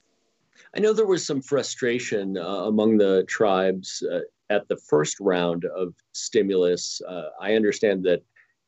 I 0.74 0.80
know 0.80 0.92
there 0.92 1.06
was 1.06 1.26
some 1.26 1.42
frustration 1.42 2.36
uh, 2.38 2.64
among 2.66 2.96
the 2.98 3.24
tribes 3.24 4.02
uh, 4.10 4.20
at 4.52 4.68
the 4.68 4.76
first 4.76 5.18
round 5.18 5.64
of 5.64 5.94
stimulus. 6.12 7.00
Uh, 7.08 7.28
I 7.40 7.54
understand 7.54 8.04
that 8.04 8.22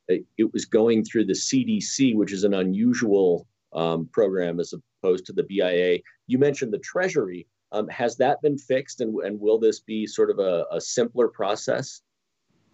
it 0.09 0.53
was 0.53 0.65
going 0.65 1.05
through 1.05 1.27
the 1.27 1.33
CDC, 1.33 2.15
which 2.15 2.33
is 2.33 2.45
an 2.45 2.55
unusual 2.55 3.47
um, 3.73 4.09
program 4.13 4.61
as 4.61 4.75
opposed 5.03 5.27
to 5.27 5.33
the 5.33 5.43
BIA. 5.45 5.99
You 6.27 6.39
mentioned 6.39 6.73
the 6.73 6.79
Treasury. 6.79 7.47
Um, 7.73 7.89
has 7.89 8.17
that 8.17 8.41
been 8.43 8.57
fixed, 8.57 9.01
and, 9.01 9.15
and 9.25 9.41
will 9.41 9.59
this 9.59 9.81
be 9.81 10.07
sort 10.07 10.31
of 10.31 10.39
a, 10.39 10.65
a 10.71 10.81
simpler 10.81 11.29
process? 11.29 12.03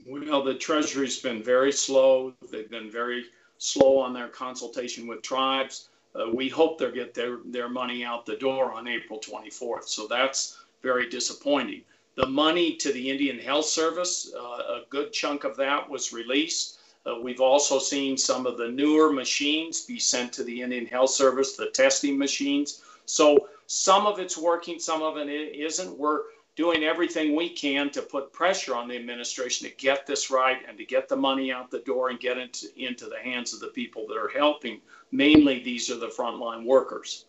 Well, 0.06 0.42
the 0.42 0.54
Treasury's 0.54 1.20
been 1.20 1.42
very 1.42 1.72
slow. 1.72 2.34
They've 2.50 2.70
been 2.70 2.90
very 2.90 3.24
slow 3.58 3.98
on 3.98 4.12
their 4.12 4.28
consultation 4.28 5.06
with 5.06 5.22
tribes. 5.22 5.88
Uh, 6.14 6.30
we 6.34 6.48
hope 6.48 6.78
they'll 6.78 6.90
get 6.90 7.14
their, 7.14 7.38
their 7.46 7.68
money 7.68 8.04
out 8.04 8.26
the 8.26 8.36
door 8.36 8.72
on 8.72 8.88
April 8.88 9.20
24th. 9.20 9.84
So 9.84 10.06
that's 10.08 10.58
very 10.82 11.08
disappointing. 11.08 11.82
The 12.20 12.26
money 12.26 12.76
to 12.76 12.92
the 12.92 13.08
Indian 13.08 13.38
Health 13.38 13.64
Service, 13.64 14.30
uh, 14.38 14.40
a 14.40 14.82
good 14.90 15.10
chunk 15.10 15.44
of 15.44 15.56
that 15.56 15.88
was 15.88 16.12
released. 16.12 16.78
Uh, 17.06 17.14
we've 17.18 17.40
also 17.40 17.78
seen 17.78 18.18
some 18.18 18.44
of 18.44 18.58
the 18.58 18.68
newer 18.68 19.10
machines 19.10 19.86
be 19.86 19.98
sent 19.98 20.30
to 20.34 20.44
the 20.44 20.60
Indian 20.60 20.84
Health 20.84 21.12
Service, 21.12 21.56
the 21.56 21.70
testing 21.70 22.18
machines. 22.18 22.82
So 23.06 23.48
some 23.68 24.06
of 24.06 24.18
it's 24.18 24.36
working, 24.36 24.78
some 24.78 25.00
of 25.00 25.16
it 25.16 25.30
isn't. 25.30 25.96
We're 25.96 26.24
doing 26.56 26.84
everything 26.84 27.34
we 27.34 27.48
can 27.48 27.88
to 27.88 28.02
put 28.02 28.34
pressure 28.34 28.76
on 28.76 28.86
the 28.86 28.96
administration 28.96 29.66
to 29.66 29.74
get 29.76 30.06
this 30.06 30.30
right 30.30 30.58
and 30.68 30.76
to 30.76 30.84
get 30.84 31.08
the 31.08 31.16
money 31.16 31.50
out 31.50 31.70
the 31.70 31.78
door 31.78 32.10
and 32.10 32.20
get 32.20 32.36
it 32.36 32.62
into 32.76 33.06
the 33.06 33.16
hands 33.16 33.54
of 33.54 33.60
the 33.60 33.68
people 33.68 34.06
that 34.08 34.18
are 34.18 34.28
helping. 34.28 34.82
Mainly, 35.10 35.62
these 35.62 35.88
are 35.88 35.96
the 35.96 36.08
frontline 36.08 36.66
workers. 36.66 37.24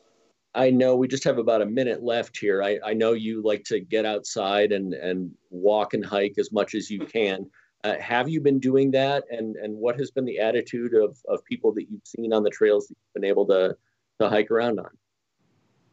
I 0.53 0.69
know 0.69 0.95
we 0.95 1.07
just 1.07 1.23
have 1.23 1.37
about 1.37 1.61
a 1.61 1.65
minute 1.65 2.03
left 2.03 2.37
here. 2.37 2.61
I, 2.61 2.77
I 2.85 2.93
know 2.93 3.13
you 3.13 3.41
like 3.41 3.63
to 3.65 3.79
get 3.79 4.05
outside 4.05 4.71
and, 4.71 4.93
and 4.93 5.31
walk 5.49 5.93
and 5.93 6.05
hike 6.05 6.35
as 6.37 6.51
much 6.51 6.75
as 6.75 6.89
you 6.89 6.99
can. 7.05 7.49
Uh, 7.83 7.97
have 7.99 8.29
you 8.29 8.39
been 8.41 8.59
doing 8.59 8.91
that? 8.91 9.23
And, 9.31 9.55
and 9.55 9.75
what 9.75 9.97
has 9.97 10.11
been 10.11 10.25
the 10.25 10.39
attitude 10.39 10.93
of, 10.93 11.17
of 11.27 11.43
people 11.45 11.73
that 11.73 11.89
you've 11.89 12.05
seen 12.05 12.31
on 12.33 12.43
the 12.43 12.49
trails 12.49 12.87
that 12.87 12.95
you've 12.95 13.21
been 13.21 13.29
able 13.29 13.47
to, 13.47 13.75
to 14.19 14.29
hike 14.29 14.51
around 14.51 14.79
on? 14.79 14.89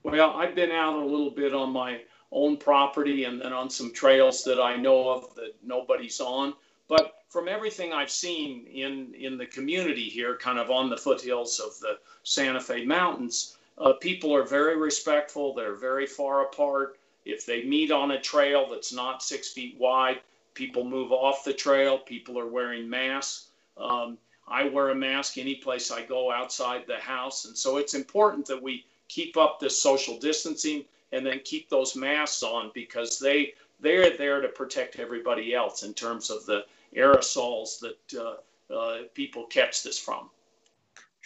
Well, 0.03 0.33
I've 0.33 0.55
been 0.55 0.71
out 0.71 0.95
a 0.95 1.05
little 1.05 1.31
bit 1.31 1.55
on 1.55 1.71
my 1.71 2.01
own 2.31 2.57
property 2.57 3.25
and 3.25 3.41
then 3.41 3.53
on 3.53 3.71
some 3.71 3.93
trails 3.93 4.45
that 4.45 4.61
I 4.61 4.77
know 4.77 5.09
of 5.09 5.35
that 5.37 5.55
nobody's 5.65 6.21
on. 6.21 6.55
But 6.89 7.15
from 7.29 7.49
everything 7.49 7.93
I've 7.93 8.11
seen 8.11 8.67
in, 8.67 9.15
in 9.15 9.39
the 9.39 9.47
community 9.47 10.09
here, 10.09 10.37
kind 10.37 10.59
of 10.59 10.71
on 10.71 10.91
the 10.91 10.97
foothills 10.97 11.61
of 11.61 11.79
the 11.81 11.99
Santa 12.23 12.61
Fe 12.61 12.85
Mountains, 12.85 13.58
uh, 13.81 13.93
people 13.95 14.35
are 14.35 14.45
very 14.45 14.77
respectful. 14.77 15.55
They're 15.55 15.75
very 15.75 16.07
far 16.07 16.43
apart. 16.43 16.99
If 17.25 17.47
they 17.47 17.65
meet 17.65 17.91
on 17.91 18.13
a 18.13 18.21
trail 18.21 18.69
that's 18.71 18.93
not 18.93 19.23
six 19.23 19.49
feet 19.49 19.77
wide, 19.79 20.21
people 20.55 20.85
move 20.85 21.13
off 21.13 21.45
the 21.45 21.53
trail. 21.53 21.99
People 21.99 22.39
are 22.39 22.49
wearing 22.49 22.89
masks. 22.89 23.49
Um, 23.77 24.19
I 24.49 24.69
wear 24.69 24.91
a 24.91 24.95
mask 24.95 25.39
any 25.39 25.57
place 25.57 25.91
I 25.91 26.03
go 26.05 26.33
outside 26.33 26.85
the 26.87 26.97
house. 26.97 27.45
And 27.45 27.57
so 27.57 27.77
it's 27.77 27.95
important 27.95 28.47
that 28.47 28.63
we 28.63 28.87
keep 29.09 29.37
up 29.37 29.61
this 29.61 29.81
social 29.81 30.19
distancing 30.19 30.85
and 31.13 31.25
then 31.25 31.41
keep 31.45 31.69
those 31.69 31.95
masks 31.95 32.43
on 32.43 32.71
because 32.75 33.19
they 33.19 33.55
they're 33.81 34.17
there 34.17 34.41
to 34.41 34.49
protect 34.49 34.99
everybody 34.99 35.55
else 35.55 35.83
in 35.85 35.95
terms 35.95 36.31
of 36.31 36.45
the 36.47 36.65
aerosols 36.97 37.79
that 37.79 38.21
uh, 38.21 38.75
uh, 38.75 39.03
people 39.15 39.45
catch 39.47 39.83
this 39.83 39.99
from. 39.99 40.31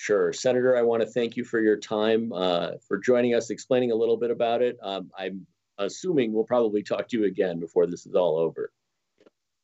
Sure. 0.03 0.32
Senator, 0.32 0.76
I 0.76 0.82
want 0.82 1.00
to 1.00 1.07
thank 1.07 1.36
you 1.36 1.44
for 1.44 1.61
your 1.61 1.76
time, 1.76 2.32
uh, 2.32 2.72
for 2.88 2.98
joining 2.98 3.36
us, 3.36 3.50
explaining 3.50 3.92
a 3.92 3.94
little 3.94 4.16
bit 4.16 4.32
about 4.32 4.61
it. 4.61 4.76
Um, 4.82 5.12
I'm 5.16 5.46
assuming 5.78 6.32
we'll 6.32 6.42
probably 6.42 6.82
talk 6.82 7.07
to 7.11 7.20
you 7.20 7.26
again 7.26 7.61
before 7.61 7.86
this 7.86 8.05
is 8.05 8.16
all 8.16 8.36
over. 8.36 8.72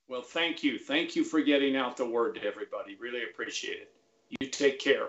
Well, 0.06 0.22
thank 0.22 0.62
you. 0.62 0.78
Thank 0.78 1.16
you 1.16 1.24
for 1.24 1.40
getting 1.40 1.74
out 1.74 1.96
the 1.96 2.06
word 2.06 2.36
to 2.36 2.44
everybody. 2.44 2.96
Really 3.00 3.24
appreciate 3.28 3.78
it. 3.78 3.90
You 4.38 4.48
take 4.48 4.78
care. 4.78 5.08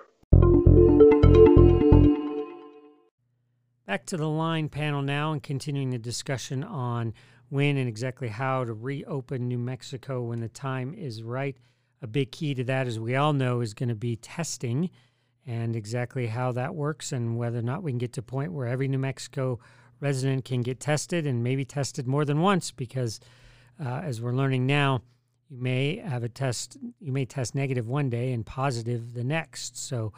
Back 3.86 4.08
to 4.08 4.18
the 4.18 4.28
line 4.28 4.68
panel 4.68 5.04
now 5.04 5.32
and 5.32 5.44
continuing 5.44 5.92
the 5.92 6.00
discussion 6.00 6.64
on 6.64 7.14
when 7.50 7.78
and 7.78 7.88
exactly 7.88 8.30
how 8.30 8.64
to 8.64 8.74
reopen 8.74 9.48
New 9.48 9.60
Mexico 9.60 10.24
when 10.24 10.40
the 10.40 10.50
time 10.50 10.96
is 10.96 11.22
right. 11.22 11.56
A 12.02 12.08
big 12.08 12.32
key 12.32 12.56
to 12.56 12.64
that, 12.64 12.88
as 12.88 13.00
we 13.00 13.16
all 13.16 13.34
know, 13.34 13.62
is 13.62 13.76
going 13.76 13.90
to 13.90 13.96
be 13.96 14.16
testing 14.16 14.90
and 15.50 15.76
exactly 15.76 16.28
how 16.28 16.52
that 16.52 16.76
works 16.76 17.12
and 17.12 17.36
whether 17.36 17.58
or 17.58 17.64
not 17.64 17.82
we 17.82 17.92
can 17.92 17.98
get 17.98 18.14
to 18.14 18.20
a 18.20 18.24
point 18.24 18.54
where 18.54 18.68
every 18.68 18.88
New 18.88 19.00
Mexico 19.00 19.58
resident 20.00 20.46
can 20.46 20.62
get 20.62 20.80
tested 20.80 21.26
and 21.26 21.44
maybe 21.44 21.66
tested 21.66 22.08
more 22.08 22.24
than 22.24 22.40
once 22.40 22.70
because 22.70 23.20
uh, 23.84 24.02
as 24.04 24.22
we're 24.22 24.32
learning 24.32 24.68
now, 24.68 25.02
you 25.50 25.58
may 25.58 25.98
have 25.98 26.24
a 26.24 26.30
test, 26.30 26.78
you 27.00 27.12
may 27.12 27.26
test 27.26 27.56
negative 27.56 27.88
one 27.88 28.12
day 28.12 28.32
and 28.32 28.46
positive 28.46 29.16
the 29.16 29.24
next. 29.24 29.76
So 29.76 30.14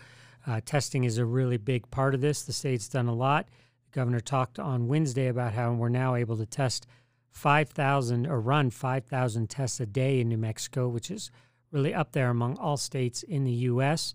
uh, 0.46 0.60
testing 0.66 1.06
is 1.06 1.18
a 1.18 1.24
really 1.24 1.58
big 1.58 1.90
part 1.92 2.14
of 2.14 2.20
this. 2.20 2.42
The 2.42 2.52
state's 2.52 2.90
done 2.90 3.08
a 3.08 3.16
lot. 3.16 3.48
The 3.86 3.96
governor 3.96 4.20
talked 4.20 4.60
on 4.60 4.90
Wednesday 4.90 5.28
about 5.28 5.54
how 5.54 5.72
we're 5.72 5.88
now 5.88 6.16
able 6.16 6.36
to 6.36 6.46
test 6.46 6.88
5,000 7.30 8.28
or 8.28 8.42
run 8.42 8.70
5,000 8.70 9.50
tests 9.50 9.80
a 9.80 9.86
day 9.86 10.20
in 10.20 10.28
New 10.28 10.38
Mexico, 10.38 10.90
which 10.90 11.10
is 11.10 11.32
really 11.72 11.94
up 11.94 12.12
there 12.12 12.30
among 12.30 12.58
all 12.58 12.76
states 12.76 13.24
in 13.24 13.46
the 13.46 13.52
U.S. 13.52 14.14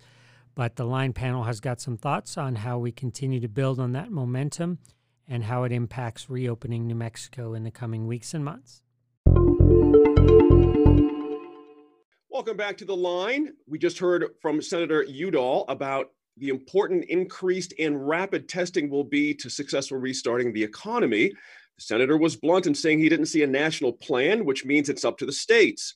But 0.56 0.76
the 0.76 0.86
line 0.86 1.12
panel 1.12 1.42
has 1.42 1.60
got 1.60 1.82
some 1.82 1.98
thoughts 1.98 2.38
on 2.38 2.54
how 2.54 2.78
we 2.78 2.90
continue 2.90 3.40
to 3.40 3.48
build 3.48 3.78
on 3.78 3.92
that 3.92 4.10
momentum 4.10 4.78
and 5.28 5.44
how 5.44 5.64
it 5.64 5.72
impacts 5.72 6.30
reopening 6.30 6.86
New 6.86 6.94
Mexico 6.94 7.52
in 7.52 7.62
the 7.62 7.70
coming 7.70 8.06
weeks 8.06 8.32
and 8.32 8.42
months. 8.42 8.80
Welcome 12.30 12.56
back 12.56 12.78
to 12.78 12.86
the 12.86 12.96
line. 12.96 13.52
We 13.68 13.78
just 13.78 13.98
heard 13.98 14.30
from 14.40 14.62
Senator 14.62 15.02
Udall 15.02 15.66
about 15.68 16.12
the 16.38 16.48
important 16.48 17.04
increased 17.04 17.74
and 17.78 18.08
rapid 18.08 18.48
testing 18.48 18.88
will 18.88 19.04
be 19.04 19.34
to 19.34 19.50
successful 19.50 19.98
restarting 19.98 20.54
the 20.54 20.64
economy. 20.64 21.28
The 21.76 21.82
senator 21.82 22.16
was 22.16 22.34
blunt 22.34 22.66
in 22.66 22.74
saying 22.74 23.00
he 23.00 23.10
didn't 23.10 23.26
see 23.26 23.42
a 23.42 23.46
national 23.46 23.92
plan, 23.92 24.46
which 24.46 24.64
means 24.64 24.88
it's 24.88 25.04
up 25.04 25.18
to 25.18 25.26
the 25.26 25.32
states. 25.32 25.92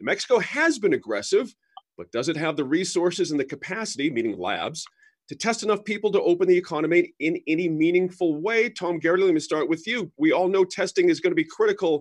New 0.00 0.06
Mexico 0.06 0.38
has 0.38 0.78
been 0.78 0.94
aggressive, 0.94 1.54
but 1.98 2.10
does 2.12 2.28
it 2.28 2.36
have 2.36 2.56
the 2.56 2.64
resources 2.64 3.32
and 3.32 3.40
the 3.40 3.44
capacity, 3.44 4.08
meaning 4.08 4.38
labs, 4.38 4.86
to 5.28 5.34
test 5.34 5.62
enough 5.62 5.84
people 5.84 6.10
to 6.12 6.22
open 6.22 6.48
the 6.48 6.56
economy 6.56 7.12
in 7.18 7.38
any 7.46 7.68
meaningful 7.68 8.40
way? 8.40 8.70
Tom 8.70 8.98
Garrity, 8.98 9.24
let 9.24 9.34
me 9.34 9.40
start 9.40 9.68
with 9.68 9.86
you. 9.86 10.10
We 10.16 10.32
all 10.32 10.48
know 10.48 10.64
testing 10.64 11.10
is 11.10 11.20
going 11.20 11.32
to 11.32 11.36
be 11.36 11.44
critical. 11.44 12.00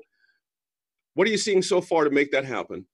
What 1.15 1.27
are 1.27 1.31
you 1.31 1.37
seeing 1.37 1.63
so 1.63 1.81
far 1.81 2.03
to 2.03 2.11
make 2.11 2.31
that 2.31 2.45
happen? 2.45 2.85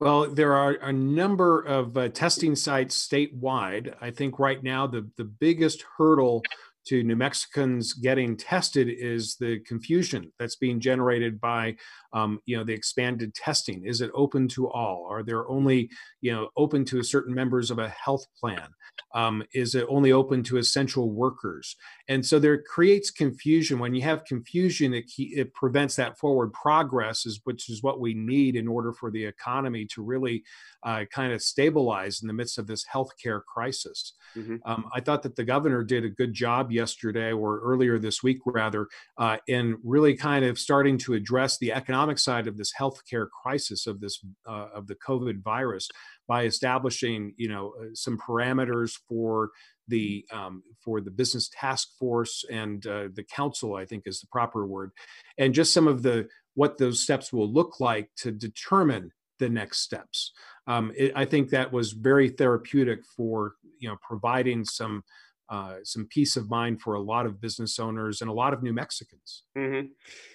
Well, 0.00 0.30
there 0.30 0.54
are 0.54 0.72
a 0.72 0.92
number 0.92 1.60
of 1.60 1.96
uh, 1.96 2.08
testing 2.08 2.56
sites 2.56 3.06
statewide. 3.06 3.94
I 4.00 4.10
think 4.10 4.38
right 4.38 4.62
now 4.62 4.86
the, 4.86 5.08
the 5.16 5.24
biggest 5.24 5.84
hurdle 5.96 6.42
to 6.86 7.02
New 7.02 7.16
Mexicans 7.16 7.92
getting 7.92 8.36
tested 8.36 8.88
is 8.88 9.36
the 9.36 9.60
confusion 9.60 10.32
that's 10.38 10.56
being 10.56 10.80
generated 10.80 11.40
by, 11.40 11.76
um, 12.12 12.40
you 12.46 12.56
know, 12.56 12.64
the 12.64 12.72
expanded 12.72 13.34
testing. 13.34 13.84
Is 13.84 14.00
it 14.00 14.10
open 14.14 14.48
to 14.48 14.68
all? 14.70 15.06
Are 15.10 15.22
there 15.22 15.48
only, 15.48 15.90
you 16.20 16.32
know, 16.32 16.48
open 16.56 16.84
to 16.86 17.02
certain 17.02 17.34
members 17.34 17.70
of 17.70 17.78
a 17.78 17.88
health 17.88 18.26
plan? 18.38 18.68
Um, 19.14 19.42
is 19.54 19.74
it 19.74 19.86
only 19.88 20.12
open 20.12 20.42
to 20.44 20.58
essential 20.58 21.10
workers? 21.10 21.76
And 22.08 22.24
so 22.24 22.38
there 22.38 22.62
creates 22.62 23.10
confusion. 23.10 23.78
When 23.78 23.94
you 23.94 24.02
have 24.02 24.24
confusion, 24.24 24.94
it, 24.94 25.04
it 25.18 25.54
prevents 25.54 25.96
that 25.96 26.18
forward 26.18 26.52
progress, 26.52 27.26
is, 27.26 27.40
which 27.44 27.70
is 27.70 27.82
what 27.82 28.00
we 28.00 28.14
need 28.14 28.56
in 28.56 28.68
order 28.68 28.92
for 28.92 29.10
the 29.10 29.24
economy 29.24 29.86
to 29.86 30.02
really 30.02 30.42
uh, 30.82 31.04
kind 31.10 31.32
of 31.32 31.42
stabilize 31.42 32.22
in 32.22 32.28
the 32.28 32.34
midst 32.34 32.58
of 32.58 32.66
this 32.66 32.84
healthcare 32.92 33.42
crisis. 33.44 34.14
Mm-hmm. 34.36 34.56
Um, 34.64 34.86
I 34.94 35.00
thought 35.00 35.22
that 35.22 35.36
the 35.36 35.44
governor 35.44 35.82
did 35.82 36.04
a 36.04 36.08
good 36.08 36.32
job 36.32 36.70
yesterday 36.70 37.32
or 37.32 37.60
earlier 37.60 37.98
this 37.98 38.22
week, 38.22 38.38
rather, 38.46 38.86
uh, 39.18 39.38
in 39.46 39.78
really 39.84 40.14
kind 40.14 40.44
of 40.44 40.58
starting 40.58 40.98
to 40.98 41.14
address 41.14 41.58
the 41.58 41.72
economic 41.72 41.99
side 42.18 42.46
of 42.46 42.56
this 42.56 42.72
healthcare 42.78 43.28
crisis 43.28 43.86
of 43.86 44.00
this 44.00 44.20
uh, 44.46 44.68
of 44.74 44.86
the 44.86 44.96
COVID 44.96 45.42
virus 45.42 45.88
by 46.26 46.44
establishing, 46.44 47.34
you 47.36 47.48
know, 47.48 47.74
uh, 47.80 47.86
some 47.94 48.18
parameters 48.18 48.92
for 49.08 49.50
the 49.88 50.24
um, 50.32 50.62
for 50.80 51.00
the 51.00 51.10
business 51.10 51.50
task 51.52 51.88
force 51.98 52.44
and 52.50 52.86
uh, 52.86 53.08
the 53.14 53.24
council, 53.24 53.74
I 53.74 53.84
think 53.84 54.04
is 54.06 54.20
the 54.20 54.28
proper 54.28 54.66
word, 54.66 54.92
and 55.38 55.54
just 55.54 55.72
some 55.72 55.88
of 55.88 56.02
the 56.02 56.28
what 56.54 56.78
those 56.78 57.02
steps 57.02 57.32
will 57.32 57.52
look 57.52 57.80
like 57.80 58.10
to 58.16 58.30
determine 58.30 59.12
the 59.38 59.48
next 59.48 59.80
steps. 59.80 60.32
Um, 60.66 60.92
it, 60.96 61.12
I 61.16 61.24
think 61.24 61.50
that 61.50 61.72
was 61.72 61.92
very 61.92 62.28
therapeutic 62.28 63.00
for 63.16 63.54
you 63.78 63.88
know 63.88 63.96
providing 64.00 64.64
some 64.64 65.02
uh, 65.50 65.74
some 65.82 66.06
peace 66.06 66.36
of 66.36 66.48
mind 66.48 66.80
for 66.80 66.94
a 66.94 67.00
lot 67.00 67.26
of 67.26 67.40
business 67.40 67.80
owners 67.80 68.20
and 68.20 68.30
a 68.30 68.32
lot 68.32 68.54
of 68.54 68.62
New 68.62 68.72
Mexicans. 68.72 69.42
Mm-hmm. 69.58 69.88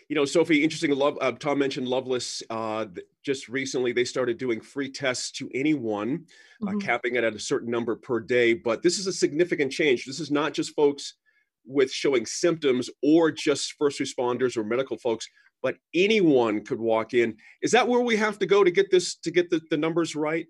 You 0.09 0.15
know, 0.15 0.25
Sophie, 0.25 0.63
interesting. 0.63 0.91
Love. 0.91 1.17
Uh, 1.21 1.31
Tom 1.31 1.57
mentioned 1.57 1.87
Lovelace. 1.87 2.43
Uh, 2.49 2.85
just 3.23 3.47
recently, 3.47 3.93
they 3.93 4.03
started 4.03 4.37
doing 4.37 4.59
free 4.59 4.91
tests 4.91 5.31
to 5.31 5.49
anyone, 5.55 6.25
uh, 6.61 6.71
mm-hmm. 6.71 6.79
capping 6.79 7.15
it 7.15 7.23
at 7.23 7.33
a 7.33 7.39
certain 7.39 7.71
number 7.71 7.95
per 7.95 8.19
day. 8.19 8.53
But 8.53 8.83
this 8.83 8.99
is 8.99 9.07
a 9.07 9.13
significant 9.13 9.71
change. 9.71 10.05
This 10.05 10.19
is 10.19 10.31
not 10.31 10.53
just 10.53 10.75
folks 10.75 11.15
with 11.65 11.91
showing 11.91 12.25
symptoms 12.25 12.89
or 13.01 13.31
just 13.31 13.73
first 13.79 13.99
responders 13.99 14.57
or 14.57 14.63
medical 14.63 14.97
folks 14.97 15.27
but 15.63 15.77
anyone 15.95 16.63
could 16.63 16.79
walk 16.79 17.15
in. 17.15 17.35
Is 17.63 17.71
that 17.71 17.87
where 17.87 18.01
we 18.01 18.15
have 18.17 18.37
to 18.37 18.45
go 18.45 18.63
to 18.63 18.69
get 18.69 18.91
this 18.91 19.15
to 19.15 19.31
get 19.31 19.49
the, 19.49 19.59
the 19.71 19.77
numbers 19.77 20.15
right? 20.15 20.45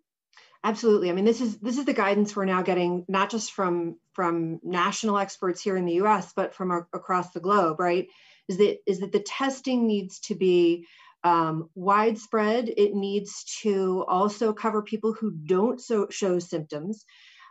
Absolutely. 0.63 1.09
I 1.09 1.13
mean, 1.13 1.25
this 1.25 1.41
is 1.41 1.57
this 1.59 1.77
is 1.77 1.85
the 1.85 1.93
guidance 1.93 2.35
we're 2.35 2.45
now 2.45 2.61
getting, 2.63 3.05
not 3.07 3.29
just 3.29 3.51
from 3.51 3.97
from 4.13 4.59
national 4.63 5.17
experts 5.17 5.61
here 5.61 5.77
in 5.77 5.85
the 5.85 5.95
U.S., 5.95 6.33
but 6.35 6.55
from 6.55 6.71
across 6.71 7.31
the 7.31 7.39
globe. 7.39 7.79
Right? 7.79 8.07
Is 8.47 8.57
that 8.57 8.77
is 8.87 8.99
that 8.99 9.11
the 9.11 9.19
testing 9.19 9.87
needs 9.87 10.19
to 10.21 10.35
be 10.35 10.87
um, 11.23 11.69
widespread. 11.75 12.69
It 12.77 12.93
needs 12.93 13.43
to 13.61 14.05
also 14.07 14.53
cover 14.53 14.81
people 14.81 15.13
who 15.13 15.31
don't 15.31 15.81
so, 15.81 16.07
show 16.09 16.39
symptoms, 16.39 17.03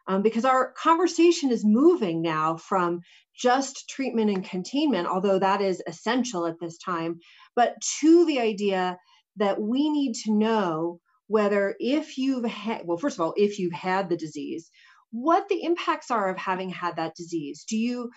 um, 0.07 0.23
because 0.23 0.45
our 0.45 0.73
conversation 0.73 1.51
is 1.51 1.65
moving 1.65 2.23
now 2.23 2.57
from 2.57 3.01
just 3.37 3.89
treatment 3.89 4.31
and 4.31 4.45
containment, 4.45 5.09
although 5.09 5.41
that 5.41 5.61
is 5.61 5.83
essential 5.87 6.47
at 6.47 6.61
this 6.61 6.79
time, 6.79 7.19
but 7.57 7.75
to 8.01 8.25
the 8.27 8.39
idea 8.39 8.97
that 9.37 9.61
we 9.61 9.91
need 9.91 10.15
to 10.15 10.33
know 10.33 11.01
whether 11.27 11.75
if 11.79 12.19
you've 12.19 12.45
had, 12.45 12.83
well, 12.85 12.99
first 12.99 13.17
of 13.17 13.21
all, 13.21 13.35
if 13.37 13.59
you've 13.59 13.73
had 13.73 14.09
the 14.09 14.17
disease, 14.17 14.71
what 15.15 15.49
the 15.49 15.63
impacts 15.63 16.11
are 16.11 16.29
of 16.29 16.37
having 16.37 16.71
had 16.71 16.97
that 16.97 17.15
disease. 17.15 17.65
Do 17.69 17.77
you 17.77 18.11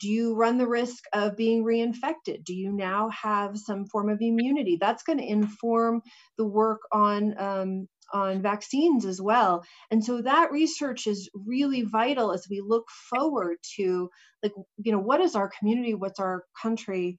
do 0.00 0.08
you 0.08 0.34
run 0.34 0.58
the 0.58 0.66
risk 0.66 1.04
of 1.12 1.36
being 1.36 1.64
reinfected? 1.64 2.44
Do 2.44 2.52
you 2.52 2.72
now 2.72 3.10
have 3.10 3.56
some 3.56 3.86
form 3.86 4.10
of 4.10 4.18
immunity? 4.20 4.76
That's 4.78 5.04
going 5.04 5.18
to 5.18 5.24
inform 5.24 6.02
the 6.36 6.44
work 6.44 6.80
on 6.90 7.38
um, 7.38 7.88
on 8.12 8.42
vaccines 8.42 9.06
as 9.06 9.22
well. 9.22 9.62
And 9.92 10.04
so 10.04 10.20
that 10.20 10.50
research 10.50 11.06
is 11.06 11.30
really 11.32 11.82
vital 11.82 12.32
as 12.32 12.46
we 12.50 12.60
look 12.60 12.88
forward 13.08 13.58
to 13.76 14.10
like 14.42 14.52
you 14.78 14.90
know 14.90 14.98
what 14.98 15.20
is 15.20 15.36
our 15.36 15.50
community, 15.58 15.94
what's 15.94 16.18
our 16.18 16.42
country, 16.60 17.18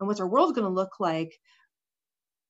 and 0.00 0.08
what's 0.08 0.20
our 0.20 0.28
world 0.28 0.56
going 0.56 0.66
to 0.66 0.74
look 0.74 0.98
like 0.98 1.30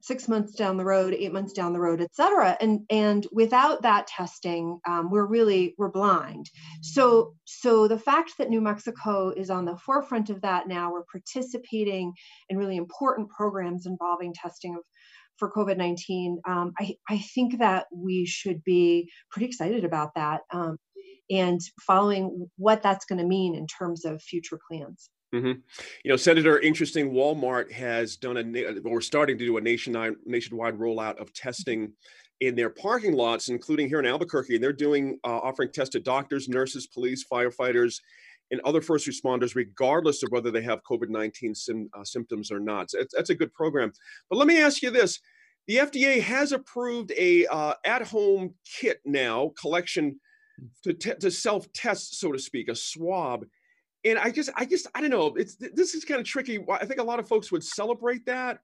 six 0.04 0.28
months 0.28 0.54
down 0.54 0.76
the 0.76 0.84
road, 0.84 1.14
eight 1.14 1.32
months 1.32 1.54
down 1.54 1.72
the 1.72 1.80
road, 1.80 2.02
et 2.02 2.14
cetera. 2.14 2.54
And, 2.60 2.80
and 2.90 3.26
without 3.32 3.80
that 3.82 4.06
testing, 4.06 4.78
um, 4.86 5.10
we're 5.10 5.24
really, 5.24 5.74
we're 5.78 5.90
blind. 5.90 6.50
So, 6.82 7.34
so 7.46 7.88
the 7.88 7.98
fact 7.98 8.34
that 8.36 8.50
New 8.50 8.60
Mexico 8.60 9.30
is 9.30 9.48
on 9.48 9.64
the 9.64 9.78
forefront 9.78 10.28
of 10.28 10.42
that 10.42 10.68
now, 10.68 10.92
we're 10.92 11.06
participating 11.10 12.12
in 12.50 12.58
really 12.58 12.76
important 12.76 13.30
programs 13.30 13.86
involving 13.86 14.34
testing 14.34 14.74
of 14.74 14.82
for 15.38 15.50
COVID 15.50 15.78
19, 15.78 16.40
um, 16.46 16.72
I, 16.78 16.94
I 17.08 17.18
think 17.18 17.58
that 17.58 17.86
we 17.92 18.24
should 18.24 18.62
be 18.62 19.10
pretty 19.30 19.46
excited 19.46 19.84
about 19.84 20.14
that 20.14 20.42
um, 20.52 20.78
and 21.28 21.60
following 21.80 22.48
what 22.56 22.82
that's 22.82 23.04
going 23.04 23.18
to 23.18 23.26
mean 23.26 23.56
in 23.56 23.66
terms 23.66 24.04
of 24.04 24.22
future 24.22 24.60
plans. 24.70 25.10
Mm-hmm. 25.34 25.60
You 26.04 26.10
know, 26.10 26.16
Senator, 26.16 26.60
interesting. 26.60 27.10
Walmart 27.10 27.72
has 27.72 28.16
done 28.16 28.36
a, 28.36 28.78
or 28.84 29.00
starting 29.00 29.36
to 29.36 29.44
do 29.44 29.56
a 29.56 29.60
nationwide 29.60 30.14
nationwide 30.24 30.78
rollout 30.78 31.20
of 31.20 31.32
testing 31.32 31.92
in 32.40 32.54
their 32.54 32.70
parking 32.70 33.14
lots, 33.14 33.48
including 33.48 33.88
here 33.88 33.98
in 33.98 34.06
Albuquerque. 34.06 34.54
And 34.54 34.62
they're 34.62 34.72
doing 34.72 35.18
uh, 35.24 35.38
offering 35.38 35.70
tests 35.72 35.92
to 35.92 36.00
doctors, 36.00 36.48
nurses, 36.48 36.86
police, 36.86 37.24
firefighters, 37.30 38.00
and 38.50 38.60
other 38.60 38.80
first 38.80 39.08
responders, 39.08 39.54
regardless 39.54 40.22
of 40.22 40.30
whether 40.30 40.50
they 40.50 40.62
have 40.62 40.82
COVID 40.88 41.08
19 41.08 41.54
sim, 41.54 41.90
uh, 41.98 42.04
symptoms 42.04 42.52
or 42.52 42.60
not. 42.60 42.90
So 42.90 42.98
that's 43.12 43.30
a 43.30 43.34
good 43.34 43.52
program. 43.52 43.92
But 44.30 44.36
let 44.36 44.46
me 44.46 44.60
ask 44.60 44.82
you 44.82 44.90
this 44.90 45.20
the 45.66 45.76
FDA 45.76 46.20
has 46.20 46.52
approved 46.52 47.12
a 47.18 47.46
uh, 47.46 47.74
at 47.84 48.02
home 48.02 48.54
kit 48.64 49.00
now, 49.04 49.52
collection 49.60 50.20
to, 50.84 50.92
te- 50.92 51.14
to 51.14 51.30
self 51.30 51.72
test, 51.72 52.20
so 52.20 52.32
to 52.32 52.38
speak, 52.38 52.68
a 52.68 52.76
swab. 52.76 53.44
And 54.04 54.18
I 54.18 54.30
just, 54.30 54.50
I 54.54 54.64
just, 54.64 54.86
I 54.94 55.00
don't 55.00 55.10
know. 55.10 55.34
It's 55.36 55.56
this 55.56 55.94
is 55.94 56.04
kind 56.04 56.20
of 56.20 56.26
tricky. 56.26 56.64
I 56.70 56.84
think 56.84 57.00
a 57.00 57.04
lot 57.04 57.18
of 57.18 57.28
folks 57.28 57.50
would 57.50 57.64
celebrate 57.64 58.26
that, 58.26 58.58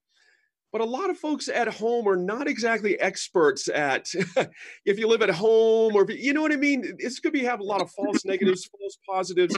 but 0.72 0.80
a 0.80 0.84
lot 0.84 1.08
of 1.08 1.18
folks 1.18 1.48
at 1.48 1.68
home 1.68 2.06
are 2.06 2.16
not 2.16 2.46
exactly 2.46 3.00
experts 3.00 3.68
at 3.68 4.06
if 4.84 4.98
you 4.98 5.08
live 5.08 5.22
at 5.22 5.30
home 5.30 5.94
or 5.94 6.10
you 6.10 6.32
know 6.32 6.42
what 6.42 6.52
I 6.52 6.56
mean. 6.56 6.96
This 6.98 7.20
could 7.20 7.32
be 7.32 7.44
have 7.44 7.60
a 7.60 7.64
lot 7.64 7.80
of 7.80 7.90
false 7.90 8.24
negatives, 8.24 8.68
false 8.78 8.98
positives 9.08 9.56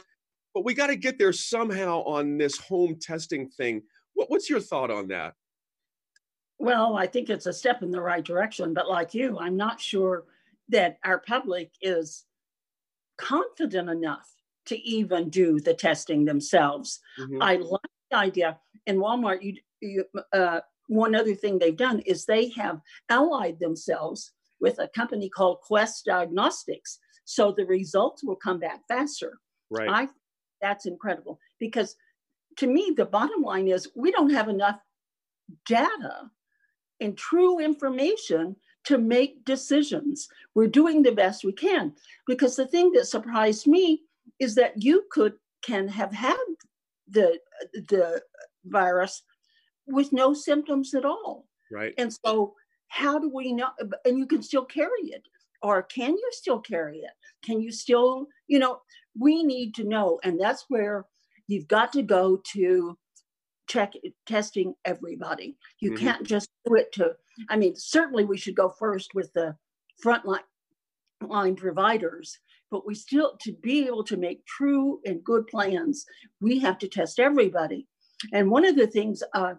but 0.54 0.64
we 0.64 0.74
got 0.74 0.88
to 0.88 0.96
get 0.96 1.18
there 1.18 1.32
somehow 1.32 2.02
on 2.04 2.38
this 2.38 2.58
home 2.58 2.98
testing 3.00 3.48
thing. 3.48 3.82
What, 4.14 4.30
what's 4.30 4.50
your 4.50 4.60
thought 4.60 4.90
on 4.90 5.08
that? 5.08 5.34
Well, 6.58 6.96
I 6.96 7.06
think 7.06 7.30
it's 7.30 7.46
a 7.46 7.52
step 7.52 7.82
in 7.82 7.90
the 7.90 8.00
right 8.00 8.24
direction, 8.24 8.74
but 8.74 8.88
like 8.88 9.14
you, 9.14 9.38
I'm 9.38 9.56
not 9.56 9.80
sure 9.80 10.24
that 10.68 10.98
our 11.04 11.18
public 11.18 11.72
is 11.80 12.24
confident 13.18 13.90
enough 13.90 14.31
to 14.66 14.78
even 14.80 15.28
do 15.28 15.60
the 15.60 15.74
testing 15.74 16.24
themselves. 16.24 17.00
Mm-hmm. 17.18 17.42
I 17.42 17.56
like 17.56 17.80
the 18.10 18.16
idea. 18.16 18.58
In 18.86 18.98
Walmart, 18.98 19.42
you, 19.42 19.56
you 19.80 20.04
uh, 20.32 20.60
one 20.88 21.14
other 21.14 21.34
thing 21.34 21.58
they've 21.58 21.76
done 21.76 22.00
is 22.00 22.24
they 22.24 22.50
have 22.50 22.80
allied 23.08 23.58
themselves 23.60 24.32
with 24.60 24.78
a 24.78 24.88
company 24.88 25.28
called 25.28 25.60
Quest 25.60 26.04
Diagnostics, 26.04 26.98
so 27.24 27.52
the 27.52 27.66
results 27.66 28.22
will 28.22 28.36
come 28.36 28.60
back 28.60 28.80
faster. 28.88 29.38
Right. 29.70 29.88
I 29.88 30.08
that's 30.60 30.86
incredible 30.86 31.40
because 31.58 31.96
to 32.58 32.66
me, 32.66 32.92
the 32.96 33.04
bottom 33.04 33.42
line 33.42 33.68
is 33.68 33.90
we 33.94 34.10
don't 34.10 34.32
have 34.32 34.48
enough 34.48 34.78
data 35.66 36.30
and 37.00 37.16
true 37.16 37.58
information 37.58 38.56
to 38.84 38.98
make 38.98 39.44
decisions. 39.44 40.28
We're 40.54 40.68
doing 40.68 41.02
the 41.02 41.12
best 41.12 41.44
we 41.44 41.52
can 41.52 41.92
because 42.26 42.56
the 42.56 42.66
thing 42.66 42.92
that 42.92 43.06
surprised 43.06 43.66
me 43.66 44.02
is 44.42 44.56
that 44.56 44.72
you 44.76 45.04
could 45.10 45.34
can 45.62 45.86
have 45.86 46.12
had 46.12 46.36
the 47.08 47.38
the 47.74 48.20
virus 48.64 49.22
with 49.86 50.12
no 50.12 50.34
symptoms 50.34 50.94
at 50.94 51.04
all. 51.04 51.46
Right. 51.70 51.94
And 51.96 52.12
so 52.24 52.54
how 52.88 53.18
do 53.18 53.30
we 53.32 53.52
know 53.52 53.68
and 54.04 54.18
you 54.18 54.26
can 54.26 54.42
still 54.42 54.64
carry 54.64 55.04
it 55.04 55.22
or 55.62 55.82
can 55.82 56.10
you 56.10 56.28
still 56.32 56.58
carry 56.58 56.98
it? 56.98 57.12
Can 57.44 57.60
you 57.60 57.70
still, 57.70 58.26
you 58.48 58.58
know, 58.58 58.80
we 59.18 59.42
need 59.44 59.74
to 59.76 59.84
know. 59.84 60.18
And 60.24 60.40
that's 60.40 60.64
where 60.68 61.06
you've 61.46 61.68
got 61.68 61.92
to 61.92 62.02
go 62.02 62.42
to 62.52 62.98
check 63.68 63.92
testing 64.26 64.74
everybody. 64.84 65.56
You 65.80 65.92
mm-hmm. 65.92 66.04
can't 66.04 66.26
just 66.26 66.48
do 66.66 66.74
it 66.74 66.92
to, 66.94 67.12
I 67.48 67.56
mean, 67.56 67.74
certainly 67.76 68.24
we 68.24 68.36
should 68.36 68.56
go 68.56 68.68
first 68.68 69.14
with 69.14 69.32
the 69.32 69.56
frontline 70.04 70.40
line 71.26 71.54
providers, 71.54 72.38
but 72.72 72.86
we 72.86 72.94
still, 72.94 73.36
to 73.42 73.52
be 73.62 73.86
able 73.86 74.02
to 74.02 74.16
make 74.16 74.44
true 74.46 74.98
and 75.04 75.22
good 75.22 75.46
plans, 75.46 76.06
we 76.40 76.58
have 76.58 76.78
to 76.78 76.88
test 76.88 77.20
everybody. 77.20 77.86
And 78.32 78.50
one 78.50 78.64
of 78.64 78.76
the 78.76 78.86
things 78.86 79.22
uh, 79.34 79.54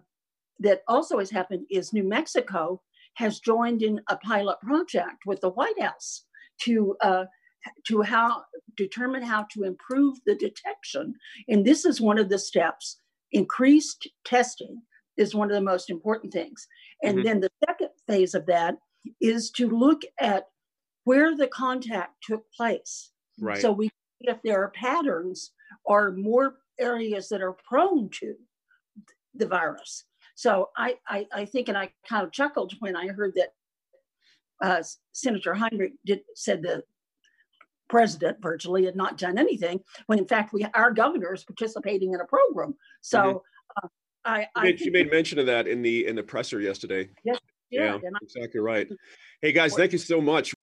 that 0.58 0.80
also 0.88 1.18
has 1.20 1.30
happened 1.30 1.64
is 1.70 1.92
New 1.92 2.02
Mexico 2.02 2.82
has 3.14 3.38
joined 3.38 3.82
in 3.82 4.00
a 4.10 4.16
pilot 4.16 4.58
project 4.60 5.18
with 5.24 5.40
the 5.40 5.50
White 5.50 5.80
House 5.80 6.24
to 6.62 6.96
uh, 7.00 7.24
to 7.86 8.02
how 8.02 8.42
determine 8.76 9.22
how 9.22 9.46
to 9.52 9.62
improve 9.62 10.18
the 10.26 10.34
detection. 10.34 11.14
And 11.48 11.64
this 11.64 11.84
is 11.84 12.00
one 12.00 12.18
of 12.18 12.28
the 12.28 12.38
steps. 12.38 13.00
Increased 13.32 14.08
testing 14.24 14.82
is 15.16 15.34
one 15.34 15.50
of 15.50 15.54
the 15.54 15.70
most 15.72 15.88
important 15.88 16.32
things. 16.32 16.66
And 17.02 17.18
mm-hmm. 17.18 17.26
then 17.26 17.40
the 17.40 17.50
second 17.66 17.90
phase 18.06 18.34
of 18.34 18.44
that 18.46 18.74
is 19.20 19.50
to 19.52 19.68
look 19.68 20.02
at 20.20 20.44
where 21.04 21.36
the 21.36 21.46
contact 21.46 22.14
took 22.22 22.50
place. 22.52 23.10
Right. 23.40 23.60
So 23.60 23.72
we 23.72 23.90
if 24.20 24.42
there 24.42 24.62
are 24.62 24.70
patterns 24.70 25.52
or 25.84 26.12
more 26.12 26.56
areas 26.78 27.28
that 27.28 27.42
are 27.42 27.56
prone 27.68 28.08
to 28.20 28.34
the 29.34 29.46
virus. 29.46 30.04
So 30.34 30.70
I, 30.76 30.96
I, 31.06 31.26
I 31.32 31.44
think, 31.44 31.68
and 31.68 31.78
I 31.78 31.90
kind 32.08 32.24
of 32.24 32.32
chuckled 32.32 32.74
when 32.80 32.96
I 32.96 33.08
heard 33.08 33.34
that 33.36 33.52
uh, 34.62 34.82
Senator 35.12 35.54
Heinrich 35.54 35.92
did, 36.04 36.20
said 36.34 36.62
the 36.62 36.82
president 37.88 38.38
virtually 38.40 38.86
had 38.86 38.96
not 38.96 39.18
done 39.18 39.38
anything 39.38 39.78
when 40.06 40.18
in 40.18 40.26
fact 40.26 40.54
we 40.54 40.64
our 40.74 40.90
governor 40.90 41.34
is 41.34 41.44
participating 41.44 42.14
in 42.14 42.20
a 42.20 42.24
program. 42.24 42.74
So 43.02 43.18
mm-hmm. 43.18 43.86
uh, 43.86 43.88
I, 44.24 44.46
she, 44.56 44.62
made, 44.62 44.80
she 44.80 44.90
made 44.90 45.10
mention 45.10 45.38
of 45.38 45.46
that 45.46 45.68
in 45.68 45.82
the 45.82 46.06
in 46.06 46.16
the 46.16 46.22
presser 46.22 46.60
yesterday. 46.60 47.10
Yes, 47.24 47.38
yeah, 47.70 47.98
exactly 48.22 48.60
right. 48.60 48.88
Hey 49.42 49.52
guys, 49.52 49.74
thank 49.74 49.92
you 49.92 49.98
so 49.98 50.20
much. 50.20 50.54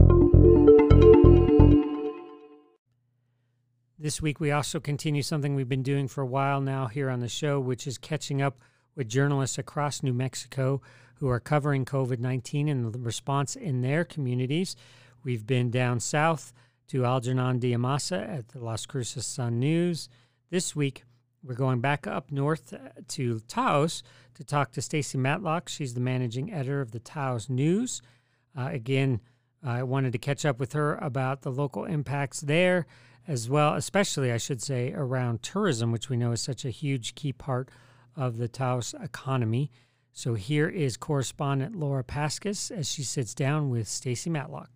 This 4.01 4.19
week, 4.19 4.39
we 4.39 4.49
also 4.49 4.79
continue 4.79 5.21
something 5.21 5.53
we've 5.53 5.69
been 5.69 5.83
doing 5.83 6.07
for 6.07 6.21
a 6.21 6.25
while 6.25 6.59
now 6.59 6.87
here 6.87 7.07
on 7.07 7.19
the 7.19 7.29
show, 7.29 7.59
which 7.59 7.85
is 7.85 7.99
catching 7.99 8.41
up 8.41 8.57
with 8.95 9.07
journalists 9.07 9.59
across 9.59 10.01
New 10.01 10.11
Mexico 10.11 10.81
who 11.17 11.27
are 11.27 11.39
covering 11.39 11.85
COVID 11.85 12.17
19 12.17 12.67
and 12.67 12.91
the 12.91 12.97
response 12.97 13.55
in 13.55 13.81
their 13.81 14.03
communities. 14.03 14.75
We've 15.23 15.45
been 15.45 15.69
down 15.69 15.99
south 15.99 16.51
to 16.87 17.05
Algernon 17.05 17.59
D'Ammassa 17.59 18.27
at 18.27 18.47
the 18.47 18.59
Las 18.59 18.87
Cruces 18.87 19.27
Sun 19.27 19.59
News. 19.59 20.09
This 20.49 20.75
week, 20.75 21.03
we're 21.43 21.53
going 21.53 21.79
back 21.79 22.07
up 22.07 22.31
north 22.31 22.73
to 23.09 23.39
Taos 23.41 24.01
to 24.33 24.43
talk 24.43 24.71
to 24.71 24.81
Stacy 24.81 25.19
Matlock. 25.19 25.69
She's 25.69 25.93
the 25.93 25.99
managing 25.99 26.51
editor 26.51 26.81
of 26.81 26.89
the 26.89 26.99
Taos 26.99 27.51
News. 27.51 28.01
Uh, 28.57 28.69
again, 28.71 29.21
I 29.63 29.83
wanted 29.83 30.13
to 30.13 30.17
catch 30.17 30.43
up 30.43 30.59
with 30.59 30.73
her 30.73 30.95
about 30.95 31.43
the 31.43 31.51
local 31.51 31.85
impacts 31.85 32.41
there 32.41 32.87
as 33.27 33.49
well, 33.49 33.75
especially, 33.75 34.31
I 34.31 34.37
should 34.37 34.61
say, 34.61 34.93
around 34.93 35.43
tourism, 35.43 35.91
which 35.91 36.09
we 36.09 36.17
know 36.17 36.31
is 36.31 36.41
such 36.41 36.65
a 36.65 36.69
huge 36.69 37.15
key 37.15 37.33
part 37.33 37.69
of 38.15 38.37
the 38.37 38.47
Taos 38.47 38.93
economy. 39.01 39.71
So 40.11 40.33
here 40.33 40.67
is 40.67 40.97
correspondent 40.97 41.75
Laura 41.75 42.03
Paskus 42.03 42.71
as 42.71 42.91
she 42.91 43.03
sits 43.03 43.33
down 43.33 43.69
with 43.69 43.87
Stacy 43.87 44.29
Matlock. 44.29 44.69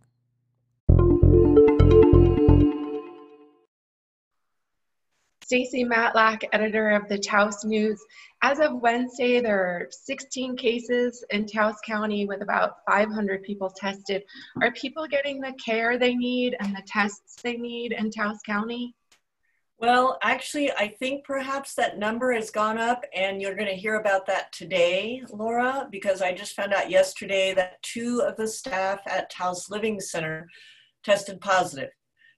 Stacy 5.46 5.84
Matlock, 5.84 6.42
editor 6.54 6.90
of 6.90 7.08
the 7.08 7.20
Taos 7.20 7.64
News. 7.64 8.04
As 8.42 8.60
of 8.60 8.82
Wednesday, 8.82 9.42
there 9.42 9.64
are 9.64 9.88
16 9.92 10.58
cases 10.58 11.24
in 11.30 11.46
Taos 11.46 11.76
County 11.86 12.26
with 12.26 12.42
about 12.42 12.78
500 12.90 13.44
people 13.44 13.70
tested. 13.70 14.24
Are 14.64 14.72
people 14.72 15.06
getting 15.06 15.40
the 15.40 15.54
care 15.64 16.00
they 16.00 16.16
need 16.16 16.56
and 16.60 16.76
the 16.76 16.82
tests 16.88 17.44
they 17.44 17.58
need 17.58 17.92
in 17.92 18.10
Taos 18.10 18.40
County? 18.44 18.96
Well, 19.78 20.18
actually, 20.24 20.72
I 20.72 20.88
think 20.88 21.24
perhaps 21.26 21.76
that 21.76 22.00
number 22.00 22.34
has 22.34 22.50
gone 22.50 22.80
up, 22.80 23.04
and 23.14 23.40
you're 23.40 23.54
going 23.54 23.70
to 23.70 23.76
hear 23.76 24.00
about 24.00 24.26
that 24.26 24.52
today, 24.52 25.22
Laura, 25.32 25.88
because 25.92 26.24
I 26.24 26.34
just 26.34 26.56
found 26.56 26.74
out 26.74 26.90
yesterday 26.90 27.54
that 27.54 27.84
two 27.84 28.24
of 28.26 28.36
the 28.36 28.48
staff 28.48 29.02
at 29.06 29.30
Taos 29.30 29.70
Living 29.70 30.00
Center 30.00 30.48
tested 31.04 31.40
positive. 31.40 31.92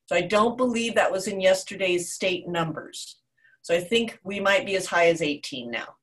So 0.08 0.16
I 0.16 0.22
don't 0.22 0.58
believe 0.58 0.96
that 0.96 1.12
was 1.12 1.28
in 1.28 1.40
yesterday's 1.40 2.14
state 2.14 2.48
numbers. 2.48 3.18
So 3.62 3.76
I 3.76 3.82
think 3.82 4.18
we 4.24 4.40
might 4.40 4.66
be 4.66 4.78
as 4.78 4.86
high 4.86 5.10
as 5.10 5.22
18 5.22 5.70
now. 5.70 5.96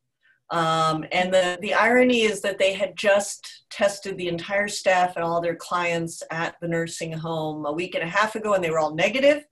Um, 0.51 1.07
and 1.11 1.33
the, 1.33 1.59
the 1.63 1.73
irony 1.73 2.21
is 2.21 2.43
that 2.43 2.59
they 2.59 2.75
had 2.75 2.97
just 2.97 3.65
tested 3.71 4.19
the 4.19 4.29
entire 4.29 4.69
staff 4.69 5.17
and 5.17 5.25
all 5.25 5.41
their 5.41 5.57
clients 5.57 6.23
at 6.31 6.57
the 6.61 6.69
nursing 6.69 7.13
home 7.13 7.65
a 7.65 7.73
week 7.73 7.95
and 7.95 8.05
a 8.05 8.09
half 8.09 8.35
ago, 8.35 8.53
and 8.53 8.63
they 8.63 8.71
were 8.71 8.79
all 8.79 8.95
negative. 8.95 9.45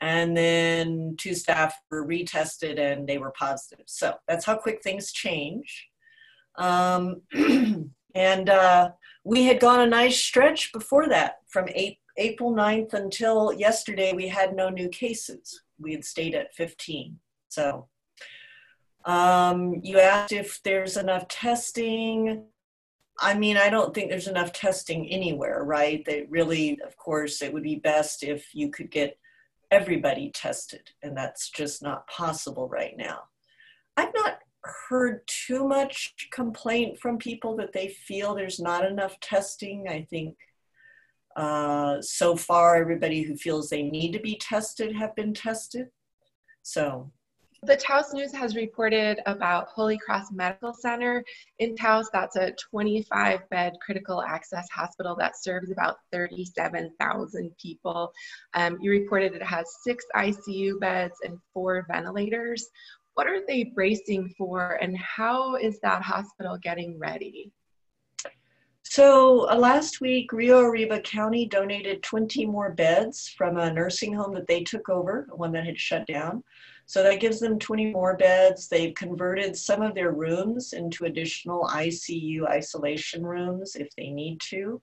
And 0.00 0.36
then 0.36 1.16
two 1.18 1.34
staff 1.34 1.74
were 1.90 2.06
retested 2.06 2.78
and 2.78 3.08
they 3.08 3.18
were 3.18 3.32
positive. 3.32 3.86
So 3.86 4.14
that's 4.28 4.44
how 4.44 4.56
quick 4.56 4.82
things 4.82 5.12
change. 5.12 5.88
Um, 6.56 7.22
and 8.14 8.48
uh, 8.48 8.90
we 9.24 9.44
had 9.44 9.60
gone 9.60 9.80
a 9.80 9.86
nice 9.86 10.18
stretch 10.18 10.72
before 10.72 11.08
that 11.08 11.38
from 11.48 11.68
eight 11.74 11.98
April 12.16 12.52
9th 12.52 12.94
until 12.94 13.52
yesterday, 13.52 14.12
we 14.12 14.28
had 14.28 14.54
no 14.54 14.68
new 14.68 14.88
cases. 14.88 15.62
We 15.78 15.92
had 15.92 16.04
stayed 16.04 16.34
at 16.34 16.54
15. 16.54 17.18
So 17.48 17.88
um, 19.04 19.80
you 19.82 19.98
asked 19.98 20.32
if 20.32 20.62
there's 20.62 20.96
enough 20.96 21.28
testing. 21.28 22.44
I 23.20 23.34
mean, 23.34 23.56
I 23.56 23.68
don't 23.68 23.94
think 23.94 24.10
there's 24.10 24.28
enough 24.28 24.52
testing 24.52 25.08
anywhere, 25.08 25.62
right? 25.64 26.04
That 26.06 26.30
really, 26.30 26.80
of 26.84 26.96
course, 26.96 27.42
it 27.42 27.52
would 27.52 27.62
be 27.62 27.76
best 27.76 28.22
if 28.22 28.54
you 28.54 28.70
could 28.70 28.90
get 28.90 29.18
everybody 29.70 30.30
tested, 30.30 30.90
and 31.02 31.16
that's 31.16 31.50
just 31.50 31.82
not 31.82 32.06
possible 32.06 32.68
right 32.68 32.96
now. 32.96 33.20
I've 33.96 34.14
not 34.14 34.38
heard 34.88 35.20
too 35.26 35.66
much 35.68 36.14
complaint 36.32 36.98
from 36.98 37.18
people 37.18 37.56
that 37.56 37.72
they 37.72 37.88
feel 37.88 38.34
there's 38.34 38.60
not 38.60 38.84
enough 38.84 39.18
testing. 39.20 39.86
I 39.88 40.06
think 40.08 40.36
uh, 41.36 42.00
so 42.00 42.36
far, 42.36 42.76
everybody 42.76 43.22
who 43.22 43.36
feels 43.36 43.68
they 43.68 43.82
need 43.82 44.12
to 44.12 44.20
be 44.20 44.36
tested 44.36 44.94
have 44.94 45.14
been 45.16 45.34
tested. 45.34 45.88
So 46.62 47.10
the 47.66 47.76
Taos 47.76 48.12
News 48.12 48.32
has 48.32 48.56
reported 48.56 49.20
about 49.24 49.68
Holy 49.68 49.96
Cross 49.96 50.32
Medical 50.32 50.74
Center 50.74 51.24
in 51.60 51.74
Taos. 51.74 52.10
That's 52.12 52.36
a 52.36 52.52
25 52.52 53.48
bed 53.48 53.72
critical 53.80 54.22
access 54.22 54.68
hospital 54.70 55.16
that 55.18 55.42
serves 55.42 55.70
about 55.70 55.96
37,000 56.12 57.50
people. 57.60 58.12
Um, 58.52 58.76
you 58.82 58.90
reported 58.90 59.34
it 59.34 59.42
has 59.42 59.66
six 59.82 60.04
ICU 60.14 60.78
beds 60.78 61.14
and 61.24 61.38
four 61.54 61.86
ventilators. 61.90 62.68
What 63.14 63.28
are 63.28 63.40
they 63.46 63.64
bracing 63.64 64.34
for, 64.36 64.72
and 64.82 64.98
how 64.98 65.54
is 65.56 65.80
that 65.80 66.02
hospital 66.02 66.58
getting 66.60 66.98
ready? 66.98 67.50
So 68.86 69.50
uh, 69.50 69.56
last 69.56 70.00
week, 70.00 70.32
Rio 70.32 70.60
Arriba 70.60 71.00
County 71.00 71.46
donated 71.46 72.02
20 72.02 72.46
more 72.46 72.72
beds 72.72 73.28
from 73.36 73.56
a 73.56 73.72
nursing 73.72 74.12
home 74.12 74.34
that 74.34 74.46
they 74.46 74.62
took 74.62 74.88
over, 74.88 75.26
one 75.32 75.52
that 75.52 75.64
had 75.64 75.80
shut 75.80 76.06
down. 76.06 76.44
So 76.86 77.02
that 77.02 77.18
gives 77.18 77.40
them 77.40 77.58
20 77.58 77.92
more 77.92 78.16
beds. 78.16 78.68
They've 78.68 78.94
converted 78.94 79.56
some 79.56 79.80
of 79.80 79.94
their 79.94 80.12
rooms 80.12 80.74
into 80.74 81.06
additional 81.06 81.64
ICU 81.64 82.46
isolation 82.46 83.24
rooms 83.24 83.74
if 83.74 83.88
they 83.96 84.10
need 84.10 84.38
to. 84.50 84.80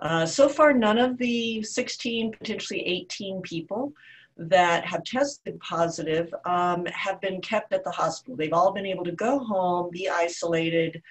Uh, 0.00 0.26
so 0.26 0.48
far, 0.48 0.72
none 0.72 0.98
of 0.98 1.16
the 1.16 1.62
16, 1.62 2.32
potentially 2.32 2.84
18 2.84 3.40
people 3.42 3.92
that 4.36 4.84
have 4.84 5.04
tested 5.04 5.58
positive 5.60 6.32
um, 6.44 6.86
have 6.86 7.20
been 7.20 7.40
kept 7.40 7.72
at 7.72 7.84
the 7.84 7.90
hospital. 7.90 8.36
They've 8.36 8.52
all 8.52 8.72
been 8.72 8.86
able 8.86 9.04
to 9.04 9.12
go 9.12 9.38
home, 9.38 9.90
be 9.90 10.08
isolated. 10.08 11.02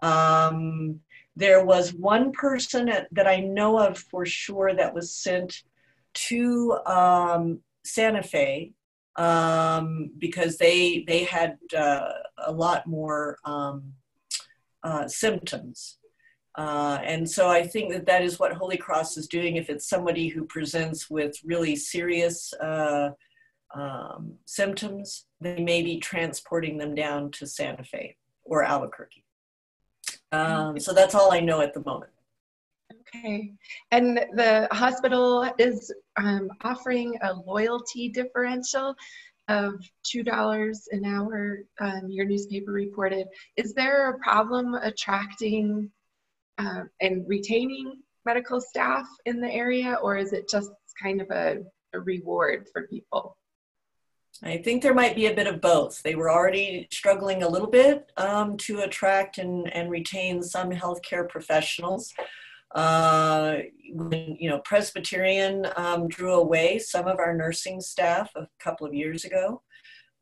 Um, 0.00 1.00
there 1.36 1.64
was 1.64 1.94
one 1.94 2.32
person 2.32 2.90
that 3.10 3.26
I 3.26 3.40
know 3.40 3.78
of 3.78 3.98
for 3.98 4.26
sure 4.26 4.74
that 4.74 4.94
was 4.94 5.14
sent 5.14 5.62
to 6.14 6.78
um, 6.86 7.60
Santa 7.84 8.22
Fe 8.22 8.72
um, 9.16 10.10
because 10.18 10.58
they 10.58 11.04
they 11.06 11.24
had 11.24 11.58
uh, 11.76 12.12
a 12.38 12.52
lot 12.52 12.86
more 12.86 13.38
um, 13.44 13.92
uh, 14.82 15.08
symptoms. 15.08 15.98
Uh, 16.56 16.98
and 17.02 17.28
so 17.28 17.48
I 17.48 17.66
think 17.66 17.92
that 17.92 18.06
that 18.06 18.22
is 18.22 18.38
what 18.38 18.52
Holy 18.52 18.76
Cross 18.76 19.16
is 19.16 19.26
doing. 19.26 19.56
If 19.56 19.70
it's 19.70 19.88
somebody 19.88 20.28
who 20.28 20.44
presents 20.44 21.08
with 21.08 21.34
really 21.44 21.76
serious 21.76 22.52
uh, 22.54 23.10
um, 23.74 24.34
symptoms, 24.44 25.24
they 25.40 25.62
may 25.62 25.82
be 25.82 25.98
transporting 25.98 26.76
them 26.76 26.94
down 26.94 27.30
to 27.32 27.46
Santa 27.46 27.84
Fe 27.84 28.16
or 28.44 28.62
Albuquerque. 28.62 29.24
Um, 30.32 30.80
so 30.80 30.92
that's 30.92 31.14
all 31.14 31.32
I 31.32 31.40
know 31.40 31.60
at 31.60 31.74
the 31.74 31.82
moment. 31.84 32.10
Okay. 33.14 33.52
And 33.90 34.16
the 34.34 34.68
hospital 34.72 35.50
is 35.58 35.92
um, 36.16 36.50
offering 36.62 37.18
a 37.22 37.34
loyalty 37.34 38.08
differential 38.08 38.94
of 39.48 39.74
$2 40.14 40.78
an 40.92 41.04
hour, 41.04 41.58
um, 41.80 42.08
your 42.08 42.24
newspaper 42.24 42.72
reported. 42.72 43.26
Is 43.56 43.74
there 43.74 44.10
a 44.10 44.18
problem 44.18 44.74
attracting 44.74 45.90
uh, 46.58 46.84
and 47.00 47.28
retaining 47.28 48.00
medical 48.24 48.60
staff 48.60 49.06
in 49.26 49.40
the 49.40 49.52
area, 49.52 49.98
or 50.02 50.16
is 50.16 50.32
it 50.32 50.48
just 50.48 50.70
kind 51.02 51.20
of 51.20 51.30
a, 51.30 51.58
a 51.92 52.00
reward 52.00 52.68
for 52.72 52.86
people? 52.86 53.36
I 54.44 54.58
think 54.58 54.82
there 54.82 54.94
might 54.94 55.14
be 55.14 55.26
a 55.26 55.34
bit 55.34 55.46
of 55.46 55.60
both. 55.60 56.02
They 56.02 56.16
were 56.16 56.30
already 56.30 56.88
struggling 56.90 57.42
a 57.44 57.48
little 57.48 57.70
bit 57.70 58.10
um, 58.16 58.56
to 58.58 58.80
attract 58.80 59.38
and, 59.38 59.72
and 59.72 59.88
retain 59.88 60.42
some 60.42 60.70
healthcare 60.70 61.28
professionals. 61.28 62.12
Uh, 62.74 63.58
when, 63.92 64.36
you 64.40 64.48
know, 64.48 64.58
Presbyterian 64.60 65.66
um, 65.76 66.08
drew 66.08 66.34
away 66.34 66.78
some 66.78 67.06
of 67.06 67.18
our 67.18 67.36
nursing 67.36 67.80
staff 67.80 68.30
a 68.34 68.48
couple 68.58 68.86
of 68.86 68.94
years 68.94 69.24
ago. 69.24 69.62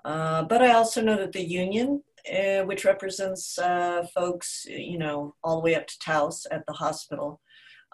Uh, 0.04 0.42
but 0.42 0.60
I 0.60 0.72
also 0.72 1.00
know 1.00 1.16
that 1.16 1.32
the 1.32 1.44
union, 1.44 2.02
uh, 2.30 2.62
which 2.64 2.84
represents 2.84 3.58
uh, 3.58 4.04
folks, 4.14 4.66
you 4.68 4.98
know, 4.98 5.34
all 5.44 5.56
the 5.56 5.64
way 5.64 5.76
up 5.76 5.86
to 5.86 5.98
Taos 5.98 6.46
at 6.50 6.66
the 6.66 6.72
hospital, 6.72 7.40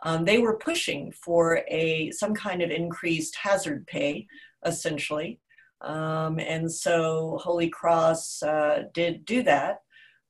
um, 0.02 0.24
they 0.24 0.38
were 0.38 0.58
pushing 0.58 1.12
for 1.12 1.62
a 1.68 2.10
some 2.10 2.34
kind 2.34 2.62
of 2.62 2.70
increased 2.70 3.36
hazard 3.36 3.86
pay, 3.86 4.26
essentially. 4.64 5.40
Um, 5.86 6.40
and 6.40 6.70
so 6.70 7.38
Holy 7.40 7.68
Cross 7.68 8.42
uh, 8.42 8.84
did 8.92 9.24
do 9.24 9.42
that. 9.44 9.78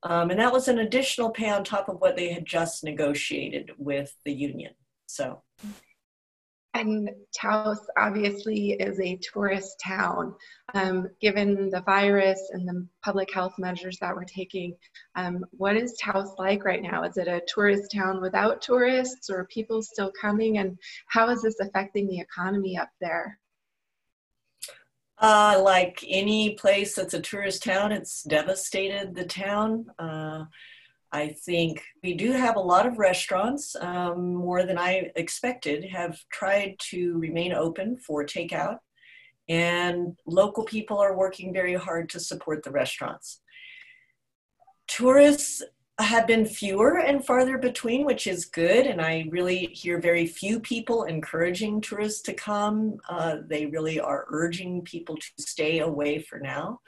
Um, 0.02 0.30
and 0.30 0.38
that 0.38 0.52
was 0.52 0.68
an 0.68 0.78
additional 0.78 1.30
pay 1.30 1.48
on 1.50 1.64
top 1.64 1.88
of 1.88 2.00
what 2.00 2.16
they 2.16 2.32
had 2.32 2.44
just 2.44 2.84
negotiated 2.84 3.72
with 3.78 4.14
the 4.24 4.32
union. 4.32 4.74
So. 5.06 5.42
And 6.74 7.08
Taos 7.34 7.78
obviously 7.96 8.72
is 8.72 9.00
a 9.00 9.18
tourist 9.22 9.80
town. 9.82 10.34
Um, 10.74 11.08
given 11.22 11.70
the 11.70 11.80
virus 11.80 12.50
and 12.52 12.68
the 12.68 12.86
public 13.02 13.32
health 13.32 13.54
measures 13.58 13.96
that 14.02 14.14
we're 14.14 14.24
taking, 14.24 14.76
um, 15.14 15.42
what 15.52 15.74
is 15.74 15.96
Taos 15.98 16.34
like 16.38 16.66
right 16.66 16.82
now? 16.82 17.02
Is 17.04 17.16
it 17.16 17.28
a 17.28 17.40
tourist 17.48 17.90
town 17.94 18.20
without 18.20 18.60
tourists 18.60 19.30
or 19.30 19.46
people 19.46 19.80
still 19.80 20.12
coming? 20.20 20.58
And 20.58 20.76
how 21.08 21.30
is 21.30 21.40
this 21.40 21.60
affecting 21.60 22.08
the 22.08 22.20
economy 22.20 22.76
up 22.76 22.90
there? 23.00 23.38
Uh, 25.18 25.60
like 25.64 26.04
any 26.06 26.54
place 26.54 26.94
that's 26.94 27.14
a 27.14 27.20
tourist 27.20 27.62
town, 27.62 27.90
it's 27.90 28.22
devastated 28.22 29.14
the 29.14 29.24
town. 29.24 29.86
Uh, 29.98 30.44
I 31.12 31.28
think 31.28 31.82
we 32.02 32.12
do 32.12 32.32
have 32.32 32.56
a 32.56 32.60
lot 32.60 32.86
of 32.86 32.98
restaurants, 32.98 33.74
um, 33.80 34.34
more 34.34 34.64
than 34.64 34.76
I 34.76 35.10
expected, 35.16 35.84
have 35.84 36.18
tried 36.30 36.76
to 36.90 37.18
remain 37.18 37.54
open 37.54 37.96
for 37.96 38.26
takeout. 38.26 38.78
And 39.48 40.18
local 40.26 40.64
people 40.64 40.98
are 40.98 41.16
working 41.16 41.52
very 41.52 41.74
hard 41.74 42.10
to 42.10 42.20
support 42.20 42.62
the 42.62 42.72
restaurants. 42.72 43.40
Tourists 44.88 45.62
have 46.04 46.26
been 46.26 46.44
fewer 46.44 46.98
and 46.98 47.24
farther 47.24 47.56
between, 47.56 48.04
which 48.04 48.26
is 48.26 48.44
good. 48.44 48.86
And 48.86 49.00
I 49.00 49.26
really 49.30 49.66
hear 49.72 49.98
very 49.98 50.26
few 50.26 50.60
people 50.60 51.04
encouraging 51.04 51.80
tourists 51.80 52.20
to 52.22 52.34
come. 52.34 52.98
Uh, 53.08 53.38
they 53.46 53.66
really 53.66 53.98
are 53.98 54.26
urging 54.28 54.82
people 54.82 55.16
to 55.16 55.26
stay 55.38 55.78
away 55.78 56.20
for 56.20 56.38
now. 56.38 56.80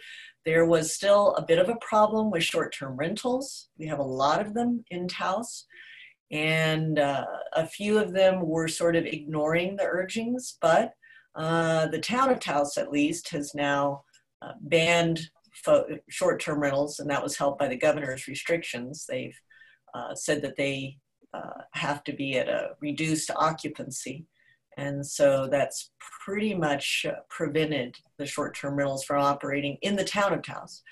There 0.44 0.66
was 0.66 0.94
still 0.94 1.34
a 1.36 1.42
bit 1.42 1.58
of 1.58 1.68
a 1.68 1.76
problem 1.76 2.30
with 2.30 2.44
short-term 2.44 2.96
rentals. 2.96 3.68
We 3.78 3.86
have 3.86 3.98
a 3.98 4.02
lot 4.02 4.40
of 4.44 4.54
them 4.54 4.84
in 4.90 5.08
Taos, 5.08 5.66
and 6.30 6.98
uh, 6.98 7.26
a 7.54 7.66
few 7.66 7.98
of 7.98 8.12
them 8.12 8.46
were 8.46 8.68
sort 8.68 8.96
of 8.96 9.04
ignoring 9.04 9.76
the 9.76 9.84
urgings, 9.84 10.56
but 10.60 10.92
uh, 11.34 11.86
the 11.88 11.98
town 11.98 12.30
of 12.30 12.40
Taos, 12.40 12.76
at 12.76 12.92
least, 12.92 13.30
has 13.30 13.54
now 13.54 14.02
uh, 14.42 14.52
banned 15.64 16.00
short-term 16.08 16.60
rentals, 16.60 17.00
and 17.00 17.10
that 17.10 17.22
was 17.22 17.36
helped 17.36 17.58
by 17.58 17.68
the 17.68 17.76
governor's 17.76 18.26
restrictions. 18.26 19.06
They've 19.08 19.38
uh, 19.94 20.14
said 20.14 20.42
that 20.42 20.56
they 20.56 20.96
uh, 21.34 21.62
have 21.72 22.04
to 22.04 22.12
be 22.12 22.38
at 22.38 22.48
a 22.48 22.70
reduced 22.80 23.30
occupancy. 23.36 24.26
And 24.76 25.04
so 25.04 25.48
that's 25.50 25.90
pretty 26.24 26.54
much 26.54 27.04
prevented 27.28 27.96
the 28.18 28.26
short-term 28.26 28.76
rentals 28.76 29.04
from 29.04 29.22
operating 29.22 29.76
in 29.82 29.96
the 29.96 30.04
town 30.04 30.32
of 30.32 30.42
Taos. 30.42 30.82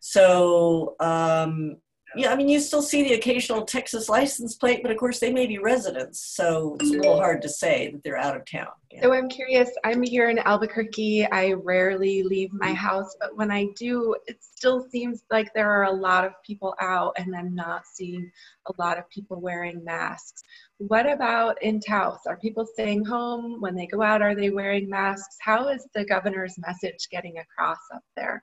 So 0.00 0.96
um, 1.00 1.76
yeah, 2.16 2.32
I 2.32 2.36
mean, 2.36 2.48
you 2.48 2.58
still 2.60 2.82
see 2.82 3.02
the 3.02 3.14
occasional 3.14 3.64
Texas 3.64 4.08
license 4.08 4.56
plate, 4.56 4.80
but 4.82 4.90
of 4.90 4.96
course 4.96 5.18
they 5.18 5.32
may 5.32 5.46
be 5.46 5.58
residents, 5.58 6.20
so 6.20 6.76
it's 6.80 6.90
a 6.90 6.92
little 6.92 7.12
mm-hmm. 7.12 7.20
hard 7.20 7.42
to 7.42 7.48
say 7.48 7.90
that 7.92 8.02
they're 8.02 8.16
out 8.16 8.36
of 8.36 8.44
town. 8.50 8.68
Yeah. 8.90 9.02
So 9.02 9.12
I'm 9.12 9.28
curious. 9.28 9.70
I'm 9.84 10.02
here 10.02 10.30
in 10.30 10.38
Albuquerque. 10.38 11.26
I 11.30 11.52
rarely 11.52 12.22
leave 12.22 12.52
my 12.52 12.68
mm-hmm. 12.68 12.74
house, 12.76 13.14
but 13.20 13.36
when 13.36 13.50
I 13.50 13.66
do, 13.76 14.16
it 14.26 14.38
still 14.40 14.86
seems 14.90 15.24
like 15.30 15.52
there 15.54 15.70
are 15.70 15.84
a 15.84 15.92
lot 15.92 16.24
of 16.24 16.32
people 16.46 16.74
out, 16.80 17.14
and 17.18 17.36
I'm 17.36 17.54
not 17.54 17.82
seeing 17.86 18.30
a 18.66 18.72
lot 18.78 18.98
of 18.98 19.08
people 19.10 19.40
wearing 19.40 19.84
masks. 19.84 20.42
What 20.78 21.10
about 21.10 21.62
in 21.62 21.80
Taos? 21.80 22.20
Are 22.26 22.38
people 22.38 22.66
staying 22.66 23.04
home 23.04 23.60
when 23.60 23.74
they 23.74 23.86
go 23.86 24.02
out? 24.02 24.22
Are 24.22 24.34
they 24.34 24.50
wearing 24.50 24.88
masks? 24.88 25.36
How 25.40 25.68
is 25.68 25.86
the 25.94 26.04
governor's 26.04 26.54
message 26.58 27.08
getting 27.10 27.36
across 27.38 27.78
up 27.94 28.02
there? 28.16 28.42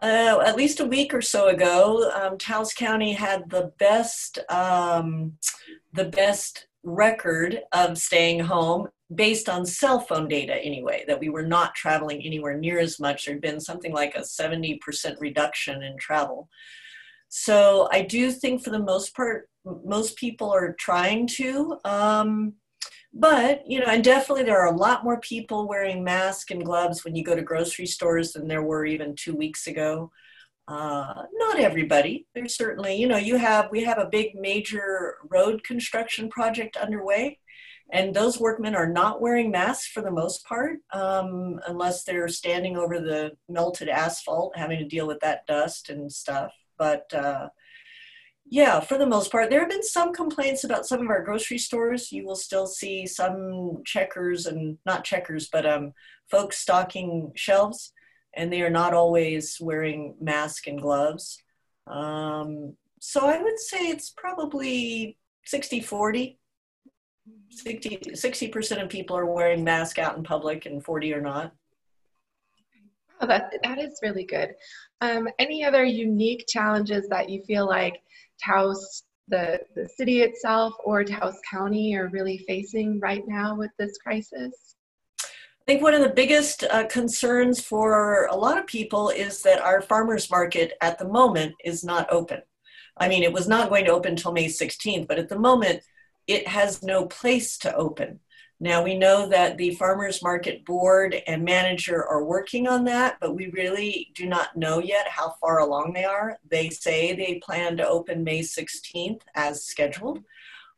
Uh, 0.00 0.42
at 0.44 0.56
least 0.56 0.80
a 0.80 0.84
week 0.84 1.12
or 1.12 1.22
so 1.22 1.48
ago, 1.48 2.10
um, 2.14 2.38
Taos 2.38 2.72
County 2.72 3.12
had 3.12 3.48
the 3.50 3.72
best 3.78 4.38
um, 4.48 5.34
the 5.92 6.06
best 6.06 6.66
record 6.82 7.60
of 7.72 7.98
staying 7.98 8.40
home 8.40 8.88
based 9.14 9.48
on 9.48 9.66
cell 9.66 10.00
phone 10.00 10.26
data 10.26 10.54
anyway 10.54 11.04
that 11.06 11.20
we 11.20 11.28
were 11.28 11.46
not 11.46 11.74
traveling 11.74 12.22
anywhere 12.22 12.56
near 12.56 12.78
as 12.78 12.98
much. 12.98 13.26
There'd 13.26 13.40
been 13.40 13.60
something 13.60 13.92
like 13.92 14.14
a 14.14 14.20
70% 14.20 14.80
reduction 15.20 15.82
in 15.82 15.96
travel. 15.98 16.48
So 17.28 17.88
i 17.90 18.02
do 18.02 18.30
think 18.30 18.62
for 18.62 18.70
the 18.70 18.78
most 18.78 19.16
part 19.16 19.48
most 19.84 20.16
people 20.16 20.50
are 20.52 20.74
trying 20.78 21.26
to 21.26 21.78
um, 21.84 22.54
but, 23.12 23.62
you 23.66 23.80
know, 23.80 23.86
and 23.86 24.02
definitely 24.02 24.44
there 24.44 24.60
are 24.60 24.72
a 24.72 24.76
lot 24.76 25.04
more 25.04 25.20
people 25.20 25.68
wearing 25.68 26.02
masks 26.02 26.50
and 26.50 26.64
gloves 26.64 27.04
when 27.04 27.14
you 27.14 27.22
go 27.22 27.36
to 27.36 27.42
grocery 27.42 27.86
stores 27.86 28.32
than 28.32 28.48
there 28.48 28.62
were 28.62 28.86
even 28.86 29.14
two 29.14 29.34
weeks 29.34 29.66
ago. 29.66 30.10
Uh, 30.68 31.24
not 31.34 31.58
everybody. 31.58 32.26
There's 32.34 32.56
certainly, 32.56 32.94
you 32.94 33.06
know, 33.06 33.16
you 33.16 33.36
have, 33.36 33.70
we 33.70 33.84
have 33.84 33.98
a 33.98 34.08
big 34.08 34.34
major 34.34 35.16
road 35.28 35.62
construction 35.64 36.30
project 36.30 36.76
underway. 36.76 37.38
And 37.92 38.14
those 38.14 38.40
workmen 38.40 38.74
are 38.74 38.88
not 38.88 39.20
wearing 39.20 39.50
masks 39.50 39.88
for 39.88 40.00
the 40.00 40.10
most 40.10 40.46
part, 40.46 40.78
um, 40.94 41.60
unless 41.66 42.04
they're 42.04 42.28
standing 42.28 42.78
over 42.78 42.98
the 42.98 43.32
melted 43.50 43.90
asphalt, 43.90 44.56
having 44.56 44.78
to 44.78 44.86
deal 44.86 45.06
with 45.06 45.20
that 45.20 45.46
dust 45.46 45.90
and 45.90 46.10
stuff. 46.10 46.52
But 46.78 47.12
uh, 47.12 47.48
yeah, 48.52 48.80
for 48.80 48.98
the 48.98 49.06
most 49.06 49.32
part. 49.32 49.48
There 49.48 49.60
have 49.60 49.70
been 49.70 49.82
some 49.82 50.12
complaints 50.12 50.62
about 50.62 50.84
some 50.84 51.00
of 51.00 51.08
our 51.08 51.22
grocery 51.24 51.56
stores. 51.56 52.12
You 52.12 52.26
will 52.26 52.36
still 52.36 52.66
see 52.66 53.06
some 53.06 53.82
checkers 53.86 54.44
and 54.44 54.76
not 54.84 55.04
checkers, 55.04 55.48
but 55.50 55.64
um, 55.64 55.94
folks 56.30 56.58
stocking 56.58 57.32
shelves, 57.34 57.94
and 58.34 58.52
they 58.52 58.60
are 58.60 58.68
not 58.68 58.92
always 58.92 59.56
wearing 59.58 60.16
mask 60.20 60.66
and 60.66 60.82
gloves. 60.82 61.42
Um, 61.86 62.76
so 63.00 63.26
I 63.26 63.40
would 63.40 63.58
say 63.58 63.88
it's 63.88 64.10
probably 64.10 65.16
60 65.46 65.80
40. 65.80 66.38
60 67.48 68.48
percent 68.48 68.82
of 68.82 68.90
people 68.90 69.16
are 69.16 69.24
wearing 69.24 69.64
masks 69.64 69.98
out 69.98 70.18
in 70.18 70.24
public, 70.24 70.66
and 70.66 70.84
40 70.84 71.14
are 71.14 71.22
not. 71.22 71.54
Oh, 73.22 73.26
that 73.26 73.54
that 73.62 73.78
is 73.78 73.98
really 74.02 74.24
good. 74.24 74.56
Um, 75.00 75.26
any 75.38 75.64
other 75.64 75.84
unique 75.84 76.44
challenges 76.48 77.08
that 77.08 77.30
you 77.30 77.42
feel 77.44 77.66
like 77.66 78.02
Taos, 78.44 79.04
the, 79.28 79.60
the 79.74 79.88
city 79.88 80.22
itself, 80.22 80.74
or 80.84 81.04
Taos 81.04 81.38
County 81.50 81.94
are 81.94 82.08
really 82.08 82.38
facing 82.46 83.00
right 83.00 83.22
now 83.26 83.56
with 83.56 83.70
this 83.78 83.98
crisis? 83.98 84.74
I 85.20 85.64
think 85.66 85.82
one 85.82 85.94
of 85.94 86.00
the 86.00 86.08
biggest 86.08 86.64
uh, 86.64 86.86
concerns 86.88 87.60
for 87.60 88.26
a 88.26 88.36
lot 88.36 88.58
of 88.58 88.66
people 88.66 89.10
is 89.10 89.42
that 89.42 89.60
our 89.60 89.80
farmers 89.80 90.28
market 90.28 90.72
at 90.80 90.98
the 90.98 91.06
moment 91.06 91.54
is 91.64 91.84
not 91.84 92.12
open. 92.12 92.42
I 92.96 93.08
mean, 93.08 93.22
it 93.22 93.32
was 93.32 93.46
not 93.46 93.68
going 93.68 93.84
to 93.84 93.92
open 93.92 94.12
until 94.12 94.32
May 94.32 94.46
16th, 94.46 95.06
but 95.06 95.20
at 95.20 95.28
the 95.28 95.38
moment, 95.38 95.82
it 96.26 96.48
has 96.48 96.82
no 96.82 97.06
place 97.06 97.58
to 97.58 97.74
open. 97.74 98.20
Now 98.62 98.80
we 98.80 98.96
know 98.96 99.26
that 99.26 99.58
the 99.58 99.74
Farmers 99.74 100.22
Market 100.22 100.64
Board 100.64 101.20
and 101.26 101.44
manager 101.44 102.06
are 102.06 102.22
working 102.22 102.68
on 102.68 102.84
that, 102.84 103.16
but 103.20 103.34
we 103.34 103.48
really 103.48 104.12
do 104.14 104.24
not 104.24 104.56
know 104.56 104.78
yet 104.78 105.08
how 105.08 105.34
far 105.40 105.58
along 105.58 105.94
they 105.94 106.04
are. 106.04 106.38
They 106.48 106.70
say 106.70 107.12
they 107.12 107.40
plan 107.44 107.76
to 107.78 107.88
open 107.88 108.22
May 108.22 108.38
16th 108.38 109.22
as 109.34 109.64
scheduled, 109.64 110.20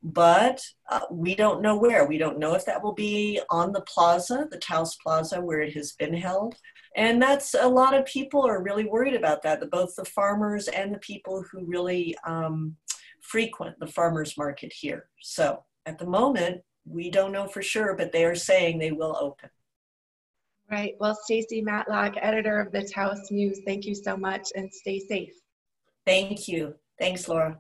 but 0.03 0.65
uh, 0.89 1.01
we 1.11 1.35
don't 1.35 1.61
know 1.61 1.77
where. 1.77 2.07
We 2.07 2.17
don't 2.17 2.39
know 2.39 2.55
if 2.55 2.65
that 2.65 2.83
will 2.83 2.95
be 2.95 3.39
on 3.51 3.73
the 3.73 3.83
plaza, 3.83 4.49
the 4.51 4.57
Taos 4.57 4.97
Plaza, 4.97 5.43
where 5.43 5.61
it 5.61 5.75
has 5.75 5.93
been 5.93 6.15
held. 6.15 6.57
And 6.97 7.21
that's 7.21 7.53
a 7.53 7.69
lot 7.69 7.93
of 7.93 8.07
people 8.07 8.47
are 8.47 8.63
really 8.63 8.87
worried 8.87 9.15
about 9.15 9.43
that, 9.43 9.71
both 9.71 9.95
the 9.95 10.07
farmers 10.07 10.69
and 10.69 10.95
the 10.95 10.99
people 11.01 11.45
who 11.53 11.67
really 11.67 12.17
um, 12.27 12.77
frequent 13.21 13.79
the 13.79 13.87
farmers 13.87 14.39
market 14.39 14.73
here. 14.73 15.11
So 15.21 15.65
at 15.85 15.99
the 15.99 16.07
moment, 16.07 16.63
we 16.87 17.11
don't 17.11 17.33
know 17.33 17.47
for 17.47 17.63
sure, 17.63 17.95
but 17.97 18.13
they 18.13 18.25
are 18.25 18.35
saying 18.35 18.79
they 18.79 18.93
will 18.93 19.17
open. 19.21 19.51
Right. 20.71 20.95
Well, 20.99 21.15
Stacy 21.15 21.61
Matlock, 21.61 22.15
editor 22.21 22.61
of 22.61 22.73
the 22.73 22.83
Taos 22.83 23.31
News, 23.31 23.61
thank 23.67 23.85
you 23.85 23.95
so 23.95 24.17
much 24.17 24.49
and 24.55 24.73
stay 24.73 24.99
safe. 24.99 25.35
Thank 26.07 26.49
you. 26.49 26.75
Thanks, 26.99 27.29
Laura. 27.29 27.59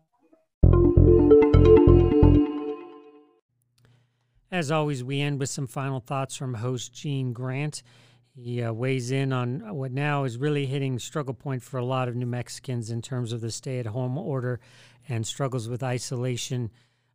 As 4.50 4.70
always, 4.70 5.02
we 5.02 5.20
end 5.20 5.40
with 5.40 5.50
some 5.50 5.66
final 5.66 6.00
thoughts 6.00 6.36
from 6.36 6.54
host 6.54 6.92
Gene 6.94 7.32
Grant. 7.32 7.82
He 8.36 8.62
uh, 8.62 8.72
weighs 8.72 9.10
in 9.10 9.32
on 9.32 9.60
what 9.74 9.92
now 9.92 10.24
is 10.24 10.38
really 10.38 10.66
hitting 10.66 10.98
struggle 10.98 11.34
point 11.34 11.62
for 11.62 11.78
a 11.78 11.84
lot 11.84 12.08
of 12.08 12.16
New 12.16 12.26
Mexicans 12.26 12.90
in 12.90 13.02
terms 13.02 13.32
of 13.32 13.40
the 13.40 13.50
stay 13.50 13.78
at 13.78 13.86
home 13.86 14.16
order 14.16 14.60
and 15.08 15.26
struggles 15.26 15.68
with 15.68 15.82
isolation 15.82 16.70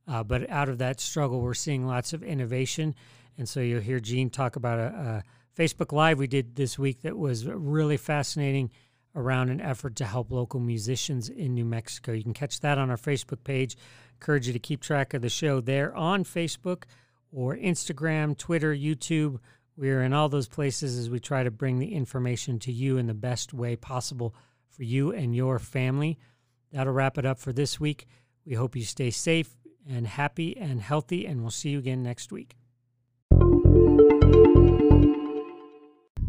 uh, 0.09 0.23
but 0.23 0.49
out 0.49 0.69
of 0.69 0.79
that 0.79 0.99
struggle, 0.99 1.39
we're 1.39 1.53
seeing 1.53 1.85
lots 1.85 2.13
of 2.13 2.23
innovation. 2.23 2.95
And 3.37 3.47
so 3.47 3.59
you'll 3.59 3.79
hear 3.79 3.99
Gene 3.99 4.31
talk 4.31 4.55
about 4.55 4.79
a, 4.79 4.83
a 4.83 5.23
Facebook 5.55 5.91
Live 5.91 6.17
we 6.17 6.25
did 6.25 6.55
this 6.55 6.79
week 6.79 7.01
that 7.01 7.15
was 7.15 7.45
really 7.45 7.97
fascinating 7.97 8.71
around 9.15 9.49
an 9.49 9.61
effort 9.61 9.95
to 9.97 10.05
help 10.05 10.31
local 10.31 10.59
musicians 10.59 11.29
in 11.29 11.53
New 11.53 11.65
Mexico. 11.65 12.11
You 12.11 12.23
can 12.23 12.33
catch 12.33 12.59
that 12.61 12.79
on 12.79 12.89
our 12.89 12.97
Facebook 12.97 13.43
page. 13.43 13.77
Encourage 14.13 14.47
you 14.47 14.53
to 14.53 14.59
keep 14.59 14.81
track 14.81 15.13
of 15.13 15.21
the 15.21 15.29
show 15.29 15.61
there 15.61 15.95
on 15.95 16.23
Facebook 16.23 16.83
or 17.31 17.55
Instagram, 17.55 18.35
Twitter, 18.35 18.73
YouTube. 18.75 19.37
We're 19.77 20.01
in 20.01 20.13
all 20.13 20.27
those 20.27 20.47
places 20.47 20.97
as 20.97 21.09
we 21.09 21.19
try 21.19 21.43
to 21.43 21.51
bring 21.51 21.77
the 21.77 21.93
information 21.93 22.57
to 22.59 22.71
you 22.71 22.97
in 22.97 23.05
the 23.05 23.13
best 23.13 23.53
way 23.53 23.75
possible 23.75 24.33
for 24.69 24.83
you 24.83 25.13
and 25.13 25.35
your 25.35 25.59
family. 25.59 26.17
That'll 26.71 26.93
wrap 26.93 27.17
it 27.19 27.25
up 27.25 27.37
for 27.37 27.53
this 27.53 27.79
week. 27.79 28.07
We 28.45 28.55
hope 28.55 28.75
you 28.75 28.83
stay 28.83 29.11
safe 29.11 29.55
and 29.89 30.07
happy 30.07 30.55
and 30.55 30.81
healthy, 30.81 31.25
and 31.25 31.41
we'll 31.41 31.51
see 31.51 31.69
you 31.69 31.79
again 31.79 32.03
next 32.03 32.31
week. 32.31 32.55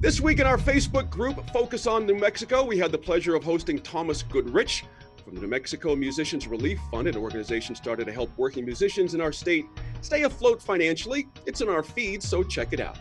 This 0.01 0.21
week 0.21 0.41
in 0.41 0.47
our 0.47 0.57
Facebook 0.57 1.11
group, 1.11 1.49
Focus 1.51 1.87
on 1.87 2.07
New 2.07 2.15
Mexico, 2.15 2.65
we 2.65 2.79
had 2.79 2.91
the 2.91 2.99
pleasure 2.99 3.35
of 3.35 3.45
hosting 3.45 3.79
Thomas 3.79 4.23
Goodrich 4.23 4.85
from 5.23 5.35
the 5.35 5.43
New 5.43 5.49
Mexico 5.49 5.95
Musicians 5.95 6.49
Relief 6.49 6.81
Fund, 6.91 7.07
an 7.07 7.17
organization 7.17 7.75
started 7.75 8.07
to 8.07 8.13
help 8.13 8.31
working 8.37 8.65
musicians 8.65 9.15
in 9.15 9.21
our 9.21 9.31
state 9.31 9.67
stay 10.01 10.23
afloat 10.23 10.63
financially. 10.63 11.29
It's 11.47 11.61
in 11.61 11.69
our 11.69 11.83
feed, 11.83 12.23
so 12.23 12.43
check 12.43 12.73
it 12.73 12.81
out. 12.81 12.99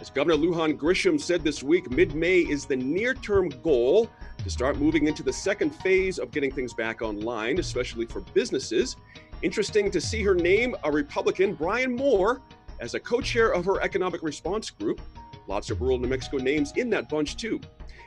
As 0.00 0.10
Governor 0.10 0.36
Lujan 0.36 0.76
Grisham 0.76 1.20
said 1.20 1.44
this 1.44 1.62
week, 1.62 1.90
mid 1.90 2.14
May 2.14 2.40
is 2.40 2.66
the 2.66 2.76
near 2.76 3.14
term 3.14 3.48
goal 3.62 4.10
to 4.38 4.50
start 4.50 4.78
moving 4.78 5.06
into 5.06 5.22
the 5.22 5.32
second 5.32 5.70
phase 5.70 6.18
of 6.18 6.30
getting 6.30 6.50
things 6.50 6.74
back 6.74 7.02
online, 7.02 7.58
especially 7.58 8.06
for 8.06 8.20
businesses. 8.20 8.96
Interesting 9.42 9.90
to 9.90 10.00
see 10.00 10.22
her 10.22 10.34
name 10.34 10.76
a 10.84 10.92
Republican, 10.92 11.54
Brian 11.54 11.94
Moore, 11.94 12.42
as 12.80 12.94
a 12.94 13.00
co 13.00 13.20
chair 13.20 13.52
of 13.52 13.64
her 13.64 13.80
economic 13.82 14.22
response 14.22 14.70
group. 14.70 15.00
Lots 15.46 15.70
of 15.70 15.80
rural 15.80 15.98
New 15.98 16.08
Mexico 16.08 16.36
names 16.36 16.72
in 16.76 16.90
that 16.90 17.08
bunch, 17.08 17.36
too. 17.36 17.60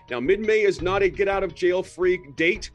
Now, 0.09 0.19
mid 0.19 0.39
May 0.39 0.61
is 0.61 0.81
not 0.81 1.01
a 1.01 1.09
get 1.09 1.27
out 1.27 1.43
of 1.43 1.55
jail 1.55 1.81
free 1.81 2.19
date. 2.35 2.71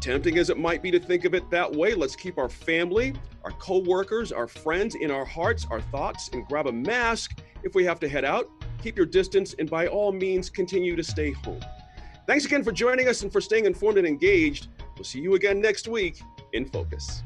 Tempting 0.00 0.38
as 0.38 0.50
it 0.50 0.58
might 0.58 0.82
be 0.82 0.90
to 0.90 1.00
think 1.00 1.24
of 1.24 1.34
it 1.34 1.48
that 1.50 1.70
way, 1.70 1.94
let's 1.94 2.14
keep 2.14 2.38
our 2.38 2.48
family, 2.48 3.14
our 3.44 3.50
co 3.52 3.78
workers, 3.78 4.32
our 4.32 4.46
friends 4.46 4.94
in 4.94 5.10
our 5.10 5.24
hearts, 5.24 5.66
our 5.70 5.80
thoughts, 5.80 6.30
and 6.32 6.46
grab 6.46 6.66
a 6.66 6.72
mask 6.72 7.38
if 7.62 7.74
we 7.74 7.84
have 7.84 7.98
to 8.00 8.08
head 8.08 8.24
out. 8.24 8.48
Keep 8.82 8.96
your 8.96 9.06
distance, 9.06 9.54
and 9.58 9.68
by 9.68 9.86
all 9.86 10.12
means, 10.12 10.50
continue 10.50 10.96
to 10.96 11.02
stay 11.02 11.32
home. 11.32 11.60
Thanks 12.26 12.44
again 12.44 12.62
for 12.62 12.72
joining 12.72 13.08
us 13.08 13.22
and 13.22 13.32
for 13.32 13.40
staying 13.40 13.66
informed 13.66 13.98
and 13.98 14.06
engaged. 14.06 14.68
We'll 14.96 15.04
see 15.04 15.20
you 15.20 15.34
again 15.34 15.60
next 15.60 15.88
week 15.88 16.20
in 16.52 16.66
Focus. 16.66 17.22